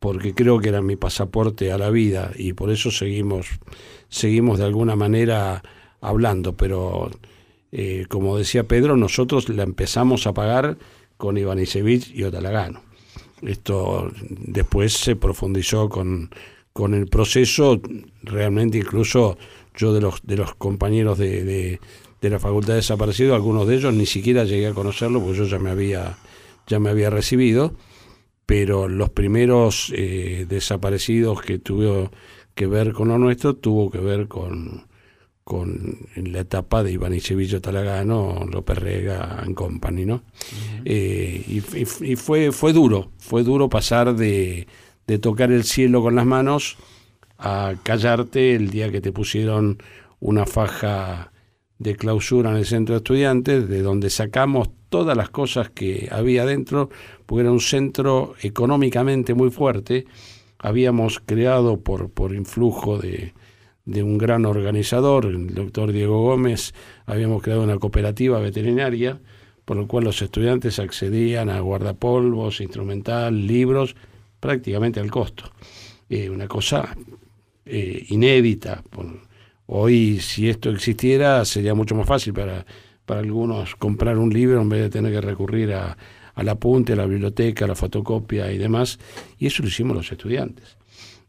porque 0.04 0.34
creo 0.34 0.60
que 0.60 0.68
era 0.68 0.82
mi 0.82 0.98
pasaporte 0.98 1.72
a 1.72 1.78
la 1.78 1.90
vida 1.90 2.34
y 2.36 2.52
por 2.52 2.72
eso 2.72 2.92
seguimos, 2.92 3.48
seguimos 4.10 4.60
de 4.60 4.66
alguna 4.66 4.98
manera 4.98 5.64
hablando, 6.02 6.58
pero 6.58 7.10
eh, 7.72 8.06
como 8.10 8.38
decía 8.38 8.68
Pedro, 8.68 8.98
nosotros 8.98 9.48
la 9.48 9.64
empezamos 9.64 10.28
a 10.28 10.34
pagar 10.34 10.78
con 11.16 11.38
Ivanisevich 11.38 12.14
y 12.14 12.26
Otalagano. 12.26 12.82
Esto 13.44 14.12
después 14.30 14.92
se 14.92 15.16
profundizó 15.16 15.88
con, 15.88 16.32
con 16.74 16.94
el 16.96 17.08
proceso, 17.08 17.80
realmente 18.24 18.80
incluso 18.80 19.38
yo 19.74 19.94
de 19.94 20.02
los, 20.02 20.20
de 20.24 20.36
los 20.36 20.54
compañeros 20.56 21.18
de, 21.18 21.80
de, 22.20 22.30
la 22.30 22.40
facultad 22.40 22.74
de 22.74 22.82
desaparecido, 22.82 23.36
algunos 23.36 23.70
de 23.70 23.76
ellos 23.76 23.94
ni 23.94 24.06
siquiera 24.06 24.44
llegué 24.44 24.68
a 24.68 24.74
conocerlo 24.74 25.22
porque 25.22 25.38
yo 25.38 25.46
ya 25.46 25.60
me 25.60 25.70
había, 25.70 26.18
ya 26.68 26.78
me 26.82 26.90
había 26.90 27.10
recibido, 27.10 27.74
pero 28.46 28.88
los 28.88 29.10
primeros 29.10 29.92
eh, 29.96 30.46
desaparecidos 30.48 31.42
que 31.42 31.60
tuvo 31.60 32.12
que 32.56 32.68
ver 32.68 32.94
con 32.94 33.08
lo 33.08 33.18
nuestro 33.18 33.56
tuvo 33.56 33.90
que 33.90 34.00
ver 34.00 34.28
con, 34.28 34.86
con 35.44 35.98
la 36.16 36.42
etapa 36.42 36.84
de 36.84 36.92
Iván 36.92 37.14
Isevillo 37.14 37.62
Talagano, 37.62 38.46
López 38.52 38.78
Rega 38.78 39.40
and 39.40 39.56
Company, 39.56 40.06
¿no? 40.06 40.24
Eh, 40.86 41.44
y, 41.48 41.58
y, 41.58 42.16
fue, 42.16 42.52
fue 42.52 42.74
duro, 42.74 43.12
fue 43.18 43.44
duro 43.44 43.70
pasar 43.70 44.16
de, 44.16 44.68
de 45.08 45.20
tocar 45.20 45.52
el 45.52 45.64
cielo 45.64 46.02
con 46.02 46.16
las 46.16 46.26
manos 46.26 46.78
a 47.38 47.74
callarte 47.84 48.56
el 48.56 48.70
día 48.70 48.92
que 48.92 49.02
te 49.02 49.12
pusieron 49.12 49.80
una 50.20 50.46
faja 50.46 51.33
de 51.84 51.96
clausura 51.96 52.52
en 52.52 52.58
el 52.58 52.66
centro 52.66 52.96
de 52.96 52.98
estudiantes, 52.98 53.68
de 53.68 53.82
donde 53.82 54.10
sacamos 54.10 54.70
todas 54.90 55.18
las 55.18 55.30
cosas 55.30 55.70
que 55.70 56.08
había 56.12 56.46
dentro, 56.46 56.90
porque 57.26 57.42
era 57.42 57.52
un 57.52 57.60
centro 57.60 58.36
económicamente 58.42 59.34
muy 59.34 59.52
fuerte. 59.52 60.06
Habíamos 60.60 61.20
creado 61.20 61.82
por, 61.82 62.10
por 62.10 62.34
influjo 62.34 62.98
de, 62.98 63.34
de 63.86 64.02
un 64.02 64.18
gran 64.18 64.46
organizador, 64.46 65.26
el 65.26 65.54
doctor 65.54 65.92
Diego 65.92 66.22
Gómez, 66.22 66.74
habíamos 67.06 67.42
creado 67.44 67.64
una 67.64 67.78
cooperativa 67.78 68.40
veterinaria, 68.40 69.20
por 69.66 69.78
lo 69.78 69.88
cual 69.88 70.06
los 70.06 70.22
estudiantes 70.22 70.80
accedían 70.80 71.50
a 71.50 71.60
guardapolvos, 71.60 72.62
instrumental, 72.62 73.46
libros, 73.46 73.96
prácticamente 74.40 75.00
al 75.00 75.12
costo. 75.12 75.52
Eh, 76.10 76.30
una 76.30 76.48
cosa 76.48 76.96
eh, 77.66 78.06
inédita. 78.10 78.84
Hoy, 79.68 80.20
si 80.20 80.50
esto 80.50 80.70
existiera, 80.70 81.44
sería 81.46 81.74
mucho 81.74 81.96
más 81.96 82.08
fácil 82.08 82.34
para, 82.34 82.66
para 83.06 83.20
algunos 83.20 83.76
comprar 83.76 84.18
un 84.18 84.32
libro 84.32 84.62
en 84.62 84.70
vez 84.70 84.82
de 84.82 84.90
tener 84.90 85.12
que 85.12 85.22
recurrir 85.22 85.74
a, 85.74 85.98
al 86.36 86.50
apunte, 86.50 86.94
a 86.94 86.96
la 86.96 87.06
biblioteca, 87.06 87.66
a 87.66 87.68
la 87.68 87.76
fotocopia 87.76 88.52
y 88.52 88.58
demás. 88.58 89.00
Y 89.38 89.48
eso 89.48 89.64
lo 89.64 89.70
hicimos 89.70 89.96
los 89.96 90.12
estudiantes. 90.12 90.78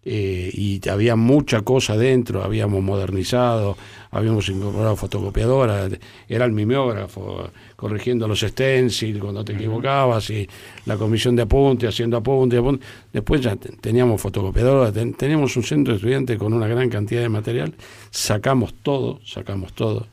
Eh, 0.07 0.51
y 0.53 0.87
había 0.91 1.17
mucha 1.17 1.63
cosa 1.63 1.97
dentro, 1.97 2.45
habíamos 2.45 2.83
modernizado, 2.83 3.77
habíamos 4.11 4.49
incorporado 4.51 4.97
fotocopiadora, 4.97 5.89
era 6.29 6.45
el 6.45 6.53
mimeógrafo, 6.53 7.49
corrigiendo 7.75 8.29
los 8.29 8.41
stencils 8.41 9.19
cuando 9.19 9.43
te 9.43 9.55
equivocabas, 9.55 10.29
y 10.29 10.47
la 10.85 10.99
comisión 10.99 11.35
de 11.37 11.43
apunte, 11.43 11.87
haciendo 11.87 12.19
apunte, 12.19 12.59
apunte. 12.59 12.85
después 13.15 13.41
ya 13.41 13.57
teníamos 13.57 14.21
fotocopiadora, 14.21 14.93
teníamos 14.93 15.57
un 15.57 15.63
centro 15.63 15.95
de 15.95 15.97
estudiantes 15.97 16.39
con 16.39 16.53
una 16.53 16.67
gran 16.67 16.91
cantidad 16.91 17.23
de 17.23 17.31
material, 17.31 17.73
sacamos 18.11 18.75
todo, 18.75 19.21
sacamos 19.25 19.73
todo, 19.73 20.07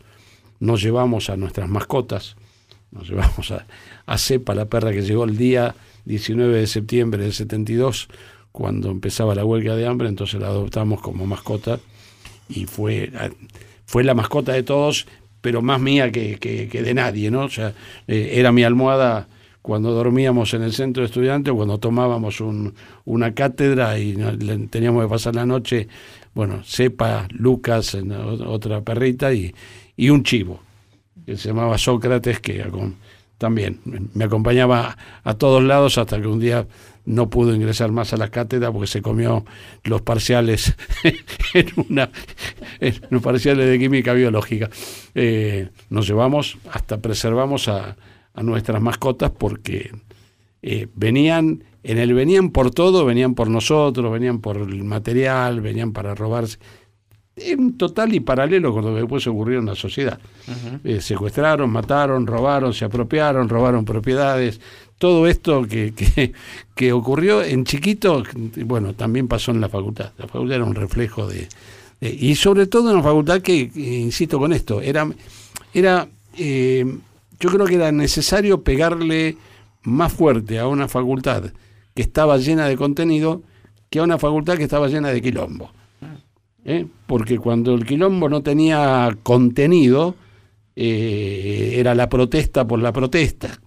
nos 0.61 0.81
llevamos 0.81 1.29
a 1.29 1.35
nuestras 1.35 1.67
mascotas, 1.67 2.37
nos 2.91 3.09
llevamos 3.09 3.51
a, 3.51 3.67
a 4.05 4.17
Cepa, 4.17 4.55
la 4.55 4.65
perra 4.65 4.93
que 4.93 5.01
llegó 5.01 5.25
el 5.25 5.37
día 5.37 5.75
19 6.05 6.59
de 6.59 6.67
septiembre 6.67 7.23
del 7.23 7.33
72, 7.33 8.07
cuando 8.51 8.91
empezaba 8.91 9.35
la 9.35 9.45
huelga 9.45 9.75
de 9.75 9.87
hambre, 9.87 10.09
entonces 10.09 10.39
la 10.39 10.47
adoptamos 10.47 11.01
como 11.01 11.25
mascota 11.25 11.79
y 12.49 12.65
fue, 12.65 13.11
fue 13.85 14.03
la 14.03 14.13
mascota 14.13 14.53
de 14.53 14.63
todos, 14.63 15.07
pero 15.41 15.61
más 15.61 15.79
mía 15.79 16.11
que, 16.11 16.37
que, 16.37 16.81
de 16.81 16.93
nadie, 16.93 17.31
¿no? 17.31 17.45
O 17.45 17.49
sea, 17.49 17.73
eh, 18.07 18.31
era 18.33 18.51
mi 18.51 18.63
almohada 18.63 19.27
cuando 19.61 19.91
dormíamos 19.91 20.53
en 20.53 20.63
el 20.63 20.73
centro 20.73 21.01
de 21.01 21.07
estudiantes, 21.07 21.53
cuando 21.53 21.77
tomábamos 21.77 22.41
un, 22.41 22.73
una 23.05 23.33
cátedra 23.33 23.97
y 23.99 24.15
teníamos 24.69 25.03
que 25.03 25.09
pasar 25.09 25.35
la 25.35 25.45
noche 25.45 25.87
bueno, 26.33 26.61
Cepa, 26.63 27.27
Lucas, 27.31 27.97
otra 28.45 28.81
perrita 28.81 29.33
y, 29.33 29.53
y 29.97 30.09
un 30.09 30.23
chivo, 30.23 30.61
que 31.25 31.35
se 31.35 31.49
llamaba 31.49 31.77
Sócrates, 31.77 32.39
que 32.39 32.65
también 33.37 33.79
me 34.13 34.23
acompañaba 34.23 34.97
a 35.23 35.33
todos 35.33 35.61
lados 35.61 35.97
hasta 35.97 36.21
que 36.21 36.27
un 36.27 36.39
día 36.39 36.65
no 37.05 37.29
pudo 37.29 37.53
ingresar 37.53 37.91
más 37.91 38.13
a 38.13 38.17
la 38.17 38.29
cátedra 38.29 38.71
porque 38.71 38.87
se 38.87 39.01
comió 39.01 39.45
los 39.83 40.01
parciales 40.01 40.75
en, 41.53 41.67
una, 41.89 42.09
en 42.79 42.95
los 43.09 43.21
parciales 43.21 43.67
de 43.67 43.79
química 43.79 44.13
biológica. 44.13 44.69
Eh, 45.15 45.69
nos 45.89 46.07
llevamos, 46.07 46.57
hasta 46.71 47.01
preservamos 47.01 47.67
a, 47.67 47.95
a 48.33 48.43
nuestras 48.43 48.81
mascotas 48.81 49.31
porque 49.31 49.91
eh, 50.61 50.87
venían, 50.93 51.63
en 51.83 51.97
el 51.97 52.13
venían 52.13 52.51
por 52.51 52.71
todo, 52.71 53.05
venían 53.05 53.33
por 53.33 53.49
nosotros, 53.49 54.11
venían 54.11 54.39
por 54.39 54.57
el 54.57 54.83
material, 54.83 55.61
venían 55.61 55.91
para 55.91 56.15
robarse. 56.15 56.59
En 57.35 57.77
total 57.77 58.13
y 58.13 58.19
paralelo 58.19 58.73
con 58.73 58.83
lo 58.85 58.93
que 58.93 58.99
después 58.99 59.25
ocurrió 59.25 59.59
en 59.59 59.65
la 59.65 59.75
sociedad. 59.75 60.19
Eh, 60.83 61.01
secuestraron, 61.01 61.69
mataron, 61.71 62.27
robaron, 62.27 62.73
se 62.73 62.85
apropiaron, 62.85 63.49
robaron 63.49 63.85
propiedades. 63.85 64.59
Todo 65.01 65.25
esto 65.25 65.63
que, 65.63 65.95
que, 66.75 66.93
ocurrió 66.93 67.41
en 67.41 67.63
chiquito, 67.63 68.21
bueno, 68.65 68.93
también 68.93 69.27
pasó 69.27 69.49
en 69.49 69.59
la 69.59 69.67
facultad. 69.67 70.11
La 70.19 70.27
facultad 70.27 70.57
era 70.57 70.63
un 70.63 70.75
reflejo 70.75 71.27
de... 71.27 71.49
y 71.99 72.35
sobre 72.35 72.67
todo 72.67 72.91
en 72.91 72.97
la 72.97 73.01
facultad 73.01 73.41
que, 73.41 73.71
insisto 73.73 74.37
con 74.37 74.53
esto, 74.53 74.79
era... 74.79 75.09
era 75.73 76.07
eh, 76.37 76.85
yo 77.39 77.49
creo 77.49 77.65
que 77.65 77.73
era 77.73 77.91
necesario 77.91 78.61
pegarle 78.61 79.37
más 79.81 80.13
fuerte 80.13 80.59
a 80.59 80.67
una 80.67 80.87
facultad 80.87 81.45
que 81.95 82.03
estaba 82.03 82.37
llena 82.37 82.67
de 82.67 82.77
contenido 82.77 83.41
que 83.89 83.97
a 83.97 84.03
una 84.03 84.19
facultad 84.19 84.55
que 84.55 84.65
estaba 84.65 84.87
llena 84.87 85.09
de 85.09 85.19
quilombo. 85.19 85.71
¿Eh? 86.63 86.85
Porque 87.07 87.39
cuando 87.39 87.73
el 87.73 87.87
quilombo 87.87 88.29
no 88.29 88.43
tenía 88.43 89.17
contenido, 89.23 90.13
eh, 90.75 91.73
era 91.77 91.95
la 91.95 92.07
protesta 92.07 92.67
por 92.67 92.79
la 92.79 92.93
protesta. 92.93 93.59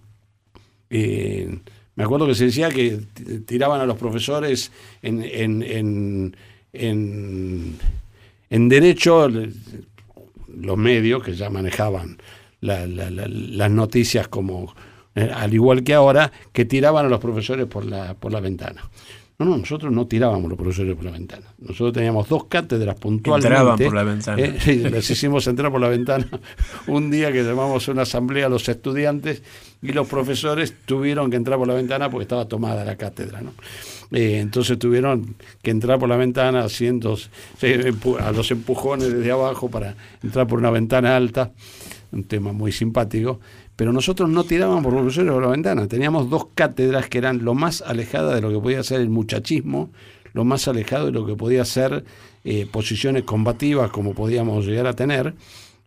Eh, 0.89 1.59
me 1.95 2.03
acuerdo 2.03 2.27
que 2.27 2.35
se 2.35 2.45
decía 2.45 2.69
que 2.69 2.99
tiraban 3.45 3.81
a 3.81 3.85
los 3.85 3.97
profesores 3.97 4.71
en, 5.01 5.23
en, 5.23 6.35
en, 6.73 7.77
en 8.49 8.69
derecho 8.69 9.29
los 10.57 10.77
medios 10.77 11.23
que 11.23 11.33
ya 11.33 11.49
manejaban 11.49 12.17
las 12.61 13.71
noticias 13.71 14.27
como, 14.27 14.73
eh, 15.13 15.29
al 15.33 15.53
igual 15.53 15.83
que 15.83 15.93
ahora, 15.93 16.31
que 16.51 16.65
tiraban 16.65 17.05
a 17.05 17.09
los 17.09 17.19
profesores 17.19 17.67
por 17.67 17.85
la, 17.85 18.13
por 18.15 18.31
la 18.31 18.39
ventana. 18.39 18.89
No, 19.37 19.45
no, 19.45 19.57
nosotros 19.57 19.91
no 19.91 20.07
tirábamos 20.07 20.49
los 20.49 20.57
profesores 20.57 20.95
por 20.95 21.03
la 21.03 21.11
ventana. 21.11 21.45
Nosotros 21.59 21.91
teníamos 21.91 22.29
dos 22.29 22.45
cátedras 22.45 22.95
puntualmente. 22.95 23.47
Entraban 23.47 23.77
por 23.77 23.93
la 23.93 24.03
ventana. 24.03 24.41
Eh, 24.41 24.57
sí, 24.59 24.77
les 24.77 25.09
hicimos 25.09 25.45
entrar 25.47 25.71
por 25.71 25.81
la 25.81 25.89
ventana 25.89 26.27
un 26.87 27.11
día 27.11 27.33
que 27.33 27.43
llamamos 27.43 27.87
una 27.89 28.03
asamblea 28.03 28.45
a 28.45 28.49
los 28.49 28.69
estudiantes 28.69 29.43
y 29.81 29.91
los 29.91 30.07
profesores 30.07 30.73
tuvieron 30.85 31.29
que 31.29 31.35
entrar 31.35 31.57
por 31.57 31.67
la 31.67 31.73
ventana 31.73 32.09
porque 32.09 32.23
estaba 32.23 32.47
tomada 32.47 32.85
la 32.85 32.95
cátedra. 32.95 33.41
¿no? 33.41 33.51
Eh, 34.11 34.39
entonces 34.39 34.79
tuvieron 34.79 35.35
que 35.61 35.71
entrar 35.71 35.99
por 35.99 36.07
la 36.07 36.15
ventana 36.15 36.63
haciendo 36.63 37.17
a 38.19 38.31
los 38.31 38.51
empujones 38.51 39.13
desde 39.13 39.31
abajo 39.31 39.69
para 39.69 39.95
entrar 40.23 40.47
por 40.47 40.59
una 40.59 40.71
ventana 40.71 41.15
alta 41.15 41.51
un 42.15 42.23
tema 42.23 42.53
muy 42.53 42.71
simpático, 42.71 43.39
pero 43.75 43.91
nosotros 43.91 44.29
no 44.29 44.43
tirábamos 44.43 44.83
por 44.83 44.93
profesores 44.93 45.31
por 45.31 45.43
la 45.43 45.49
ventana, 45.49 45.87
teníamos 45.87 46.29
dos 46.29 46.47
cátedras 46.53 47.09
que 47.09 47.17
eran 47.17 47.43
lo 47.43 47.53
más 47.53 47.81
alejadas 47.81 48.35
de 48.35 48.41
lo 48.41 48.49
que 48.49 48.59
podía 48.59 48.83
ser 48.83 49.01
el 49.01 49.09
muchachismo, 49.09 49.91
lo 50.33 50.45
más 50.45 50.67
alejado 50.67 51.07
de 51.07 51.11
lo 51.11 51.25
que 51.25 51.35
podía 51.35 51.65
ser 51.65 52.03
eh, 52.43 52.67
posiciones 52.71 53.23
combativas 53.23 53.89
como 53.91 54.13
podíamos 54.13 54.65
llegar 54.65 54.87
a 54.87 54.93
tener, 54.93 55.33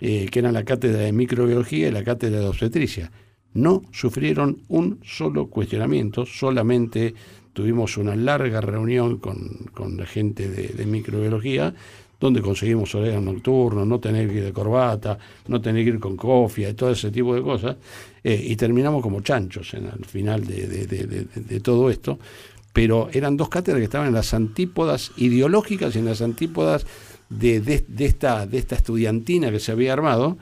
eh, 0.01 0.27
que 0.31 0.39
eran 0.39 0.55
la 0.55 0.65
cátedra 0.65 1.01
de 1.01 1.13
microbiología 1.13 1.89
y 1.89 1.91
la 1.91 2.05
cátedra 2.05 2.41
de 2.41 2.47
obstetricia. 2.47 3.11
No 3.55 3.83
sufrieron 3.93 4.63
un 4.69 5.01
solo 5.03 5.49
cuestionamiento, 5.49 6.27
solamente 6.27 7.15
tuvimos 7.53 7.97
una 7.97 8.15
larga 8.15 8.61
reunión 8.61 9.19
con, 9.19 9.97
la 9.97 10.07
gente 10.07 10.49
de 10.49 10.87
microbiología, 10.87 11.75
donde 12.19 12.43
conseguimos 12.43 12.95
horarios 12.95 13.23
nocturnos, 13.23 13.87
no 13.87 14.01
tener 14.01 14.29
que 14.29 14.39
ir 14.39 14.45
de 14.45 14.53
corbata, 14.53 15.19
no 15.47 15.61
tener 15.61 15.85
que 15.85 15.91
ir 15.91 16.01
con 16.01 16.17
cofia 16.17 16.69
y 16.69 16.75
todo 16.75 16.91
ese 16.91 17.11
tipo 17.11 17.35
de 17.35 17.43
cosas, 17.43 17.77
eh, 18.25 18.47
y 18.49 18.57
terminamos 18.57 19.03
como 19.03 19.21
chanchos 19.21 19.75
en, 19.75 19.87
al 19.87 20.05
final 20.05 20.45
de, 20.45 21.61
todo 21.63 21.91
esto, 21.91 22.19
pero 22.73 23.09
eran 23.13 23.37
dos 23.37 23.49
cátedras 23.49 23.79
que 23.79 23.85
estaban 23.85 24.09
en 24.09 24.15
las 24.15 24.35
antípodas 24.35 25.13
ideológicas 25.17 25.95
y 25.95 26.01
en 26.01 26.07
las 26.07 26.21
antípodas 26.21 26.87
de, 27.29 27.85
esta, 27.99 28.47
de 28.47 28.59
esta 28.59 28.75
estudiantina 28.75 29.51
que 29.51 29.61
se 29.61 29.73
había 29.73 29.93
armado, 29.93 30.39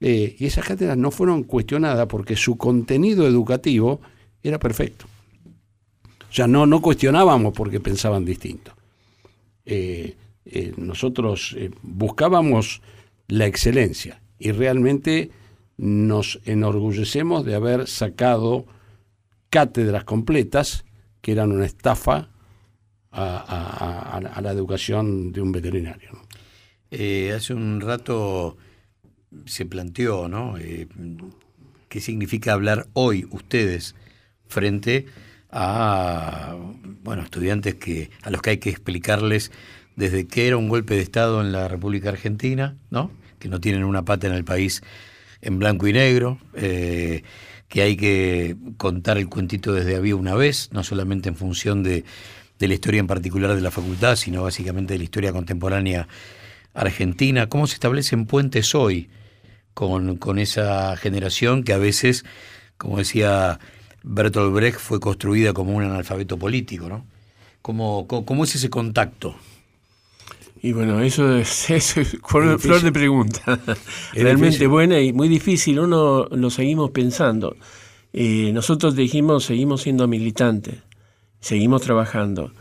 eh, 0.00 0.34
y 0.38 0.46
esas 0.46 0.64
cátedras 0.64 0.96
no 0.96 1.10
fueron 1.10 1.44
cuestionadas 1.44 2.06
porque 2.06 2.34
su 2.34 2.56
contenido 2.56 3.26
educativo 3.26 4.00
era 4.42 4.58
perfecto. 4.58 5.06
O 6.28 6.32
sea, 6.32 6.46
no, 6.46 6.64
no 6.64 6.80
cuestionábamos 6.80 7.52
porque 7.52 7.80
pensaban 7.80 8.24
distinto. 8.24 8.72
Eh, 9.66 10.16
eh, 10.44 10.72
nosotros 10.76 11.54
eh, 11.58 11.70
buscábamos 11.82 12.82
la 13.28 13.46
excelencia 13.46 14.22
y 14.38 14.52
realmente 14.52 15.30
nos 15.76 16.40
enorgullecemos 16.44 17.44
de 17.44 17.54
haber 17.54 17.86
sacado 17.86 18.66
cátedras 19.50 20.04
completas 20.04 20.84
que 21.20 21.32
eran 21.32 21.52
una 21.52 21.66
estafa 21.66 22.30
a, 23.12 24.40
la 24.40 24.52
educación 24.52 25.32
de 25.32 25.40
un 25.40 25.52
veterinario. 25.52 26.12
Eh, 26.90 27.32
hace 27.34 27.54
un 27.54 27.80
rato 27.80 28.56
se 29.46 29.66
planteó, 29.66 30.28
¿no? 30.28 30.54
¿Qué 31.88 32.00
significa 32.00 32.52
hablar 32.52 32.86
hoy 32.92 33.26
ustedes 33.30 33.96
frente 34.46 35.06
a 35.50 36.56
bueno 37.02 37.22
estudiantes 37.22 37.74
que 37.74 38.10
a 38.22 38.30
los 38.30 38.40
que 38.42 38.50
hay 38.50 38.58
que 38.58 38.70
explicarles 38.70 39.50
desde 40.00 40.26
que 40.26 40.46
era 40.46 40.56
un 40.56 40.70
golpe 40.70 40.94
de 40.94 41.02
Estado 41.02 41.42
en 41.42 41.52
la 41.52 41.68
República 41.68 42.08
Argentina, 42.08 42.74
¿no? 42.88 43.10
que 43.38 43.50
no 43.50 43.60
tienen 43.60 43.84
una 43.84 44.02
pata 44.02 44.26
en 44.26 44.32
el 44.32 44.44
país 44.44 44.82
en 45.42 45.58
blanco 45.58 45.86
y 45.86 45.92
negro, 45.92 46.38
eh, 46.54 47.22
que 47.68 47.82
hay 47.82 47.98
que 47.98 48.56
contar 48.78 49.18
el 49.18 49.28
cuentito 49.28 49.74
desde 49.74 49.96
había 49.96 50.16
una 50.16 50.34
vez, 50.34 50.70
no 50.72 50.84
solamente 50.84 51.28
en 51.28 51.36
función 51.36 51.82
de, 51.82 52.04
la 52.58 52.72
historia 52.72 52.98
en 52.98 53.06
particular 53.06 53.54
de 53.54 53.60
la 53.60 53.70
facultad, 53.70 54.16
sino 54.16 54.42
básicamente 54.42 54.94
de 54.94 54.98
la 54.98 55.04
historia 55.04 55.32
contemporánea 55.32 56.08
argentina. 56.72 57.50
¿Cómo 57.50 57.66
se 57.66 57.74
establecen 57.74 58.24
puentes 58.24 58.74
hoy 58.74 59.10
con, 59.74 60.38
esa 60.38 60.96
generación 60.96 61.62
que 61.62 61.74
a 61.74 61.78
veces, 61.78 62.24
como 62.78 62.96
decía 62.96 63.60
Bertolt 64.02 64.54
Brecht, 64.54 64.78
fue 64.78 64.98
construida 64.98 65.52
como 65.52 65.76
un 65.76 65.84
analfabeto 65.84 66.38
político? 66.38 66.88
¿no? 66.88 67.04
¿Cómo, 67.60 68.06
cómo 68.06 68.44
es 68.44 68.54
ese 68.54 68.70
contacto? 68.70 69.36
Y 70.62 70.72
bueno, 70.72 71.00
eso 71.00 71.36
es, 71.36 71.70
eso 71.70 72.02
flor, 72.22 72.82
de 72.82 72.92
pregunta. 72.92 73.58
Realmente 74.12 74.66
buena 74.66 75.00
y 75.00 75.12
muy 75.12 75.28
difícil. 75.28 75.80
Uno 75.80 76.26
lo 76.26 76.50
seguimos 76.50 76.90
pensando. 76.90 77.56
Eh, 78.12 78.50
nosotros 78.52 78.96
dijimos, 78.96 79.44
seguimos 79.44 79.82
siendo 79.82 80.08
militantes, 80.08 80.82
seguimos 81.40 81.82
trabajando. 81.82 82.52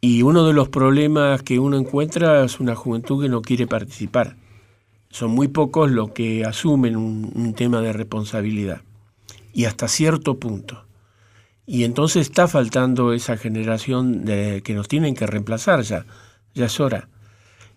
Y 0.00 0.22
uno 0.22 0.44
de 0.46 0.52
los 0.52 0.68
problemas 0.68 1.42
que 1.42 1.60
uno 1.60 1.78
encuentra 1.78 2.44
es 2.44 2.58
una 2.58 2.74
juventud 2.74 3.22
que 3.22 3.28
no 3.28 3.40
quiere 3.40 3.68
participar. 3.68 4.36
Son 5.10 5.30
muy 5.30 5.46
pocos 5.46 5.90
los 5.90 6.10
que 6.10 6.44
asumen 6.44 6.96
un, 6.96 7.54
tema 7.54 7.80
de 7.80 7.92
responsabilidad. 7.92 8.82
Y 9.52 9.66
hasta 9.66 9.86
cierto 9.86 10.38
punto. 10.40 10.84
Y 11.66 11.84
entonces 11.84 12.22
está 12.22 12.48
faltando 12.48 13.12
esa 13.12 13.36
generación 13.36 14.24
de, 14.24 14.62
que 14.64 14.74
nos 14.74 14.88
tienen 14.88 15.14
que 15.14 15.26
reemplazar 15.26 15.82
ya. 15.82 16.04
Ya 16.54 16.66
es 16.66 16.80
hora. 16.80 17.08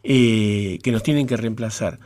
Eh, 0.07 0.77
que 0.83 0.91
nos 0.91 1.01
tienen 1.01 1.25
que 1.25 1.35
reemplazar. 1.35 1.97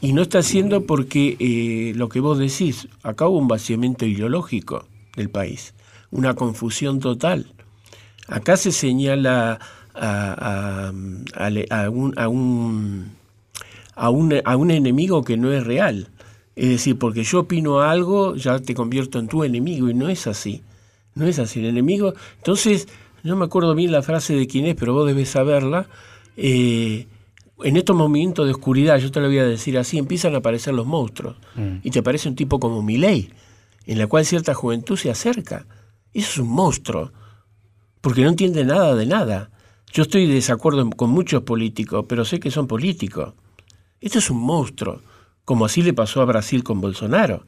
Y 0.00 0.12
no 0.12 0.22
está 0.22 0.40
haciendo 0.40 0.86
porque 0.86 1.36
eh, 1.38 1.92
lo 1.94 2.08
que 2.08 2.18
vos 2.18 2.36
decís, 2.36 2.88
acá 3.04 3.28
hubo 3.28 3.38
un 3.38 3.46
vaciamiento 3.46 4.04
ideológico 4.06 4.86
del 5.14 5.30
país, 5.30 5.72
una 6.10 6.34
confusión 6.34 6.98
total. 6.98 7.46
Acá 8.26 8.56
se 8.56 8.72
señala 8.72 9.60
a, 9.94 10.90
un, 10.92 12.12
a, 12.16 12.28
un, 12.28 13.12
a 13.94 14.56
un 14.56 14.70
enemigo 14.72 15.22
que 15.22 15.36
no 15.36 15.52
es 15.52 15.64
real. 15.64 16.08
Es 16.56 16.70
decir, 16.70 16.98
porque 16.98 17.22
yo 17.22 17.40
opino 17.40 17.82
algo, 17.82 18.34
ya 18.34 18.58
te 18.58 18.74
convierto 18.74 19.20
en 19.20 19.28
tu 19.28 19.44
enemigo, 19.44 19.88
y 19.88 19.94
no 19.94 20.08
es 20.08 20.26
así. 20.26 20.62
No 21.14 21.24
es 21.24 21.38
así. 21.38 21.60
El 21.60 21.66
enemigo. 21.66 22.14
Entonces, 22.38 22.88
no 23.22 23.36
me 23.36 23.44
acuerdo 23.44 23.76
bien 23.76 23.92
la 23.92 24.02
frase 24.02 24.34
de 24.34 24.48
quién 24.48 24.66
es, 24.66 24.74
pero 24.74 24.92
vos 24.92 25.06
debes 25.06 25.28
saberla. 25.28 25.86
Eh, 26.36 27.06
en 27.62 27.76
estos 27.76 27.94
momentos 27.94 28.46
de 28.46 28.52
oscuridad, 28.52 28.98
yo 28.98 29.10
te 29.10 29.20
lo 29.20 29.26
voy 29.26 29.38
a 29.38 29.44
decir 29.44 29.78
así, 29.78 29.98
empiezan 29.98 30.34
a 30.34 30.38
aparecer 30.38 30.74
los 30.74 30.86
monstruos. 30.86 31.36
Mm. 31.54 31.76
Y 31.82 31.90
te 31.90 32.00
aparece 32.00 32.28
un 32.28 32.34
tipo 32.34 32.58
como 32.58 32.82
Milei, 32.82 33.30
en 33.86 33.98
la 33.98 34.06
cual 34.06 34.24
cierta 34.24 34.54
juventud 34.54 34.96
se 34.96 35.10
acerca. 35.10 35.66
Eso 36.12 36.30
es 36.30 36.38
un 36.38 36.48
monstruo, 36.48 37.12
porque 38.00 38.22
no 38.22 38.30
entiende 38.30 38.64
nada 38.64 38.94
de 38.94 39.06
nada. 39.06 39.50
Yo 39.92 40.02
estoy 40.02 40.26
de 40.26 40.34
desacuerdo 40.34 40.88
con 40.90 41.10
muchos 41.10 41.42
políticos, 41.42 42.06
pero 42.08 42.24
sé 42.24 42.40
que 42.40 42.50
son 42.50 42.66
políticos. 42.66 43.34
Esto 44.00 44.18
es 44.18 44.30
un 44.30 44.38
monstruo, 44.38 45.02
como 45.44 45.64
así 45.64 45.82
le 45.82 45.92
pasó 45.92 46.20
a 46.20 46.24
Brasil 46.24 46.64
con 46.64 46.80
Bolsonaro. 46.80 47.46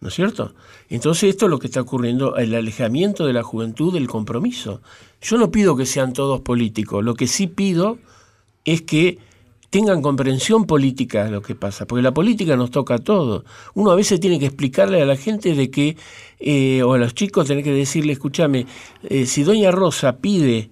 ¿No 0.00 0.08
es 0.08 0.14
cierto? 0.14 0.54
Entonces 0.88 1.30
esto 1.30 1.46
es 1.46 1.50
lo 1.50 1.60
que 1.60 1.68
está 1.68 1.80
ocurriendo, 1.80 2.36
el 2.36 2.54
alejamiento 2.56 3.24
de 3.24 3.32
la 3.32 3.44
juventud 3.44 3.92
del 3.92 4.08
compromiso. 4.08 4.82
Yo 5.20 5.38
no 5.38 5.52
pido 5.52 5.76
que 5.76 5.86
sean 5.86 6.12
todos 6.12 6.40
políticos, 6.40 7.04
lo 7.04 7.14
que 7.14 7.28
sí 7.28 7.46
pido 7.46 7.98
es 8.64 8.82
que 8.82 9.18
tengan 9.72 10.02
comprensión 10.02 10.66
política 10.66 11.24
de 11.24 11.30
lo 11.30 11.40
que 11.40 11.54
pasa, 11.54 11.86
porque 11.86 12.02
la 12.02 12.12
política 12.12 12.56
nos 12.56 12.70
toca 12.70 12.96
a 12.96 12.98
todos. 12.98 13.44
Uno 13.72 13.90
a 13.90 13.94
veces 13.94 14.20
tiene 14.20 14.38
que 14.38 14.44
explicarle 14.44 15.00
a 15.00 15.06
la 15.06 15.16
gente 15.16 15.54
de 15.54 15.70
que, 15.70 15.96
eh, 16.40 16.82
o 16.82 16.92
a 16.92 16.98
los 16.98 17.14
chicos 17.14 17.46
tener 17.46 17.64
que 17.64 17.72
decirle, 17.72 18.12
escúchame, 18.12 18.66
eh, 19.08 19.24
si 19.24 19.44
Doña 19.44 19.70
Rosa 19.70 20.18
pide 20.18 20.68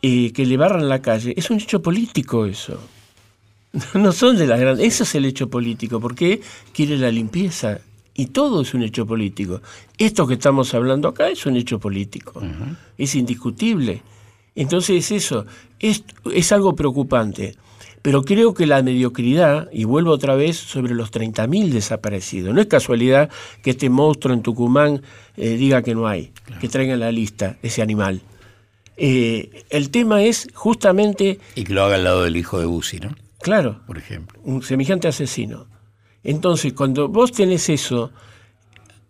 eh, 0.00 0.32
que 0.32 0.46
le 0.46 0.56
barran 0.56 0.88
la 0.88 1.02
calle, 1.02 1.34
es 1.36 1.50
un 1.50 1.58
hecho 1.58 1.82
político 1.82 2.46
eso. 2.46 2.78
No 3.94 4.12
son 4.12 4.38
de 4.38 4.46
las 4.46 4.60
grandes, 4.60 4.86
eso 4.86 5.02
es 5.02 5.12
el 5.16 5.24
hecho 5.24 5.50
político, 5.50 5.98
porque 5.98 6.40
quiere 6.72 6.96
la 6.96 7.10
limpieza. 7.10 7.80
Y 8.14 8.26
todo 8.26 8.62
es 8.62 8.74
un 8.74 8.84
hecho 8.84 9.04
político. 9.04 9.60
Esto 9.98 10.24
que 10.28 10.34
estamos 10.34 10.72
hablando 10.72 11.08
acá 11.08 11.30
es 11.30 11.46
un 11.46 11.56
hecho 11.56 11.80
político. 11.80 12.40
Es 12.96 13.16
indiscutible. 13.16 14.02
Entonces 14.54 15.10
eso 15.10 15.46
es, 15.80 16.04
es 16.32 16.52
algo 16.52 16.76
preocupante. 16.76 17.56
Pero 18.04 18.22
creo 18.22 18.52
que 18.52 18.66
la 18.66 18.82
mediocridad, 18.82 19.70
y 19.72 19.84
vuelvo 19.84 20.10
otra 20.10 20.34
vez 20.34 20.58
sobre 20.58 20.92
los 20.92 21.10
30.000 21.10 21.70
desaparecidos, 21.70 22.54
no 22.54 22.60
es 22.60 22.66
casualidad 22.66 23.30
que 23.62 23.70
este 23.70 23.88
monstruo 23.88 24.34
en 24.34 24.42
Tucumán 24.42 25.00
eh, 25.38 25.56
diga 25.56 25.80
que 25.80 25.94
no 25.94 26.06
hay, 26.06 26.30
que 26.60 26.68
traigan 26.68 27.00
la 27.00 27.10
lista 27.10 27.56
ese 27.62 27.80
animal. 27.80 28.20
Eh, 28.98 29.64
el 29.70 29.88
tema 29.88 30.22
es 30.22 30.48
justamente... 30.52 31.40
Y 31.54 31.64
que 31.64 31.72
lo 31.72 31.82
haga 31.82 31.94
al 31.94 32.04
lado 32.04 32.24
del 32.24 32.36
hijo 32.36 32.60
de 32.60 32.66
Bussi, 32.66 33.00
¿no? 33.00 33.16
Claro. 33.40 33.80
Por 33.86 33.96
ejemplo. 33.96 34.38
Un 34.44 34.62
semejante 34.62 35.08
asesino. 35.08 35.66
Entonces, 36.22 36.74
cuando 36.74 37.08
vos 37.08 37.32
tenés 37.32 37.70
eso, 37.70 38.12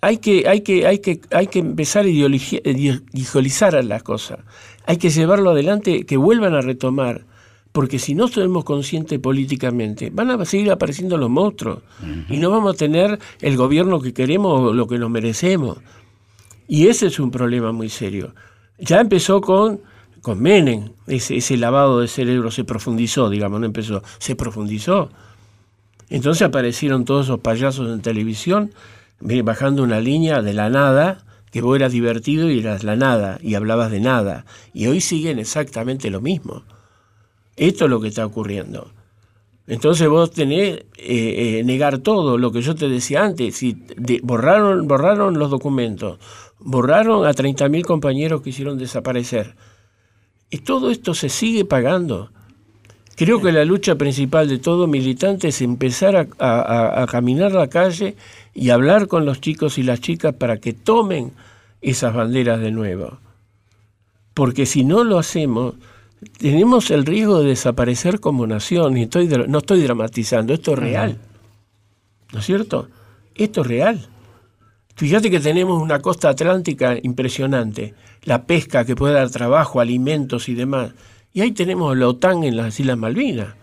hay 0.03 0.18
que, 0.18 0.49
hay 0.49 0.61
que, 0.61 0.86
hay 0.86 1.01
que, 1.01 1.20
hay 1.32 1.49
que 1.49 1.59
empezar 1.59 2.05
a 2.05 2.09
ideologizar 2.09 3.84
las 3.84 4.05
cosas. 4.05 4.38
Hay 4.86 4.99
que 4.99 5.11
llevarlo 5.11 5.51
adelante, 5.51 6.07
que 6.07 6.16
vuelvan 6.16 6.55
a 6.55 6.61
retomar 6.61 7.34
porque 7.75 7.99
si 7.99 8.14
no 8.14 8.29
somos 8.29 8.62
conscientes 8.62 9.18
políticamente, 9.18 10.09
van 10.11 10.31
a 10.31 10.45
seguir 10.45 10.70
apareciendo 10.70 11.16
los 11.16 11.29
monstruos 11.29 11.81
y 12.29 12.37
no 12.37 12.49
vamos 12.49 12.77
a 12.77 12.79
tener 12.79 13.18
el 13.41 13.57
gobierno 13.57 14.01
que 14.01 14.14
queremos 14.14 14.61
o 14.61 14.72
lo 14.72 14.87
que 14.87 14.97
nos 14.97 15.11
merecemos. 15.11 15.79
Y 16.68 16.87
ese 16.87 17.09
es 17.09 17.18
un 17.18 17.33
problema 17.33 17.72
muy 17.72 17.89
serio. 17.89 18.33
Ya 18.79 19.01
empezó 19.01 19.41
con, 19.41 19.81
con 20.22 20.41
Menem, 20.41 20.91
ese, 21.09 21.39
ese 21.39 21.57
lavado 21.57 21.99
de 21.99 22.07
cerebro 22.07 22.53
se 22.53 22.62
profundizó, 22.62 23.29
digamos, 23.29 23.59
no 23.59 23.66
empezó, 23.66 24.05
se 24.18 24.37
profundizó. 24.37 25.11
Entonces 26.11 26.43
aparecieron 26.43 27.05
todos 27.05 27.27
esos 27.27 27.41
payasos 27.41 27.93
en 27.93 28.03
televisión 28.03 28.70
bajando 29.43 29.83
una 29.83 29.99
línea 29.99 30.43
de 30.43 30.55
la 30.55 30.70
nada, 30.70 31.25
que 31.51 31.61
vos 31.61 31.75
eras 31.75 31.91
divertido 31.91 32.49
y 32.49 32.61
eras 32.61 32.85
la 32.85 32.95
nada, 32.95 33.41
y 33.43 33.57
hablabas 33.57 33.91
de 33.91 33.99
nada. 33.99 34.47
Y 34.72 34.87
hoy 34.87 35.01
siguen 35.01 35.41
exactamente 35.41 36.09
lo 36.09 36.20
mismo. 36.20 36.62
Esto 37.57 37.84
es 37.84 37.90
lo 37.90 38.00
que 38.00 38.09
está 38.09 38.26
ocurriendo. 38.26 38.90
Entonces 39.66 40.09
vos 40.09 40.30
tenés 40.30 40.84
eh, 40.96 41.59
eh, 41.59 41.62
negar 41.64 41.98
todo, 41.98 42.36
lo 42.36 42.52
que 42.52 42.61
yo 42.61 42.74
te 42.74 42.88
decía 42.88 43.24
antes, 43.24 43.57
si 43.57 43.82
borraron, 44.22 44.86
borraron 44.86 45.38
los 45.38 45.50
documentos, 45.50 46.18
borraron 46.59 47.26
a 47.26 47.32
30.000 47.32 47.82
compañeros 47.84 48.42
que 48.42 48.50
hicieron 48.50 48.76
desaparecer. 48.76 49.55
Y 50.50 50.59
todo 50.59 50.90
esto 50.90 51.14
se 51.14 51.30
sigue 51.30 51.64
pagando. 51.64 52.30
Creo 53.16 53.40
que 53.40 53.52
la 53.52 53.64
lucha 53.64 53.94
principal 53.94 54.48
de 54.48 54.59
todo 54.59 54.86
militante 54.86 55.48
es 55.48 55.62
empezar 55.62 56.28
a, 56.38 57.02
a 57.02 57.07
caminar 57.07 57.52
la 57.52 57.68
calle 57.68 58.16
y 58.52 58.70
hablar 58.70 59.07
con 59.07 59.24
los 59.24 59.40
chicos 59.40 59.78
y 59.78 59.82
las 59.82 60.00
chicas 60.00 60.34
para 60.34 60.59
que 60.59 60.72
tomen 60.72 61.32
esas 61.80 62.12
banderas 62.12 62.61
de 62.61 62.70
nuevo. 62.70 63.18
Porque 64.34 64.66
si 64.66 64.84
no 64.84 65.05
lo 65.05 65.18
hacemos, 65.18 65.74
tenemos 66.25 66.91
el 66.91 67.07
riesgo 67.07 67.41
de 67.41 67.51
desaparecer 67.51 68.20
como 68.20 68.47
nación, 68.47 68.97
y 68.97 69.03
estoy, 69.03 69.29
no 69.29 69.59
estoy 69.59 69.83
dramatizando, 69.83 70.53
esto 70.53 70.72
es 70.72 70.79
real. 70.79 71.18
¿No 72.33 72.41
es 72.41 72.47
cierto? 72.47 72.89
Esto 73.35 73.62
es 73.62 73.66
real. 73.66 74.09
Fíjate 74.97 75.31
que 75.31 75.41
tenemos 75.41 75.83
una 75.83 76.01
costa 76.01 76.29
atlántica 76.29 76.97
impresionante, 77.03 77.95
la 78.22 78.45
pesca 78.45 78.85
que 78.85 78.95
puede 78.95 79.14
dar 79.14 79.31
trabajo, 79.31 79.81
alimentos 79.81 80.49
y 80.49 80.55
demás. 80.55 80.93
Y 81.33 81.41
ahí 81.41 81.53
tenemos 81.53 81.97
la 81.97 82.09
OTAN 82.09 82.45
en 82.45 82.57
las 82.57 82.79
Islas 82.79 82.97
Malvinas, 82.97 83.55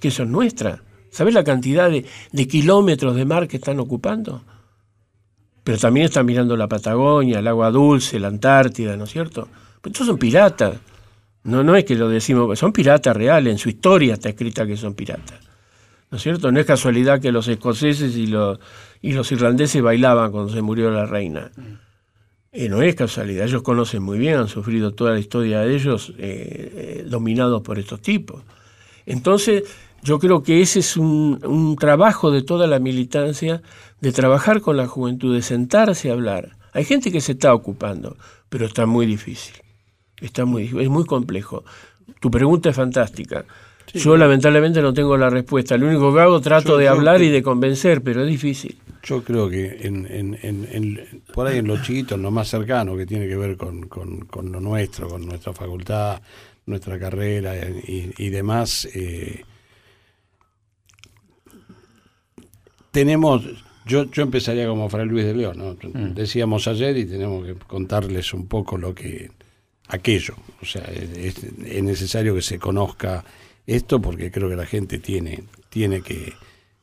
que 0.00 0.10
son 0.10 0.32
nuestras. 0.32 0.80
¿Sabes 1.10 1.34
la 1.34 1.44
cantidad 1.44 1.90
de, 1.90 2.06
de 2.32 2.48
kilómetros 2.48 3.14
de 3.14 3.24
mar 3.24 3.46
que 3.46 3.58
están 3.58 3.78
ocupando? 3.78 4.42
Pero 5.62 5.78
también 5.78 6.06
están 6.06 6.26
mirando 6.26 6.56
la 6.56 6.68
Patagonia, 6.68 7.38
el 7.38 7.46
agua 7.46 7.70
dulce, 7.70 8.18
la 8.18 8.28
Antártida, 8.28 8.96
¿no 8.96 9.04
es 9.04 9.10
cierto? 9.10 9.48
Pero 9.80 9.92
estos 9.92 10.06
son 10.06 10.18
piratas. 10.18 10.76
No, 11.44 11.62
no 11.62 11.76
es 11.76 11.84
que 11.84 11.94
lo 11.94 12.08
decimos, 12.08 12.58
son 12.58 12.72
piratas 12.72 13.14
reales, 13.14 13.52
en 13.52 13.58
su 13.58 13.68
historia 13.68 14.14
está 14.14 14.30
escrita 14.30 14.66
que 14.66 14.76
son 14.76 14.94
piratas. 14.94 15.38
¿No 16.10 16.16
es 16.16 16.22
cierto? 16.22 16.50
No 16.50 16.58
es 16.58 16.66
casualidad 16.66 17.20
que 17.20 17.32
los 17.32 17.48
escoceses 17.48 18.16
y 18.16 18.26
los, 18.26 18.58
y 19.02 19.12
los 19.12 19.30
irlandeses 19.30 19.82
bailaban 19.82 20.30
cuando 20.30 20.52
se 20.52 20.62
murió 20.62 20.90
la 20.90 21.04
reina. 21.06 21.50
Eh, 22.50 22.68
no 22.68 22.80
es 22.82 22.94
casualidad, 22.94 23.46
ellos 23.46 23.62
conocen 23.62 24.02
muy 24.02 24.16
bien, 24.16 24.36
han 24.36 24.48
sufrido 24.48 24.92
toda 24.92 25.12
la 25.12 25.18
historia 25.18 25.60
de 25.60 25.74
ellos 25.74 26.14
eh, 26.18 27.00
eh, 27.00 27.04
dominados 27.06 27.62
por 27.62 27.78
estos 27.78 28.00
tipos. 28.00 28.42
Entonces, 29.04 29.64
yo 30.02 30.18
creo 30.18 30.42
que 30.42 30.62
ese 30.62 30.78
es 30.78 30.96
un, 30.96 31.40
un, 31.44 31.76
trabajo 31.76 32.30
de 32.30 32.42
toda 32.42 32.66
la 32.66 32.78
militancia, 32.78 33.60
de 34.00 34.12
trabajar 34.12 34.60
con 34.60 34.76
la 34.76 34.86
juventud, 34.86 35.34
de 35.34 35.42
sentarse 35.42 36.08
a 36.08 36.12
hablar. 36.12 36.56
Hay 36.72 36.84
gente 36.84 37.10
que 37.10 37.20
se 37.20 37.32
está 37.32 37.52
ocupando, 37.52 38.16
pero 38.48 38.66
está 38.66 38.86
muy 38.86 39.04
difícil. 39.04 39.63
Está 40.20 40.44
muy, 40.44 40.64
es 40.64 40.88
muy 40.88 41.04
complejo. 41.04 41.64
Tu 42.20 42.30
pregunta 42.30 42.70
es 42.70 42.76
fantástica. 42.76 43.44
Yo 43.92 44.16
lamentablemente 44.16 44.80
no 44.82 44.92
tengo 44.92 45.16
la 45.16 45.30
respuesta. 45.30 45.76
Lo 45.76 45.86
único 45.86 46.12
que 46.12 46.20
hago 46.20 46.40
trato 46.40 46.76
de 46.76 46.88
hablar 46.88 47.22
y 47.22 47.28
de 47.28 47.42
convencer, 47.42 48.02
pero 48.02 48.22
es 48.22 48.28
difícil. 48.28 48.76
Yo 49.02 49.22
creo 49.22 49.48
que 49.50 49.78
en, 49.82 50.06
en, 50.10 50.38
en, 50.42 51.22
por 51.32 51.46
ahí 51.46 51.58
en 51.58 51.66
lo 51.66 51.80
chiquito, 51.82 52.14
en 52.14 52.22
lo 52.22 52.30
más 52.30 52.48
cercano, 52.48 52.96
que 52.96 53.06
tiene 53.06 53.28
que 53.28 53.36
ver 53.36 53.56
con, 53.56 53.86
con, 53.88 54.50
lo 54.50 54.60
nuestro, 54.60 55.08
con 55.08 55.26
nuestra 55.26 55.52
facultad, 55.52 56.20
nuestra 56.66 56.98
carrera 56.98 57.54
y, 57.86 58.30
demás, 58.30 58.88
eh, 58.94 59.44
tenemos, 62.90 63.44
yo, 63.84 64.10
yo 64.10 64.22
empezaría 64.22 64.66
como 64.66 64.88
Fray 64.88 65.06
Luis 65.06 65.26
de 65.26 65.34
León, 65.34 65.58
¿no? 65.58 65.74
Mm. 65.74 66.14
decíamos 66.14 66.66
ayer 66.66 66.96
y 66.96 67.04
tenemos 67.04 67.44
que 67.44 67.54
contarles 67.54 68.32
un 68.32 68.46
poco 68.48 68.78
lo 68.78 68.94
que 68.94 69.30
aquello. 69.88 70.34
O 70.62 70.66
sea, 70.66 70.82
es, 70.82 71.42
necesario 71.82 72.34
que 72.34 72.42
se 72.42 72.58
conozca 72.58 73.24
esto 73.66 74.00
porque 74.00 74.30
creo 74.30 74.48
que 74.48 74.56
la 74.56 74.66
gente 74.66 74.98
tiene, 74.98 75.44
tiene, 75.68 76.02
que, 76.02 76.32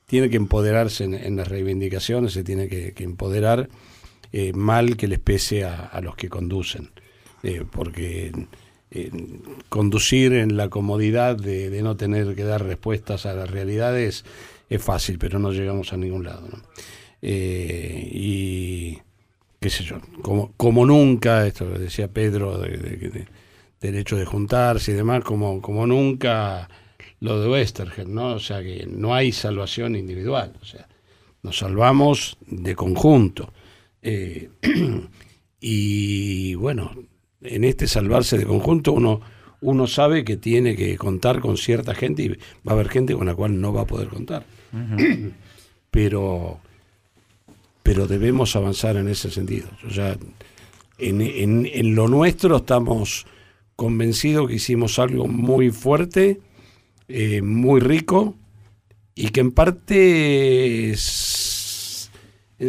tiene 0.05 0.29
que 0.29 0.37
empoderarse 0.37 1.03
en, 1.03 1.35
las 1.35 1.47
reivindicaciones, 1.47 2.33
se 2.33 2.43
tiene 2.43 2.67
que, 2.67 2.93
empoderar 2.99 3.69
eh, 4.31 4.53
mal 4.53 4.97
que 4.97 5.07
les 5.07 5.19
pese 5.19 5.63
a, 5.63 5.99
los 6.01 6.15
que 6.15 6.29
conducen. 6.29 6.89
Eh, 7.43 7.63
porque 7.69 8.31
eh, 8.91 9.11
conducir 9.69 10.33
en 10.33 10.57
la 10.57 10.69
comodidad 10.69 11.35
de, 11.35 11.81
no 11.81 11.97
tener 11.97 12.35
que 12.35 12.43
dar 12.43 12.63
respuestas 12.63 13.25
a 13.25 13.33
las 13.33 13.49
realidades 13.49 14.25
es 14.69 14.81
fácil, 14.81 15.17
pero 15.17 15.39
no 15.39 15.51
llegamos 15.51 15.91
a 15.91 15.97
ningún 15.97 16.23
lado. 16.23 16.47
y 17.21 18.99
qué 19.61 19.69
sé 19.69 19.83
yo, 19.83 20.01
como, 20.23 20.53
como 20.57 20.87
nunca, 20.87 21.45
esto 21.45 21.65
lo 21.65 21.77
decía 21.77 22.07
Pedro, 22.07 22.57
de, 22.57 23.27
del 23.79 23.95
hecho 23.95 24.17
de 24.17 24.25
juntarse 24.25 24.91
y 24.91 24.95
demás, 24.95 25.23
como, 25.23 25.61
como 25.61 25.85
nunca 25.85 26.67
lo 27.19 27.39
de 27.39 27.47
Westergel, 27.47 28.11
¿no? 28.11 28.33
O 28.33 28.39
sea 28.39 28.63
que 28.63 28.87
no 28.87 29.13
hay 29.13 29.31
salvación 29.31 29.95
individual, 29.95 30.53
o 30.59 30.65
sea, 30.65 30.87
nos 31.43 31.59
salvamos 31.59 32.37
de 32.47 32.75
conjunto. 32.75 33.53
Eh, 34.01 34.49
y 35.61 36.55
bueno, 36.55 36.95
en 37.41 37.63
este 37.63 37.85
salvarse 37.85 38.39
de 38.39 38.47
conjunto 38.47 38.93
uno, 38.93 39.21
uno 39.61 39.85
sabe 39.85 40.25
que 40.25 40.37
tiene 40.37 40.75
que 40.75 40.97
contar 40.97 41.39
con 41.39 41.55
cierta 41.57 41.93
gente 41.93 42.23
y 42.23 42.29
va 42.29 42.37
a 42.65 42.71
haber 42.71 42.89
gente 42.89 43.13
con 43.13 43.27
la 43.27 43.35
cual 43.35 43.61
no 43.61 43.71
va 43.71 43.81
a 43.81 43.87
poder 43.87 44.07
contar. 44.07 44.43
Pero 45.91 46.61
pero 47.83 48.07
debemos 48.07 48.55
avanzar 48.55 48.95
en 48.97 49.07
ese 49.07 49.31
sentido. 49.31 49.69
O 49.87 49.91
sea, 49.91 50.17
en, 50.97 51.95
lo 51.95 52.07
nuestro 52.07 52.57
estamos 52.57 53.25
convencidos 53.75 54.47
que 54.47 54.55
hicimos 54.55 54.99
algo 54.99 55.27
muy 55.27 55.71
fuerte, 55.71 56.39
eh, 57.07 57.41
muy 57.41 57.79
rico, 57.81 58.35
y 59.15 59.29
que 59.29 59.41
en 59.41 59.51
parte, 59.51 60.89
en 60.89 60.95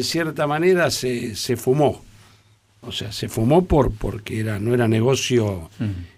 cierta 0.03 0.47
manera, 0.47 0.91
se, 0.91 1.57
fumó. 1.57 2.03
O 2.81 2.93
sea, 2.93 3.13
se 3.13 3.29
fumó 3.29 3.67
por 3.67 3.93
porque 3.93 4.41
era 4.41 4.59
no 4.59 4.75
era 4.75 4.89
negocio 4.89 5.71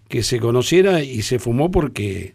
que 0.08 0.22
se 0.22 0.40
conociera 0.40 1.02
y 1.02 1.22
se 1.22 1.38
fumó 1.38 1.70
porque 1.70 2.34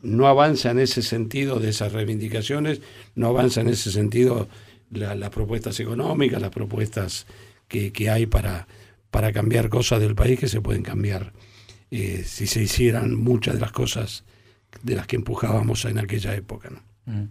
no 0.00 0.28
avanza 0.28 0.70
en 0.70 0.78
ese 0.78 1.02
sentido 1.02 1.58
de 1.58 1.70
esas 1.70 1.92
reivindicaciones, 1.92 2.80
no 3.14 3.28
avanza 3.28 3.62
en 3.62 3.68
ese 3.68 3.90
sentido 3.90 4.48
las 4.90 5.30
propuestas 5.30 5.78
económicas, 5.80 6.40
las 6.40 6.50
propuestas 6.50 7.26
que, 7.68 8.10
hay 8.10 8.26
para, 8.26 8.66
para 9.10 9.32
cambiar 9.32 9.68
cosas 9.68 10.00
del 10.00 10.14
país 10.14 10.38
que 10.38 10.48
se 10.48 10.60
pueden 10.60 10.82
cambiar 10.82 11.32
eh, 11.90 12.22
si 12.26 12.46
se 12.46 12.62
hicieran 12.62 13.14
muchas 13.14 13.54
de 13.54 13.60
las 13.60 13.72
cosas 13.72 14.24
de 14.82 14.94
las 14.94 15.06
que 15.06 15.16
empujábamos 15.16 15.84
en 15.84 15.98
aquella 15.98 16.34
época. 16.34 16.70
Mm. 17.06 17.24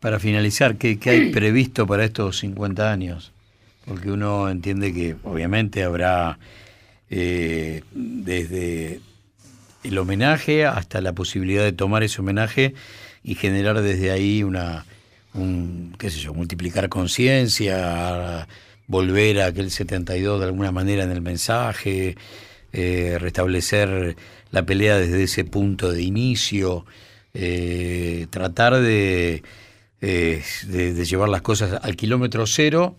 Para 0.00 0.18
finalizar, 0.18 0.76
¿qué, 0.76 0.98
hay 1.06 1.30
previsto 1.32 1.86
para 1.86 2.04
estos 2.04 2.38
50 2.38 2.90
años? 2.90 3.32
Porque 3.84 4.10
uno 4.10 4.48
entiende 4.48 4.92
que 4.92 5.16
obviamente 5.24 5.82
habrá 5.82 6.38
eh, 7.10 7.82
desde 7.92 9.00
el 9.82 9.98
homenaje 9.98 10.64
hasta 10.64 11.00
la 11.00 11.12
posibilidad 11.12 11.64
de 11.64 11.72
tomar 11.72 12.04
ese 12.04 12.20
homenaje 12.20 12.74
y 13.24 13.34
generar 13.34 13.80
desde 13.82 14.12
ahí 14.12 14.44
una, 14.44 14.86
un, 15.34 15.94
qué 15.98 16.10
sé 16.10 16.18
yo, 16.20 16.34
multiplicar 16.34 16.88
conciencia, 16.88 18.46
volver 18.86 19.40
a 19.40 19.46
aquel 19.46 19.70
72 19.70 20.40
de 20.40 20.46
alguna 20.46 20.72
manera 20.72 21.04
en 21.04 21.10
el 21.10 21.22
mensaje, 21.22 22.16
eh, 22.72 23.16
restablecer 23.20 24.16
la 24.50 24.64
pelea 24.66 24.98
desde 24.98 25.22
ese 25.22 25.44
punto 25.44 25.92
de 25.92 26.02
inicio, 26.02 26.84
eh, 27.34 28.26
tratar 28.30 28.80
de, 28.80 29.42
eh, 30.00 30.42
de, 30.66 31.04
llevar 31.04 31.28
las 31.28 31.42
cosas 31.42 31.80
al 31.82 31.96
kilómetro 31.96 32.46
cero 32.46 32.96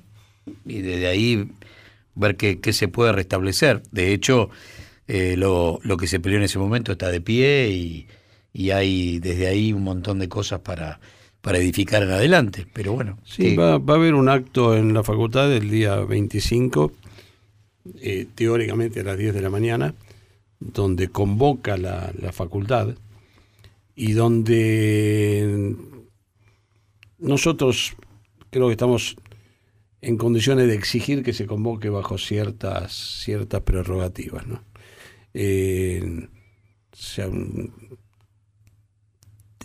y 0.66 0.82
desde 0.82 1.08
ahí 1.08 1.52
ver 2.16 2.36
qué, 2.38 2.60
qué 2.60 2.74
se 2.74 2.88
puede 2.88 3.12
restablecer. 3.12 3.84
De 3.92 4.14
hecho, 4.14 4.50
lo, 5.08 5.80
lo, 5.84 5.98
que 5.98 6.08
se 6.08 6.20
peleó 6.20 6.38
en 6.38 6.46
ese 6.46 6.60
momento 6.60 6.92
está 6.94 7.10
de 7.10 7.22
pie 7.22 7.70
y, 7.70 8.08
y 8.54 8.72
hay 8.72 9.20
desde 9.20 9.48
ahí 9.48 9.74
un 9.74 9.84
montón 9.84 10.20
de 10.20 10.30
cosas 10.30 10.62
para, 10.62 11.00
para 11.44 11.58
edificar 11.58 12.02
en 12.02 12.12
adelante. 12.12 12.66
Pero 12.72 12.94
bueno. 12.94 13.20
Sí, 13.26 13.56
va, 13.56 13.78
va, 13.78 13.96
a 13.96 13.98
haber 13.98 14.16
un 14.16 14.30
acto 14.30 14.76
en 14.76 14.94
la 14.94 15.04
facultad 15.04 15.52
el 15.54 15.70
día 15.70 15.98
25 15.98 16.94
eh, 18.00 18.28
teóricamente 18.34 19.02
a 19.02 19.04
las 19.04 19.18
10 19.18 19.34
de 19.34 19.42
la 19.42 19.50
mañana, 19.50 19.94
donde 20.60 21.10
convoca 21.10 21.76
la, 21.76 22.14
facultad 22.32 22.96
y 23.94 24.14
donde 24.14 25.76
nosotros 27.20 27.94
creo 28.50 28.68
que 28.68 28.74
estamos 28.74 29.18
en 30.02 30.18
condiciones 30.18 30.68
de 30.68 30.76
exigir 30.76 31.24
que 31.24 31.34
se 31.34 31.46
convoque 31.46 31.90
bajo 31.90 32.18
ciertas, 32.18 32.94
ciertas 32.94 33.62
prerrogativas. 33.62 34.48
¿no? 34.48 34.64
Eh, 35.34 36.30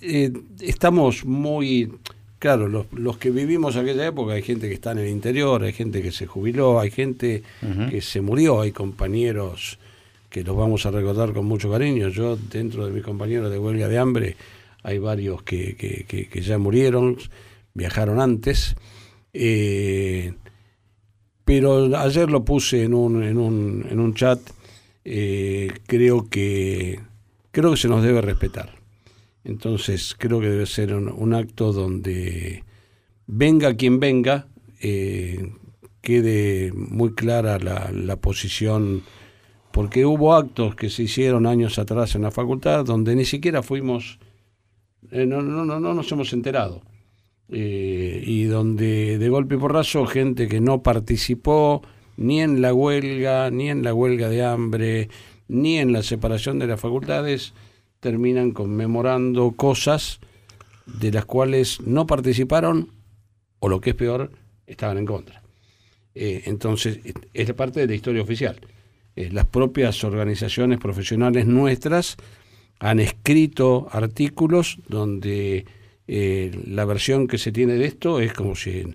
eh, 0.02 0.32
estamos 0.60 1.24
muy 1.24 1.90
Claro, 2.38 2.68
los, 2.68 2.86
los, 2.92 3.18
que 3.18 3.32
vivimos 3.32 3.74
aquella 3.74 4.06
época, 4.06 4.34
hay 4.34 4.42
gente 4.42 4.68
que 4.68 4.74
está 4.74 4.92
en 4.92 4.98
el 4.98 5.08
interior, 5.08 5.64
hay 5.64 5.72
gente 5.72 6.00
que 6.02 6.12
se 6.12 6.26
jubiló, 6.26 6.78
hay 6.78 6.92
gente 6.92 7.42
que 7.90 8.00
se 8.00 8.20
murió, 8.20 8.60
hay 8.60 8.70
compañeros 8.70 9.80
que 10.30 10.44
los 10.44 10.56
vamos 10.56 10.86
a 10.86 10.92
recordar 10.92 11.32
con 11.32 11.46
mucho 11.46 11.68
cariño. 11.68 12.10
Yo, 12.10 12.36
dentro 12.36 12.86
de 12.86 12.92
mis 12.92 13.02
compañeros 13.02 13.50
de 13.50 13.58
huelga 13.58 13.88
de 13.88 13.98
hambre, 13.98 14.36
hay 14.84 14.98
varios 14.98 15.42
que, 15.42 15.74
que, 15.76 16.40
ya 16.40 16.58
murieron, 16.58 17.16
viajaron 17.74 18.20
antes. 18.20 18.76
Eh, 19.32 20.32
pero 21.44 21.96
ayer 21.98 22.30
lo 22.30 22.44
puse 22.44 22.84
en 22.84 22.94
un, 22.94 23.24
en 23.24 23.36
un, 23.36 23.84
en 23.90 23.98
un 23.98 24.14
chat, 24.14 24.38
eh, 25.04 25.72
creo, 25.88 26.28
que, 26.28 27.00
creo 27.50 27.72
que 27.72 27.76
se 27.76 27.88
nos 27.88 28.04
debe 28.04 28.20
respetar 28.20 28.77
entonces 29.44 30.14
creo 30.18 30.40
que 30.40 30.48
debe 30.48 30.66
ser 30.66 30.94
un, 30.94 31.34
acto 31.34 31.72
donde 31.72 32.64
venga 33.26 33.74
quien 33.74 34.00
venga, 34.00 34.48
eh, 34.80 35.52
quede 36.00 36.72
muy 36.72 37.14
clara 37.14 37.58
la, 37.58 38.16
posición, 38.16 39.02
porque 39.72 40.06
hubo 40.06 40.34
actos 40.34 40.74
que 40.74 40.90
se 40.90 41.04
hicieron 41.04 41.46
años 41.46 41.78
atrás 41.78 42.14
en 42.14 42.22
la 42.22 42.30
facultad 42.30 42.84
donde 42.84 43.14
ni 43.14 43.24
siquiera 43.24 43.62
fuimos, 43.62 44.18
eh, 45.10 45.26
no, 45.26 45.42
no, 45.42 45.64
no, 45.64 45.80
no 45.80 45.94
nos 45.94 46.10
hemos 46.12 46.32
enterado. 46.32 46.82
Eh, 47.50 48.22
y 48.26 48.44
donde 48.44 49.16
de 49.16 49.28
golpe 49.30 49.54
y 49.54 49.58
porrazo 49.58 50.04
gente 50.04 50.48
que 50.48 50.60
no 50.60 50.82
participó 50.82 51.80
ni 52.18 52.42
en 52.42 52.60
la 52.60 52.74
huelga, 52.74 53.50
ni 53.50 53.70
en 53.70 53.82
la 53.82 53.94
huelga 53.94 54.28
de 54.28 54.44
hambre, 54.44 55.08
ni 55.46 55.78
en 55.78 55.92
la 55.92 56.02
separación 56.02 56.58
de 56.58 56.66
las 56.66 56.80
facultades, 56.80 57.54
terminan 58.00 58.52
conmemorando 58.52 59.52
cosas 59.52 60.20
de 60.86 61.12
las 61.12 61.24
cuales 61.24 61.80
no 61.80 62.06
participaron 62.06 62.92
o 63.60 63.68
lo 63.68 63.80
que 63.80 63.90
es 63.90 63.96
peor, 63.96 64.30
estaban 64.66 64.98
en 64.98 65.06
contra. 65.06 65.42
Eh, 66.14 66.42
entonces, 66.46 67.00
es 67.32 67.52
parte 67.52 67.80
de 67.80 67.86
la 67.86 67.94
historia 67.94 68.22
oficial. 68.22 68.60
Eh, 69.16 69.30
las 69.32 69.46
propias 69.46 70.02
organizaciones 70.04 70.78
profesionales 70.78 71.46
nuestras 71.46 72.16
han 72.78 73.00
escrito 73.00 73.88
artículos 73.90 74.78
donde 74.88 75.66
eh, 76.06 76.50
la 76.66 76.84
versión 76.84 77.26
que 77.26 77.38
se 77.38 77.52
tiene 77.52 77.74
de 77.74 77.86
esto 77.86 78.20
es 78.20 78.32
como 78.32 78.54
si 78.54 78.94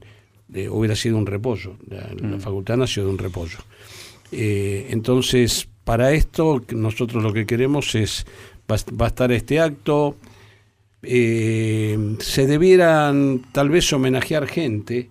hubiera 0.70 0.96
sido 0.96 1.18
un 1.18 1.26
repollo. 1.26 1.78
La, 1.90 2.10
la, 2.14 2.38
mm. 2.38 2.40
facultad 2.40 2.78
nació 2.78 3.04
de 3.04 3.10
un 3.10 3.18
repollo. 3.18 3.60
entonces, 4.32 5.68
para 5.84 6.14
esto, 6.14 6.64
nosotros 6.74 7.24
lo 7.24 7.34
que 7.34 7.46
queremos 7.46 7.94
es 7.96 8.26
va, 8.70 9.06
a 9.06 9.08
estar 9.08 9.32
este 9.32 9.60
acto. 9.60 10.16
Eh, 11.02 12.16
se 12.20 12.48
debieran 12.48 13.44
tal 13.52 13.70
vez 13.70 13.92
homenajear 13.92 14.48
gente, 14.48 15.10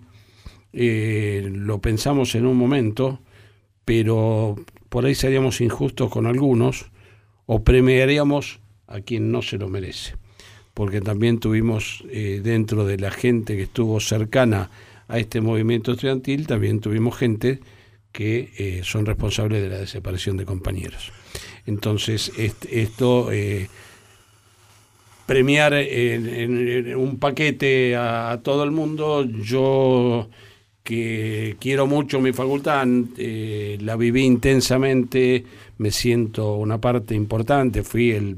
eh, 0.73 1.49
lo 1.51 1.79
pensamos 1.79 2.33
en 2.35 2.47
un 2.47 2.57
momento, 2.57 3.19
pero 3.85 4.55
por 4.89 5.05
ahí 5.05 5.13
seríamos 5.13 5.61
injustos 5.61 6.09
con 6.09 6.25
algunos 6.25 6.91
o 7.45 7.63
premiaríamos 7.63 8.59
a 8.87 9.01
quien 9.01 9.31
no 9.31 9.41
se 9.41 9.57
lo 9.57 9.69
merece, 9.69 10.15
porque 10.73 11.01
también 11.01 11.39
tuvimos 11.39 12.03
eh, 12.09 12.41
dentro 12.43 12.85
de 12.85 12.97
la 12.97 13.11
gente 13.11 13.55
que 13.55 13.63
estuvo 13.63 13.99
cercana 13.99 14.71
a 15.07 15.19
este 15.19 15.41
movimiento 15.41 15.91
estudiantil, 15.91 16.47
también 16.47 16.79
tuvimos 16.79 17.17
gente 17.17 17.59
que 18.13 18.81
son 18.85 19.05
responsables 19.05 19.61
de 19.61 19.69
la 19.69 19.79
desaparición 19.79 20.37
de 20.37 20.45
compañeros. 20.45 21.11
Entonces, 21.65 22.31
esto, 22.37 23.31
eh, 23.31 23.69
premiar 25.25 25.73
en, 25.73 26.95
un 26.95 27.17
paquete 27.17 27.95
a, 27.95 28.39
todo 28.43 28.63
el 28.63 28.71
mundo, 28.71 29.25
yo 29.25 30.29
que 30.83 31.55
quiero 31.59 31.87
mucho 31.87 32.19
mi 32.19 32.33
facultad, 32.33 32.85
eh, 33.17 33.77
la 33.81 33.95
viví 33.95 34.23
intensamente, 34.23 35.45
me 35.77 35.91
siento 35.91 36.55
una 36.55 36.79
parte 36.79 37.15
importante, 37.15 37.83
fui 37.83 38.11
el, 38.11 38.37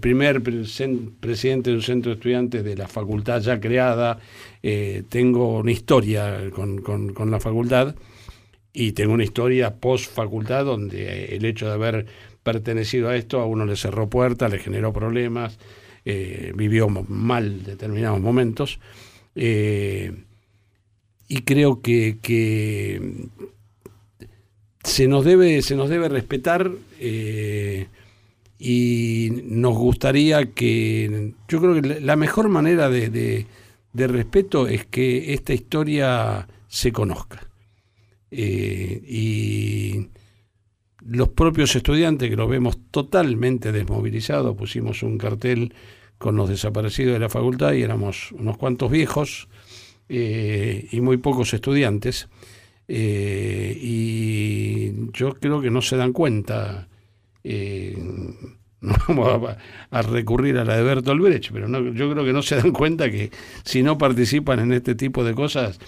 primer 0.00 0.42
presidente 0.42 1.70
de 1.70 1.76
un 1.76 1.82
centro 1.82 2.10
de 2.10 2.16
estudiantes 2.16 2.64
de 2.64 2.76
la 2.76 2.88
facultad 2.88 3.40
ya 3.40 3.60
creada, 3.60 4.18
eh, 4.60 5.04
tengo 5.08 5.58
una 5.58 5.70
historia 5.70 6.50
con, 6.50 6.78
con 6.82 7.30
la 7.30 7.38
facultad 7.38 7.94
y 8.78 8.92
tengo 8.92 9.14
una 9.14 9.24
historia 9.24 9.76
post 9.76 10.12
facultad 10.12 10.66
donde 10.66 11.34
el 11.34 11.46
hecho 11.46 11.66
de 11.66 11.72
haber 11.72 12.06
pertenecido 12.42 13.08
a 13.08 13.16
esto, 13.16 13.40
a 13.40 13.46
uno 13.46 13.64
le 13.64 13.74
cerró 13.74 14.10
puertas, 14.10 14.52
le 14.52 14.58
generó 14.58 14.92
problemas, 14.92 15.58
eh, 16.04 16.52
vivió 16.54 16.86
mal 16.90 17.64
determinados 17.64 18.20
momentos. 18.20 18.78
Eh, 19.34 20.12
y 21.26 21.40
creo 21.40 21.80
que, 21.80 22.18
se, 24.84 25.08
nos 25.08 25.24
debe, 25.24 25.62
se 25.62 25.74
nos 25.74 25.88
debe 25.88 26.10
respetar 26.10 26.70
eh, 27.00 27.86
y 28.58 29.30
nos 29.44 29.74
gustaría 29.74 30.52
que, 30.52 31.32
yo 31.48 31.60
creo 31.62 31.80
que 31.80 32.00
la 32.00 32.16
mejor 32.16 32.50
manera 32.50 32.90
de, 32.90 33.46
respeto 33.94 34.68
es 34.68 34.84
que 34.84 35.32
esta 35.32 35.54
historia 35.54 36.46
se 36.68 36.92
conozca. 36.92 37.46
Y 38.38 40.08
los 41.08 41.28
propios 41.28 41.74
estudiantes, 41.76 42.28
que 42.28 42.36
los 42.36 42.48
vemos 42.48 42.78
totalmente 42.90 43.72
desmovilizados, 43.72 44.56
pusimos 44.56 45.02
un 45.02 45.18
cartel 45.18 45.72
con 46.18 46.36
los 46.36 46.48
desaparecidos 46.48 47.14
de 47.14 47.20
la 47.20 47.28
facultad 47.28 47.72
y 47.72 47.82
éramos 47.82 48.32
unos 48.32 48.56
cuantos 48.56 48.90
viejos 48.90 49.48
eh, 50.08 50.88
y 50.90 51.00
muy 51.00 51.18
pocos 51.18 51.52
estudiantes. 51.54 52.28
Eh, 52.88 53.76
y 53.80 55.10
yo 55.12 55.34
creo 55.34 55.60
que 55.60 55.70
no 55.70 55.82
se 55.82 55.96
dan 55.96 56.12
cuenta, 56.12 56.88
eh, 57.44 57.96
vamos 58.80 59.56
a, 59.90 60.02
recurrir 60.02 60.58
a 60.58 60.64
la 60.64 60.76
de 60.76 60.82
Bertolt 60.82 61.22
Brecht, 61.22 61.50
pero 61.52 61.68
no, 61.68 61.92
yo 61.92 62.10
creo 62.10 62.24
que 62.24 62.32
no 62.32 62.42
se 62.42 62.56
dan 62.56 62.72
cuenta 62.72 63.10
que 63.10 63.30
si 63.64 63.82
no 63.82 63.98
participan 63.98 64.60
en 64.60 64.72
este 64.72 64.94
tipo 64.94 65.24
de 65.24 65.34
cosas, 65.34 65.78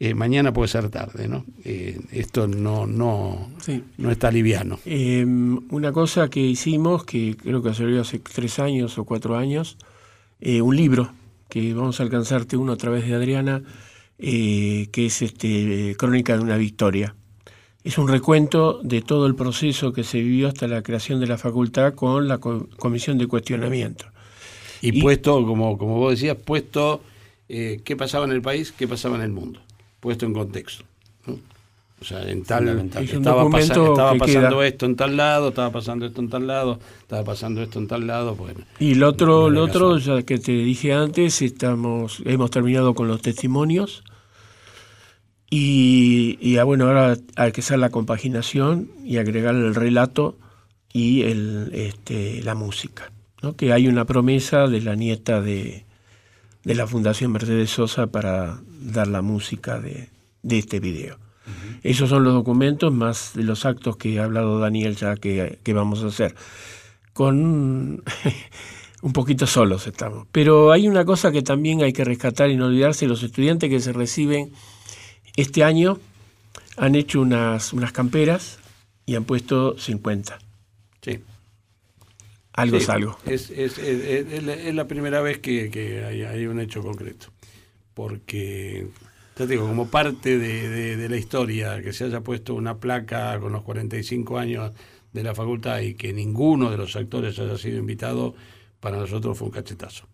eh, 0.00 0.14
mañana 0.14 0.52
puede 0.52 0.68
ser 0.68 0.90
tarde, 0.90 1.26
¿no? 1.26 1.44
Eh, 1.64 1.98
esto 2.12 2.46
no, 2.46 2.86
no, 2.86 3.50
no 3.96 4.10
está 4.12 4.30
liviano. 4.30 4.78
Em, 4.84 5.58
una 5.70 5.90
cosa 5.90 6.30
que 6.30 6.38
hicimos, 6.38 7.04
que 7.04 7.36
creo 7.36 7.62
que 7.62 7.74
salió 7.74 8.00
hace 8.00 8.20
tres 8.20 8.60
años 8.60 8.96
o 8.98 9.04
cuatro 9.04 9.36
años, 9.36 9.76
eh, 10.40 10.62
un 10.62 10.76
libro, 10.76 11.10
que 11.48 11.74
vamos 11.74 11.98
a 11.98 12.04
alcanzarte 12.04 12.56
uno 12.56 12.72
a 12.72 12.76
través 12.76 13.08
de 13.08 13.14
Adriana, 13.14 13.62
que 14.18 14.88
es 14.94 15.22
este, 15.22 15.94
Crónica 15.96 16.36
de 16.36 16.42
una 16.42 16.56
Victoria 16.56 17.14
es 17.84 17.96
un 17.96 18.08
recuento 18.08 18.80
de 18.82 19.00
todo 19.00 19.26
el 19.26 19.36
proceso 19.36 19.92
que 19.92 20.02
se 20.02 20.18
vivió 20.18 20.48
hasta 20.48 20.66
la 20.66 20.82
creación 20.82 21.20
de 21.20 21.28
la 21.28 21.38
facultad 21.38 21.94
con 21.94 22.26
la 22.26 22.38
comisión 22.38 23.16
de 23.16 23.28
cuestionamiento. 23.28 24.06
Y, 24.82 25.00
puesto, 25.00 25.46
como, 25.46 25.78
como 25.78 25.96
vos 25.96 26.10
decías, 26.10 26.36
puesto 26.36 27.00
qué 27.46 27.96
pasaba 27.96 28.26
en 28.26 28.32
el 28.32 28.42
país, 28.42 28.72
qué 28.72 28.86
pasaba 28.86 29.16
en 29.16 29.22
el 29.22 29.30
mundo, 29.30 29.60
puesto 30.00 30.26
en 30.26 30.32
contexto. 30.32 30.84
O 32.00 32.04
sea, 32.04 32.22
en 32.30 32.44
tal 32.44 32.68
estaba, 32.68 33.50
pasando 33.50 34.62
esto 34.62 34.86
en 34.86 34.94
tal 34.94 35.16
lado, 35.16 35.48
estaba 35.48 35.72
pasando 35.72 36.06
esto 36.06 36.20
en 36.20 36.28
tal 36.28 36.46
lado, 36.46 36.78
estaba 37.00 37.24
pasando 37.24 37.60
esto 37.60 37.80
en 37.80 37.88
tal 37.88 38.06
lado, 38.06 38.36
bueno. 38.36 38.60
Y 38.78 38.92
el 38.92 39.02
otro, 39.02 39.48
el 39.48 39.56
otro, 39.56 39.98
ya 39.98 40.22
que 40.22 40.38
te 40.38 40.52
dije 40.52 40.92
antes, 40.92 41.42
estamos, 41.42 42.22
hemos 42.24 42.52
terminado 42.52 42.94
con 42.94 43.08
los 43.08 43.20
testimonios 43.20 44.04
y, 45.50 46.38
y 46.40 46.58
ah, 46.58 46.64
bueno, 46.64 46.86
ahora 46.86 47.16
hay 47.34 47.50
que 47.50 47.62
hacer 47.62 47.80
la 47.80 47.90
compaginación 47.90 48.92
y 49.02 49.16
agregar 49.16 49.56
el 49.56 49.74
relato 49.74 50.36
y 50.92 51.22
el, 51.22 51.70
este, 51.72 52.42
la 52.44 52.54
música. 52.54 53.10
¿no? 53.42 53.56
Que 53.56 53.72
hay 53.72 53.88
una 53.88 54.04
promesa 54.04 54.68
de 54.68 54.80
la 54.82 54.94
nieta 54.94 55.40
de, 55.40 55.84
de, 56.68 56.74
la 56.74 56.86
Fundación 56.86 57.32
Mercedes 57.32 57.70
Sosa 57.70 58.08
para 58.08 58.60
dar 58.80 59.08
la 59.08 59.22
música 59.22 59.80
de, 59.80 60.08
de 60.42 60.58
este 60.58 60.80
video. 60.80 61.18
Esos 61.82 62.10
son 62.10 62.24
los 62.24 62.34
documentos 62.34 62.92
más 62.92 63.32
de 63.34 63.42
los 63.42 63.64
actos 63.64 63.96
que 63.96 64.18
ha 64.18 64.24
hablado 64.24 64.58
Daniel 64.58 64.96
ya 64.96 65.16
que, 65.16 65.58
que 65.62 65.72
vamos 65.72 66.02
a 66.02 66.08
hacer. 66.08 66.34
Con 67.12 68.02
un 69.02 69.12
poquito 69.12 69.46
solos 69.46 69.86
estamos. 69.86 70.26
Pero 70.32 70.72
hay 70.72 70.88
una 70.88 71.04
cosa 71.04 71.32
que 71.32 71.42
también 71.42 71.82
hay 71.82 71.92
que 71.92 72.04
rescatar 72.04 72.50
y 72.50 72.56
no 72.56 72.66
olvidarse, 72.66 73.06
los 73.06 73.22
estudiantes 73.22 73.70
que 73.70 73.80
se 73.80 73.92
reciben 73.92 74.52
este 75.36 75.64
año 75.64 75.98
han 76.76 76.94
hecho 76.94 77.20
unas, 77.20 77.72
unas 77.72 77.92
camperas 77.92 78.58
y 79.06 79.14
han 79.14 79.24
puesto 79.24 79.78
50. 79.78 80.38
Sí. 81.00 81.20
Algo 82.58 82.76
es 82.78 82.88
algo. 82.88 83.18
Es, 83.24 83.50
es, 83.50 83.78
es, 83.78 84.74
la 84.74 84.88
primera 84.88 85.20
vez 85.20 85.38
que, 85.38 86.26
hay, 86.28 86.46
un 86.46 86.58
hecho 86.60 86.82
concreto. 86.82 87.28
Porque, 87.94 88.88
te 89.34 89.46
digo, 89.46 89.66
como 89.66 89.88
parte 89.88 90.38
de, 90.38 91.08
la 91.08 91.16
historia, 91.16 91.80
que 91.80 91.92
se 91.92 92.04
haya 92.04 92.20
puesto 92.20 92.54
una 92.54 92.78
placa 92.78 93.38
con 93.38 93.52
los 93.52 93.62
45 93.62 94.38
años 94.38 94.72
de 95.12 95.22
la 95.22 95.34
facultad 95.34 95.80
y 95.80 95.94
que 95.94 96.12
ninguno 96.12 96.70
de 96.70 96.76
los 96.76 96.96
actores 96.96 97.38
haya 97.38 97.56
sido 97.56 97.78
invitado, 97.78 98.34
para 98.80 98.96
nosotros 98.96 99.38
fue 99.38 99.46
un 99.46 99.52
cachetazo. 99.52 100.06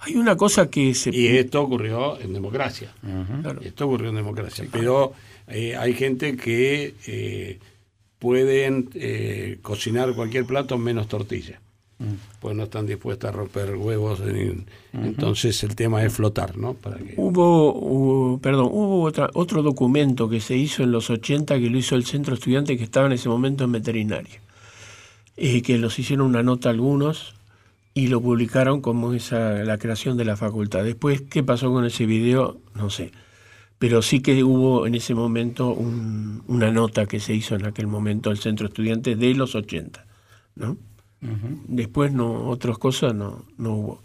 Hay 0.00 0.16
una 0.16 0.36
cosa 0.36 0.70
que 0.70 0.94
se... 0.94 1.10
Y 1.14 1.28
esto 1.28 1.62
ocurrió 1.62 2.20
en 2.20 2.34
democracia. 2.34 2.92
Esto 3.62 3.86
ocurrió 3.86 4.10
en 4.10 4.16
democracia. 4.16 4.66
Pero 4.70 5.14
eh, 5.46 5.76
hay 5.76 5.94
gente 5.94 6.36
que 6.36 6.94
eh, 7.06 7.58
pueden 8.18 8.90
eh, 8.94 9.58
cocinar 9.62 10.14
cualquier 10.14 10.44
plato 10.44 10.78
menos 10.78 11.08
tortilla. 11.08 11.60
Pues 12.40 12.56
no 12.56 12.64
están 12.64 12.86
dispuestos 12.86 13.28
a 13.28 13.32
romper 13.32 13.76
huevos. 13.76 14.22
Entonces 14.92 15.62
el 15.62 15.76
tema 15.76 16.02
es 16.02 16.12
flotar, 16.12 16.56
¿no? 16.56 16.74
Para 16.74 16.98
hubo, 17.16 18.38
perdón, 18.40 18.68
hubo 18.72 19.02
otra, 19.02 19.28
otro 19.34 19.62
documento 19.62 20.28
que 20.28 20.40
se 20.40 20.56
hizo 20.56 20.82
en 20.82 20.92
los 20.92 21.10
80 21.10 21.58
que 21.58 21.68
lo 21.68 21.76
hizo 21.76 21.96
el 21.96 22.06
centro 22.06 22.34
estudiante 22.34 22.78
que 22.78 22.84
estaba 22.84 23.06
en 23.06 23.12
ese 23.12 23.28
momento 23.28 23.64
en 23.64 23.72
veterinaria. 23.72 24.40
que 25.36 25.78
los 25.78 25.98
hicieron 25.98 26.26
una 26.26 26.42
nota 26.42 26.70
algunos 26.70 27.34
y 27.92 28.06
lo 28.06 28.20
publicaron 28.20 28.80
como 28.80 29.12
esa, 29.12 29.64
la 29.64 29.78
creación 29.78 30.16
de 30.16 30.24
la 30.24 30.36
facultad. 30.36 30.84
Después, 30.84 31.22
¿qué 31.22 31.42
pasó 31.42 31.70
con 31.72 31.84
ese 31.84 32.06
video? 32.06 32.60
No 32.74 32.88
sé. 32.88 33.10
Pero 33.78 34.00
sí 34.02 34.20
que 34.20 34.44
hubo 34.44 34.86
en 34.86 34.94
ese 34.94 35.14
momento 35.14 35.70
una 35.72 36.70
nota 36.70 37.06
que 37.06 37.20
se 37.20 37.34
hizo 37.34 37.56
en 37.56 37.66
aquel 37.66 37.86
momento 37.86 38.30
el 38.30 38.38
centro 38.38 38.68
estudiante 38.68 39.16
de 39.16 39.34
los 39.34 39.54
80. 39.54 40.06
¿no? 40.56 40.76
Después 41.68 42.12
no, 42.12 42.48
otras 42.48 42.78
cosas 42.78 43.14
no, 43.14 43.44
no 43.58 43.74
hubo. 43.74 44.00